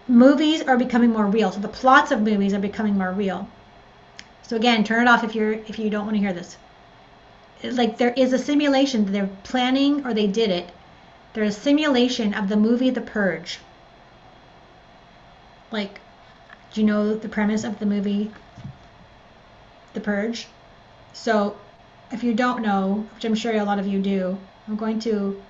movies 0.07 0.63
are 0.63 0.77
becoming 0.77 1.11
more 1.11 1.27
real 1.27 1.51
so 1.51 1.61
the 1.61 1.69
plots 1.69 2.11
of 2.11 2.21
movies 2.21 2.53
are 2.55 2.61
becoming 2.61 2.97
more 2.97 3.13
real 3.13 3.49
so 4.47 4.57
again, 4.57 4.85
turn 4.85 5.07
it 5.07 5.11
off 5.11 5.25
if 5.25 5.35
you're 5.35 5.53
if 5.53 5.79
you 5.79 5.89
don't 5.89 6.05
want 6.05 6.17
to 6.17 6.21
hear 6.21 6.35
this. 6.35 6.57
Like 7.63 7.97
there 7.97 8.13
is 8.13 8.33
a 8.35 8.39
simulation. 8.39 9.07
that 9.07 9.13
They're 9.13 9.31
planning 9.43 10.07
or 10.07 10.13
they 10.13 10.27
did 10.27 10.51
it. 10.51 10.71
There's 11.33 11.57
a 11.57 11.61
simulation 11.61 12.35
of 12.35 12.49
the 12.49 12.57
movie 12.57 12.91
The 12.91 13.01
Purge. 13.01 13.59
Like, 15.71 15.99
do 16.73 16.81
you 16.81 16.87
know 16.87 17.15
the 17.15 17.29
premise 17.29 17.65
of 17.65 17.79
the 17.79 17.87
movie 17.87 18.31
The 19.95 20.01
Purge? 20.01 20.47
So, 21.15 21.57
if 22.13 22.23
you 22.23 22.35
don't 22.35 22.63
know, 22.63 23.07
which 23.15 23.25
I'm 23.25 23.35
sure 23.35 23.57
a 23.57 23.65
lot 23.65 23.79
of 23.79 23.87
you 23.87 24.01
do, 24.01 24.39
I'm 24.67 24.77
going 24.77 24.99
to 25.01 25.41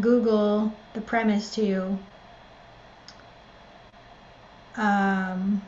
Google 0.00 0.72
the 0.94 1.00
premise 1.00 1.54
to 1.54 1.64
you. 1.64 1.98
Um, 4.76 5.62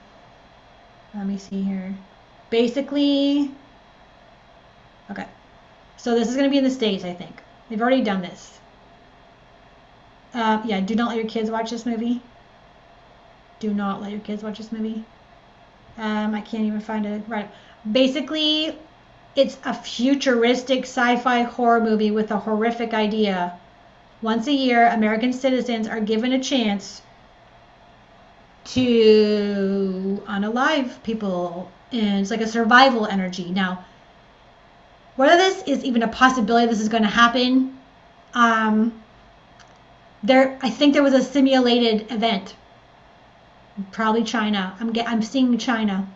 let 1.15 1.27
me 1.27 1.39
see 1.39 1.63
here. 1.63 1.95
Basically, 2.51 3.51
okay. 5.11 5.27
So 5.97 6.15
this 6.15 6.29
is 6.29 6.37
going 6.37 6.47
to 6.47 6.51
be 6.51 6.59
in 6.59 6.65
the 6.65 6.71
States, 6.71 7.05
I 7.05 7.13
think. 7.13 7.43
They've 7.69 7.81
already 7.81 8.03
done 8.03 8.23
this. 8.23 8.59
Uh, 10.35 10.63
yeah, 10.65 10.81
do 10.81 10.95
not 10.95 11.09
let 11.09 11.17
your 11.17 11.27
kids 11.27 11.51
watch 11.51 11.71
this 11.71 11.85
movie. 11.85 12.23
Do 13.61 13.75
not 13.75 14.01
let 14.01 14.11
your 14.11 14.21
kids 14.21 14.43
watch 14.43 14.59
this 14.59 14.73
movie. 14.73 15.05
Um, 15.97 16.35
I 16.35 16.41
can't 16.41 16.65
even 16.65 16.81
find 16.81 17.05
it. 17.07 17.23
Right. 17.27 17.51
Basically, 17.91 18.79
it's 19.37 19.57
a 19.65 19.75
futuristic 19.75 20.85
sci-fi 20.85 21.43
horror 21.43 21.81
movie 21.81 22.11
with 22.11 22.31
a 22.31 22.39
horrific 22.39 22.95
idea. 22.95 23.59
Once 24.21 24.47
a 24.47 24.53
year, 24.53 24.89
American 24.89 25.33
citizens 25.33 25.87
are 25.87 26.01
given 26.01 26.33
a 26.33 26.43
chance 26.43 27.03
to 28.65 30.23
unalive 30.27 31.03
people 31.03 31.71
and 31.91 32.21
it's 32.21 32.31
like 32.31 32.41
a 32.41 32.47
survival 32.47 33.07
energy. 33.07 33.51
Now 33.51 33.85
whether 35.19 35.37
this 35.37 35.65
is 35.67 35.85
even 35.85 36.03
a 36.05 36.09
possibility 36.09 36.67
this 36.67 36.81
is 36.81 36.89
going 36.89 37.03
to 37.03 37.09
happen 37.09 37.77
um 38.35 39.03
there 40.23 40.57
i 40.63 40.71
think 40.71 40.95
there 40.95 41.03
was 41.03 41.13
a 41.13 41.23
simulated 41.23 42.11
event. 42.13 42.55
Probably 43.93 44.25
china. 44.25 44.77
I'm 44.81 44.93
get 44.93 45.09
i'm 45.09 45.23
seeing 45.23 45.59
china 45.59 46.07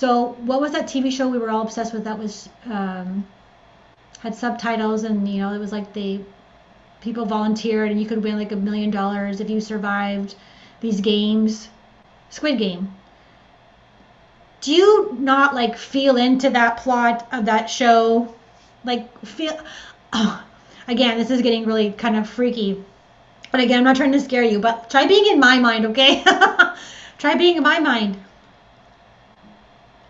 so 0.00 0.36
what 0.48 0.60
was 0.60 0.72
that 0.72 0.86
tv 0.86 1.10
show 1.12 1.28
we 1.28 1.38
were 1.38 1.50
all 1.50 1.62
obsessed 1.62 1.92
with 1.92 2.04
that 2.04 2.18
was 2.18 2.48
um 2.66 3.26
had 4.20 4.34
subtitles 4.34 5.04
and 5.04 5.28
you 5.28 5.40
know 5.40 5.52
it 5.52 5.58
was 5.58 5.72
like 5.72 5.92
they 5.92 6.20
people 7.04 7.26
volunteered 7.26 7.90
and 7.90 8.00
you 8.00 8.06
could 8.06 8.24
win 8.24 8.36
like 8.36 8.50
a 8.50 8.56
million 8.56 8.90
dollars 8.90 9.40
if 9.40 9.50
you 9.50 9.60
survived 9.60 10.34
these 10.80 11.00
games. 11.00 11.68
Squid 12.30 12.58
Game. 12.58 12.94
Do 14.62 14.72
you 14.72 15.16
not 15.20 15.54
like 15.54 15.76
feel 15.76 16.16
into 16.16 16.50
that 16.50 16.78
plot 16.78 17.28
of 17.30 17.44
that 17.44 17.66
show? 17.66 18.34
Like 18.84 19.06
feel 19.24 19.58
oh, 20.14 20.42
again, 20.88 21.18
this 21.18 21.30
is 21.30 21.42
getting 21.42 21.66
really 21.66 21.92
kind 21.92 22.16
of 22.16 22.28
freaky. 22.28 22.82
But 23.52 23.60
again, 23.60 23.78
I'm 23.78 23.84
not 23.84 23.96
trying 23.96 24.12
to 24.12 24.20
scare 24.20 24.42
you, 24.42 24.58
but 24.58 24.90
try 24.90 25.06
being 25.06 25.26
in 25.26 25.38
my 25.38 25.58
mind, 25.58 25.86
okay? 25.86 26.24
try 27.18 27.34
being 27.36 27.58
in 27.58 27.62
my 27.62 27.78
mind. 27.78 28.16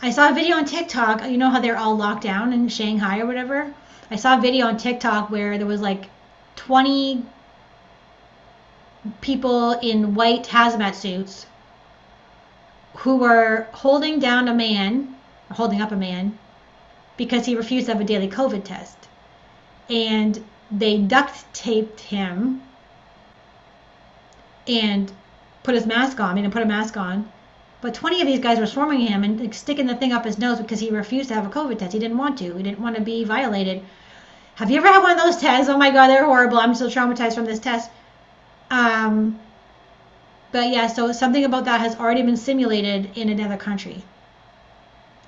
I 0.04 0.10
saw 0.10 0.28
a 0.28 0.34
video 0.34 0.56
on 0.56 0.66
TikTok. 0.66 1.24
You 1.30 1.38
know 1.38 1.48
how 1.48 1.60
they're 1.60 1.78
all 1.78 1.96
locked 1.96 2.24
down 2.24 2.52
in 2.52 2.68
Shanghai 2.68 3.20
or 3.20 3.26
whatever? 3.26 3.72
I 4.10 4.16
saw 4.16 4.36
a 4.36 4.40
video 4.40 4.66
on 4.66 4.76
TikTok 4.76 5.30
where 5.30 5.56
there 5.56 5.66
was 5.66 5.80
like 5.80 6.10
20 6.56 7.24
people 9.22 9.72
in 9.80 10.14
white 10.14 10.44
hazmat 10.44 10.94
suits 10.94 11.46
who 12.96 13.16
were 13.16 13.66
holding 13.72 14.18
down 14.18 14.46
a 14.46 14.52
man, 14.52 15.16
holding 15.50 15.80
up 15.80 15.90
a 15.90 15.96
man, 15.96 16.38
because 17.16 17.46
he 17.46 17.56
refused 17.56 17.86
to 17.86 17.92
have 17.94 18.02
a 18.02 18.04
daily 18.04 18.28
COVID 18.28 18.62
test. 18.62 18.98
And 19.88 20.44
they 20.70 20.98
duct 20.98 21.50
taped 21.54 22.00
him 22.00 22.60
and 24.68 25.10
put 25.62 25.74
his 25.74 25.86
mask 25.86 26.20
on. 26.20 26.36
He 26.36 26.42
didn't 26.42 26.52
put 26.52 26.62
a 26.62 26.66
mask 26.66 26.98
on. 26.98 27.32
But 27.84 27.92
20 27.92 28.22
of 28.22 28.26
these 28.26 28.40
guys 28.40 28.58
were 28.58 28.64
swarming 28.64 29.00
him 29.00 29.24
and 29.24 29.38
like, 29.38 29.52
sticking 29.52 29.86
the 29.86 29.94
thing 29.94 30.10
up 30.10 30.24
his 30.24 30.38
nose 30.38 30.58
because 30.58 30.80
he 30.80 30.88
refused 30.88 31.28
to 31.28 31.34
have 31.34 31.44
a 31.44 31.50
COVID 31.50 31.78
test. 31.78 31.92
He 31.92 31.98
didn't 31.98 32.16
want 32.16 32.38
to. 32.38 32.56
He 32.56 32.62
didn't 32.62 32.80
want 32.80 32.96
to 32.96 33.02
be 33.02 33.24
violated. 33.24 33.82
Have 34.54 34.70
you 34.70 34.78
ever 34.78 34.88
had 34.88 35.02
one 35.02 35.10
of 35.12 35.18
those 35.18 35.36
tests? 35.36 35.68
Oh 35.68 35.76
my 35.76 35.90
God, 35.90 36.08
they're 36.08 36.24
horrible. 36.24 36.56
I'm 36.56 36.74
still 36.74 36.88
traumatized 36.88 37.34
from 37.34 37.44
this 37.44 37.58
test. 37.58 37.90
Um, 38.70 39.38
but 40.50 40.70
yeah, 40.70 40.86
so 40.86 41.12
something 41.12 41.44
about 41.44 41.66
that 41.66 41.82
has 41.82 41.94
already 41.96 42.22
been 42.22 42.38
simulated 42.38 43.10
in 43.18 43.28
another 43.28 43.58
country. 43.58 44.02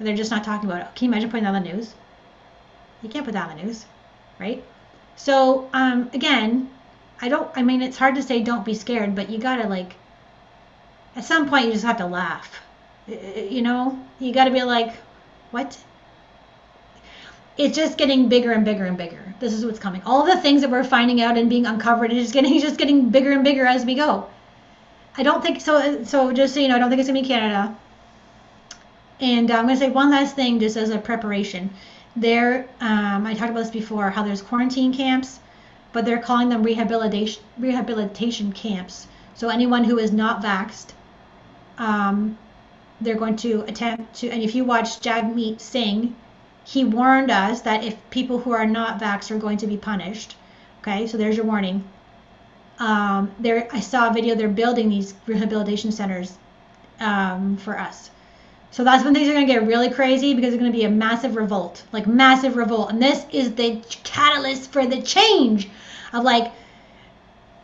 They're 0.01 0.17
just 0.17 0.31
not 0.31 0.43
talking 0.43 0.71
about 0.71 0.81
it. 0.81 0.95
Can 0.95 1.05
you 1.05 1.11
imagine 1.11 1.29
putting 1.29 1.45
that 1.45 1.55
on 1.55 1.63
the 1.63 1.73
news? 1.75 1.95
You 3.03 3.11
can't 3.11 3.27
put 3.27 3.35
that 3.35 3.51
on 3.51 3.59
the 3.59 3.65
news, 3.65 3.85
right? 4.41 4.65
So 5.17 5.69
um, 5.75 6.09
again, 6.15 6.71
I 7.21 7.29
don't. 7.29 7.51
I 7.55 7.63
mean, 7.63 7.83
it's 7.83 7.99
hard 7.99 8.15
to 8.15 8.23
say 8.23 8.43
don't 8.43 8.65
be 8.65 8.73
scared, 8.73 9.15
but 9.15 9.29
you 9.29 9.37
gotta 9.37 9.69
like. 9.69 9.97
At 11.17 11.25
some 11.25 11.49
point, 11.49 11.65
you 11.65 11.73
just 11.73 11.85
have 11.85 11.97
to 11.97 12.07
laugh. 12.07 12.61
You 13.09 13.63
know, 13.63 13.99
you 14.19 14.35
gotta 14.35 14.51
be 14.51 14.63
like, 14.63 14.95
what? 15.51 15.79
It's 17.57 17.75
just 17.75 17.97
getting 17.97 18.29
bigger 18.29 18.53
and 18.53 18.67
bigger 18.67 18.85
and 18.85 18.99
bigger. 18.99 19.35
This 19.41 19.55
is 19.55 19.65
what's 19.65 19.79
coming. 19.79 20.03
All 20.05 20.27
the 20.27 20.37
things 20.37 20.61
that 20.61 20.71
we're 20.71 20.85
finding 20.85 21.23
out 21.23 21.39
and 21.39 21.49
being 21.49 21.65
uncovered 21.65 22.13
is 22.13 22.25
just 22.25 22.35
getting 22.35 22.61
just 22.69 22.77
getting 22.77 23.09
bigger 23.09 23.33
and 23.33 23.43
bigger 23.43 23.65
as 23.65 23.87
we 23.87 23.95
go. 23.95 24.29
I 25.17 25.23
don't 25.23 25.43
think 25.43 25.63
so. 25.63 26.05
So 26.05 26.33
just 26.35 26.53
so 26.53 26.61
you 26.61 26.69
know, 26.69 26.77
I 26.77 26.79
don't 26.79 26.91
think 26.91 27.01
it's 27.01 27.09
gonna 27.09 27.23
be 27.23 27.27
Canada. 27.27 27.75
And 29.19 29.51
I'm 29.51 29.67
gonna 29.67 29.79
say 29.79 29.89
one 29.89 30.11
last 30.11 30.37
thing, 30.37 30.61
just 30.61 30.77
as 30.77 30.91
a 30.91 30.99
preparation. 30.99 31.71
There, 32.15 32.69
um, 32.83 33.27
I 33.27 33.33
talked 33.33 33.53
about 33.53 33.61
this 33.61 33.71
before, 33.71 34.11
how 34.11 34.23
there's 34.23 34.43
quarantine 34.43 34.93
camps, 34.93 35.41
but 35.95 36.05
they're 36.05 36.19
calling 36.19 36.51
them 36.51 36.63
rehabilitation 36.63 37.43
rehabilitation 37.57 38.53
camps. 38.53 39.07
So 39.35 39.49
anyone 39.49 39.85
who 39.85 39.99
is 39.99 40.13
not 40.13 40.43
vaxxed, 40.43 40.93
um, 41.79 42.39
they're 43.01 43.17
going 43.17 43.37
to 43.37 43.63
attempt 43.63 44.15
to. 44.17 44.31
And 44.31 44.43
if 44.43 44.55
you 44.55 44.65
watch 44.65 45.01
Jagmeet 45.01 45.61
Singh, 45.61 46.15
he 46.65 46.85
warned 46.85 47.31
us 47.31 47.61
that 47.63 47.85
if 47.85 47.97
people 48.11 48.39
who 48.39 48.53
are 48.53 48.67
not 48.67 49.01
vaxxed 49.01 49.31
are 49.31 49.39
going 49.39 49.59
to 49.59 49.67
be 49.67 49.77
punished. 49.77 50.37
Okay, 50.81 51.07
so 51.07 51.17
there's 51.17 51.37
your 51.37 51.47
warning. 51.47 51.85
Um, 52.79 53.31
there, 53.39 53.69
I 53.73 53.81
saw 53.81 54.11
a 54.11 54.13
video. 54.13 54.35
They're 54.35 54.49
building 54.49 54.89
these 54.89 55.15
rehabilitation 55.27 55.93
centers 55.93 56.37
um, 57.01 57.57
for 57.57 57.79
us. 57.79 58.11
So 58.71 58.85
that's 58.85 59.05
when 59.05 59.15
things 59.15 59.29
are 59.29 59.33
going 59.33 59.47
to 59.47 59.53
get 59.53 59.67
really 59.67 59.91
crazy 59.91 60.35
because 60.35 60.53
it's 60.53 60.61
going 60.61 60.71
to 60.71 60.77
be 60.77 60.85
a 60.85 60.91
massive 60.91 61.37
revolt, 61.37 61.83
like 61.93 62.07
massive 62.07 62.57
revolt. 62.57 62.91
And 62.91 63.01
this 63.01 63.25
is 63.31 63.55
the 63.55 63.83
catalyst 64.05 64.71
for 64.71 64.87
the 64.87 65.01
change 65.01 65.71
of 66.13 66.25
like, 66.25 66.53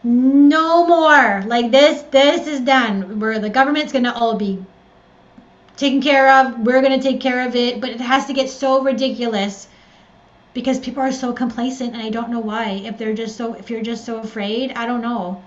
no 0.04 0.86
more. 0.86 1.42
Like 1.46 1.70
this, 1.70 2.02
this 2.10 2.46
is 2.46 2.60
done. 2.60 3.20
Where 3.20 3.38
the 3.38 3.50
government's 3.50 3.92
going 3.92 4.04
to 4.04 4.14
all 4.14 4.36
be 4.36 4.64
taken 5.76 6.02
care 6.02 6.28
of. 6.30 6.58
We're 6.60 6.80
going 6.82 6.98
to 7.00 7.02
take 7.02 7.20
care 7.20 7.46
of 7.46 7.54
it. 7.54 7.80
But 7.80 7.90
it 7.90 8.00
has 8.00 8.26
to 8.26 8.32
get 8.32 8.50
so 8.50 8.82
ridiculous 8.82 9.68
because 10.54 10.78
people 10.78 11.02
are 11.02 11.12
so 11.12 11.32
complacent 11.32 11.94
and 11.94 12.02
I 12.02 12.10
don't 12.10 12.30
know 12.30 12.40
why. 12.40 12.82
If 12.84 12.98
they're 12.98 13.14
just 13.14 13.36
so, 13.36 13.54
if 13.54 13.70
you're 13.70 13.82
just 13.82 14.04
so 14.04 14.18
afraid, 14.18 14.72
I 14.72 14.86
don't 14.86 15.02
know. 15.02 15.42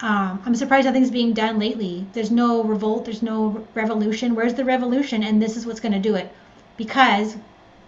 Um, 0.00 0.42
I'm 0.44 0.54
surprised 0.54 0.86
nothing's 0.86 1.10
being 1.10 1.32
done 1.32 1.58
lately. 1.58 2.06
There's 2.12 2.30
no 2.30 2.62
revolt, 2.62 3.04
there's 3.04 3.22
no 3.22 3.66
revolution. 3.74 4.34
Where's 4.34 4.54
the 4.54 4.64
revolution? 4.64 5.22
And 5.22 5.40
this 5.40 5.56
is 5.56 5.66
what's 5.66 5.80
going 5.80 5.92
to 5.92 6.00
do 6.00 6.14
it. 6.14 6.32
Because 6.76 7.36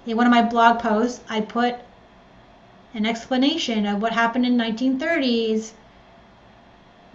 in 0.07 0.17
one 0.17 0.27
of 0.27 0.31
my 0.31 0.43
blog 0.43 0.79
posts, 0.79 1.21
I 1.29 1.41
put 1.41 1.75
an 2.95 3.07
explanation 3.07 3.87
of 3.87 4.01
what 4.01 4.13
happened 4.13 4.47
in 4.47 4.57
1930s 4.57 5.73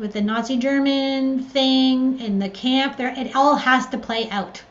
with 0.01 0.13
the 0.13 0.21
Nazi 0.21 0.57
German 0.57 1.43
thing 1.43 2.19
in 2.19 2.39
the 2.39 2.49
camp. 2.49 2.97
There, 2.97 3.13
it 3.15 3.35
all 3.35 3.55
has 3.55 3.85
to 3.89 3.99
play 3.99 4.27
out. 4.31 4.63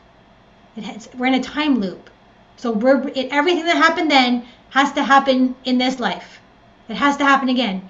It 0.75 0.83
has, 0.83 1.07
we're 1.17 1.27
in 1.27 1.35
a 1.35 1.41
time 1.41 1.79
loop. 1.79 2.09
So 2.57 2.71
we're 2.71 3.07
it, 3.07 3.29
everything 3.31 3.65
that 3.65 3.77
happened 3.77 4.11
then 4.11 4.45
has 4.71 4.91
to 4.91 5.03
happen 5.03 5.55
in 5.63 5.77
this 5.77 6.01
life. 6.01 6.41
It 6.89 6.97
has 6.97 7.15
to 7.17 7.23
happen 7.23 7.47
again. 7.47 7.89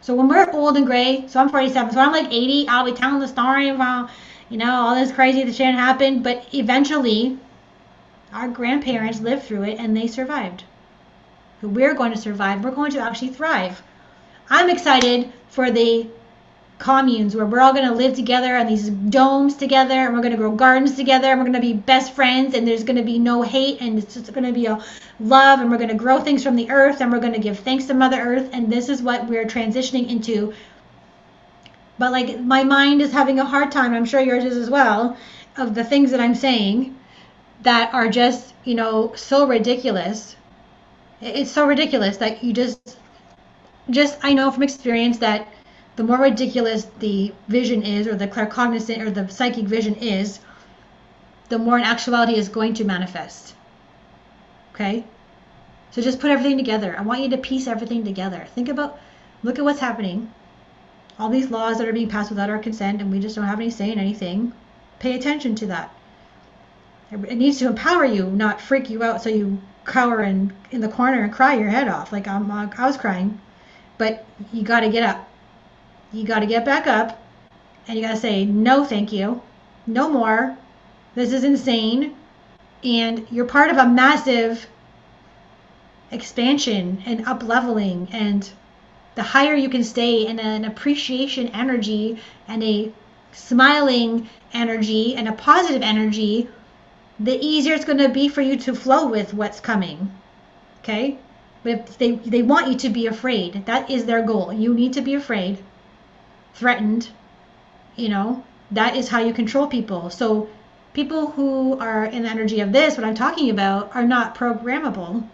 So 0.00 0.16
when 0.16 0.26
we're 0.26 0.50
old 0.50 0.76
and 0.76 0.84
gray, 0.84 1.26
so 1.28 1.38
I'm 1.38 1.48
47, 1.48 1.94
so 1.94 2.00
I'm 2.00 2.10
like 2.10 2.26
80, 2.26 2.66
I'll 2.68 2.84
be 2.84 2.92
telling 2.92 3.20
the 3.20 3.28
story 3.28 3.68
about, 3.68 4.10
you 4.48 4.58
know, 4.58 4.72
all 4.72 4.96
this 4.96 5.12
crazy 5.12 5.44
that 5.44 5.54
shit 5.54 5.74
happened. 5.74 6.24
But 6.24 6.52
eventually, 6.52 7.38
our 8.32 8.48
grandparents 8.48 9.20
lived 9.20 9.44
through 9.44 9.62
it 9.62 9.78
and 9.78 9.96
they 9.96 10.08
survived. 10.08 10.64
So 11.60 11.68
we're 11.68 11.94
going 11.94 12.12
to 12.12 12.18
survive. 12.18 12.64
We're 12.64 12.72
going 12.72 12.90
to 12.92 12.98
actually 12.98 13.28
thrive. 13.28 13.80
I'm 14.50 14.68
excited 14.68 15.32
for 15.48 15.70
the 15.70 16.08
communes 16.78 17.36
where 17.36 17.46
we're 17.46 17.60
all 17.60 17.72
going 17.72 17.88
to 17.88 17.94
live 17.94 18.14
together 18.14 18.56
on 18.56 18.66
these 18.66 18.90
domes 18.90 19.56
together 19.56 19.94
and 19.94 20.12
we're 20.12 20.20
going 20.20 20.32
to 20.32 20.36
grow 20.36 20.50
gardens 20.50 20.96
together 20.96 21.28
and 21.28 21.38
we're 21.38 21.46
going 21.46 21.54
to 21.54 21.60
be 21.60 21.72
best 21.72 22.14
friends 22.14 22.54
and 22.54 22.66
there's 22.66 22.84
going 22.84 22.96
to 22.96 23.02
be 23.02 23.18
no 23.18 23.42
hate 23.42 23.80
and 23.80 23.98
it's 23.98 24.14
just 24.14 24.32
going 24.32 24.44
to 24.44 24.52
be 24.52 24.66
a 24.66 24.84
love 25.20 25.60
and 25.60 25.70
we're 25.70 25.76
going 25.78 25.88
to 25.88 25.94
grow 25.94 26.20
things 26.20 26.42
from 26.42 26.56
the 26.56 26.70
earth 26.70 27.00
and 27.00 27.12
we're 27.12 27.20
going 27.20 27.32
to 27.32 27.38
give 27.38 27.58
thanks 27.60 27.86
to 27.86 27.94
mother 27.94 28.20
earth 28.20 28.50
and 28.52 28.72
this 28.72 28.88
is 28.88 29.02
what 29.02 29.28
we're 29.28 29.44
transitioning 29.44 30.08
into. 30.08 30.52
But 31.96 32.10
like 32.10 32.40
my 32.40 32.64
mind 32.64 33.00
is 33.00 33.12
having 33.12 33.38
a 33.38 33.44
hard 33.44 33.70
time 33.70 33.94
i'm 33.94 34.04
sure 34.04 34.20
yours 34.20 34.44
is 34.44 34.56
as 34.56 34.68
well 34.68 35.16
of 35.56 35.76
the 35.76 35.84
things 35.84 36.10
that 36.10 36.20
i'm 36.20 36.34
saying 36.34 36.98
that 37.62 37.94
are 37.94 38.08
just 38.08 38.52
you 38.64 38.74
know 38.74 39.12
so 39.14 39.46
ridiculous. 39.46 40.36
It's 41.20 41.52
so 41.52 41.66
ridiculous 41.66 42.16
that 42.18 42.42
you 42.42 42.52
just 42.52 42.98
just 43.90 44.18
i 44.22 44.32
know 44.32 44.50
from 44.50 44.62
experience 44.64 45.18
that 45.18 45.46
the 45.96 46.04
more 46.04 46.18
ridiculous 46.18 46.86
the 46.98 47.32
vision 47.48 47.82
is, 47.82 48.06
or 48.06 48.16
the 48.16 48.26
claircognizant 48.26 49.00
or 49.00 49.10
the 49.10 49.28
psychic 49.28 49.64
vision 49.64 49.94
is, 49.96 50.40
the 51.48 51.58
more 51.58 51.78
in 51.78 51.84
actuality 51.84 52.34
is 52.34 52.48
going 52.48 52.74
to 52.74 52.84
manifest. 52.84 53.54
Okay? 54.74 55.04
So 55.92 56.02
just 56.02 56.18
put 56.18 56.32
everything 56.32 56.56
together. 56.56 56.96
I 56.98 57.02
want 57.02 57.20
you 57.20 57.28
to 57.30 57.38
piece 57.38 57.68
everything 57.68 58.04
together. 58.04 58.46
Think 58.54 58.68
about, 58.68 58.98
look 59.44 59.58
at 59.58 59.64
what's 59.64 59.78
happening. 59.78 60.32
All 61.16 61.28
these 61.28 61.50
laws 61.50 61.78
that 61.78 61.86
are 61.86 61.92
being 61.92 62.08
passed 62.08 62.30
without 62.30 62.50
our 62.50 62.58
consent, 62.58 63.00
and 63.00 63.12
we 63.12 63.20
just 63.20 63.36
don't 63.36 63.44
have 63.44 63.60
any 63.60 63.70
say 63.70 63.92
in 63.92 64.00
anything. 64.00 64.52
Pay 64.98 65.14
attention 65.14 65.54
to 65.56 65.66
that. 65.66 65.94
It 67.12 67.36
needs 67.36 67.58
to 67.58 67.68
empower 67.68 68.04
you, 68.04 68.26
not 68.26 68.60
freak 68.60 68.90
you 68.90 69.04
out 69.04 69.22
so 69.22 69.28
you 69.30 69.60
cower 69.84 70.22
in, 70.24 70.52
in 70.72 70.80
the 70.80 70.88
corner 70.88 71.22
and 71.22 71.32
cry 71.32 71.54
your 71.54 71.68
head 71.68 71.86
off. 71.86 72.10
Like 72.10 72.26
I'm, 72.26 72.50
I 72.50 72.66
was 72.84 72.96
crying. 72.96 73.40
But 73.96 74.26
you 74.52 74.64
got 74.64 74.80
to 74.80 74.88
get 74.88 75.04
up 75.04 75.28
you 76.14 76.24
got 76.24 76.40
to 76.40 76.46
get 76.46 76.64
back 76.64 76.86
up 76.86 77.20
and 77.86 77.98
you 77.98 78.04
got 78.04 78.12
to 78.12 78.16
say, 78.16 78.44
no, 78.44 78.84
thank 78.84 79.12
you. 79.12 79.42
No 79.86 80.08
more. 80.08 80.56
This 81.14 81.32
is 81.32 81.44
insane. 81.44 82.14
And 82.82 83.26
you're 83.30 83.46
part 83.46 83.70
of 83.70 83.76
a 83.76 83.86
massive 83.86 84.66
expansion 86.10 87.02
and 87.04 87.26
up 87.26 87.42
leveling. 87.42 88.08
And 88.12 88.48
the 89.16 89.22
higher 89.22 89.54
you 89.54 89.68
can 89.68 89.84
stay 89.84 90.26
in 90.26 90.38
an 90.38 90.64
appreciation 90.64 91.48
energy 91.48 92.20
and 92.46 92.62
a 92.62 92.92
smiling 93.32 94.28
energy 94.52 95.16
and 95.16 95.28
a 95.28 95.32
positive 95.32 95.82
energy, 95.82 96.48
the 97.18 97.38
easier 97.44 97.74
it's 97.74 97.84
going 97.84 97.98
to 97.98 98.08
be 98.08 98.28
for 98.28 98.40
you 98.40 98.56
to 98.58 98.74
flow 98.74 99.08
with 99.08 99.34
what's 99.34 99.60
coming. 99.60 100.12
Okay? 100.82 101.18
But 101.62 101.72
if 101.72 101.98
they, 101.98 102.12
they 102.12 102.42
want 102.42 102.68
you 102.68 102.76
to 102.78 102.88
be 102.88 103.06
afraid, 103.06 103.66
that 103.66 103.90
is 103.90 104.04
their 104.04 104.22
goal. 104.22 104.52
You 104.52 104.74
need 104.74 104.92
to 104.92 105.00
be 105.00 105.14
afraid 105.14 105.58
threatened, 106.54 107.08
you 107.96 108.08
know, 108.08 108.42
that 108.70 108.96
is 108.96 109.08
how 109.08 109.20
you 109.20 109.32
control 109.32 109.66
people. 109.66 110.10
So 110.10 110.48
people 110.92 111.32
who 111.32 111.78
are 111.78 112.04
in 112.04 112.22
the 112.22 112.28
energy 112.28 112.60
of 112.60 112.72
this, 112.72 112.96
what 112.96 113.04
I'm 113.04 113.14
talking 113.14 113.50
about, 113.50 113.94
are 113.94 114.04
not 114.04 114.34
programmable. 114.34 115.26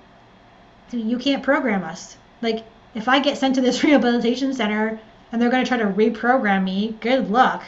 You 0.90 1.18
can't 1.18 1.42
program 1.42 1.84
us. 1.84 2.16
Like 2.42 2.64
if 2.94 3.08
I 3.08 3.20
get 3.20 3.38
sent 3.38 3.54
to 3.54 3.60
this 3.60 3.84
rehabilitation 3.84 4.52
center 4.54 4.98
and 5.30 5.40
they're 5.40 5.50
going 5.50 5.64
to 5.64 5.68
try 5.68 5.78
to 5.78 5.84
reprogram 5.84 6.64
me, 6.64 6.96
good 7.00 7.30
luck. 7.30 7.62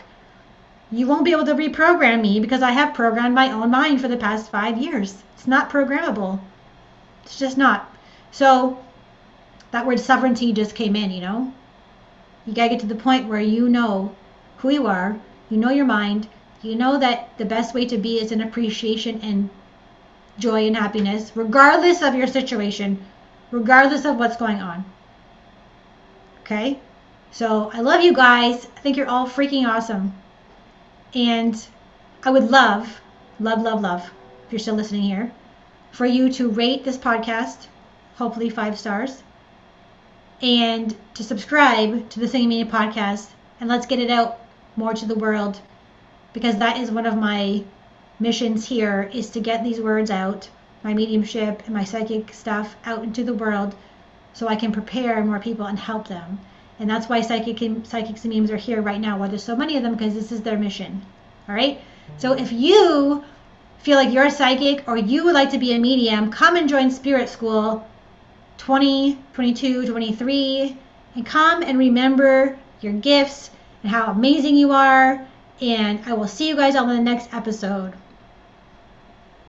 You 0.91 1.07
won't 1.07 1.25
be 1.25 1.33
able 1.33 1.47
to 1.47 1.55
reprogram 1.55 2.21
me 2.21 2.41
because 2.41 2.63
I 2.63 2.73
have 2.73 2.95
programmed 2.95 3.35
my 3.35 3.51
own 3.51 3.71
mind 3.71 4.01
for 4.01 4.09
the 4.09 4.17
past 4.17 4.51
five 4.51 4.77
years. 4.77 5.23
It's 5.35 5.47
not 5.47 5.71
programmable. 5.71 6.41
It's 7.25 7.39
just 7.39 7.57
not. 7.57 7.91
So 8.31 8.79
that 9.71 9.87
word 9.87 10.01
sovereignty 10.01 10.53
just 10.53 10.75
came 10.75 10.97
in, 10.97 11.11
you 11.11 11.21
know? 11.21 11.53
You 12.45 12.53
got 12.55 12.65
to 12.65 12.69
get 12.71 12.81
to 12.81 12.87
the 12.87 12.95
point 12.95 13.29
where 13.29 13.41
you 13.41 13.69
know 13.69 14.17
who 14.59 14.71
you 14.71 14.87
are, 14.87 15.19
you 15.49 15.57
know 15.57 15.71
your 15.71 15.85
mind, 15.85 16.29
you 16.63 16.75
know 16.75 16.99
that 16.99 17.37
the 17.39 17.45
best 17.45 17.75
way 17.75 17.85
to 17.87 17.97
be 17.99 18.21
is 18.21 18.33
in 18.33 18.41
appreciation 18.41 19.21
and 19.23 19.49
joy 20.39 20.67
and 20.67 20.77
happiness, 20.77 21.33
regardless 21.37 22.03
of 22.03 22.15
your 22.15 22.27
situation, 22.27 23.05
regardless 23.51 24.05
of 24.05 24.17
what's 24.17 24.37
going 24.37 24.61
on. 24.61 24.85
Okay? 26.41 26.81
So 27.31 27.71
I 27.73 27.81
love 27.81 28.03
you 28.03 28.13
guys. 28.13 28.67
I 28.77 28.81
think 28.81 28.97
you're 28.97 29.09
all 29.09 29.29
freaking 29.29 29.67
awesome. 29.67 30.13
And 31.15 31.55
I 32.25 32.31
would 32.31 32.51
love, 32.51 33.01
love, 33.39 33.63
love, 33.63 33.81
love, 33.81 34.11
if 34.47 34.53
you're 34.53 34.59
still 34.59 34.75
listening 34.75 35.03
here, 35.03 35.33
for 35.93 36.07
you 36.07 36.33
to 36.33 36.49
rate 36.49 36.85
this 36.85 36.99
podcast, 36.99 37.67
hopefully 38.17 38.51
five 38.51 38.79
stars 38.79 39.23
and 40.43 40.97
to 41.15 41.23
subscribe 41.23 42.11
to 42.11 42.19
the 42.19 42.27
Singing 42.27 42.49
Media 42.49 42.67
podcast. 42.67 43.29
And 43.61 43.69
let's 43.69 43.87
get 43.87 44.01
it 44.01 44.11
out 44.11 44.41
more 44.75 44.93
to 44.93 45.07
the 45.07 45.15
world 45.15 45.61
because 46.33 46.59
that 46.59 46.79
is 46.79 46.91
one 46.91 47.07
of 47.07 47.17
my 47.17 47.63
missions 48.19 48.67
here 48.67 49.09
is 49.13 49.31
to 49.31 49.41
get 49.41 49.63
these 49.63 49.81
words 49.81 50.11
out, 50.11 50.49
my 50.83 50.95
mediumship 50.95 51.63
and 51.65 51.75
my 51.75 51.85
psychic 51.85 52.35
stuff 52.35 52.75
out 52.85 53.05
into 53.05 53.23
the 53.23 53.35
world 53.35 53.75
so 54.33 54.49
I 54.49 54.57
can 54.57 54.73
prepare 54.73 55.25
more 55.25 55.39
people 55.39 55.67
and 55.67 55.79
help 55.79 56.09
them. 56.09 56.41
And 56.81 56.91
that's 56.91 57.09
why 57.09 57.21
psychic 57.21 57.59
psychics 57.87 58.25
and 58.25 58.31
mediums 58.31 58.51
are 58.51 58.57
here 58.57 58.83
right 58.83 59.01
now. 59.01 59.19
Why 59.19 59.29
there's 59.29 59.45
so 59.45 59.55
many 59.55 59.77
of 59.77 59.85
them 59.85 59.95
because 59.95 60.15
this 60.15 60.33
is 60.33 60.41
their 60.41 60.59
mission. 60.59 61.03
All 61.49 61.55
right. 61.55 61.81
So 62.17 62.33
if 62.33 62.51
you 62.51 63.23
feel 63.79 63.97
like 63.97 64.13
you're 64.13 64.27
a 64.27 64.31
psychic 64.31 64.89
or 64.89 64.97
you 64.97 65.25
would 65.25 65.35
like 65.35 65.51
to 65.51 65.59
be 65.59 65.73
a 65.73 65.79
medium, 65.79 66.33
come 66.33 66.57
and 66.57 66.69
join 66.69 66.91
Spirit 66.91 67.29
School 67.29 67.87
20, 68.63 69.19
22, 69.33 69.89
23, 69.89 70.77
and 71.17 71.27
come 71.27 71.65
and 71.65 71.77
remember 71.77 72.57
your 72.81 72.93
gifts 72.93 73.51
and 73.83 73.91
how 73.91 74.13
amazing 74.13 74.55
you 74.55 74.71
are. 74.71 75.27
And 75.61 75.99
I 76.07 76.13
will 76.13 76.29
see 76.29 76.49
you 76.49 76.55
guys 76.55 76.77
on 76.77 76.87
the 76.87 77.01
next 77.01 77.35
episode. 77.35 77.93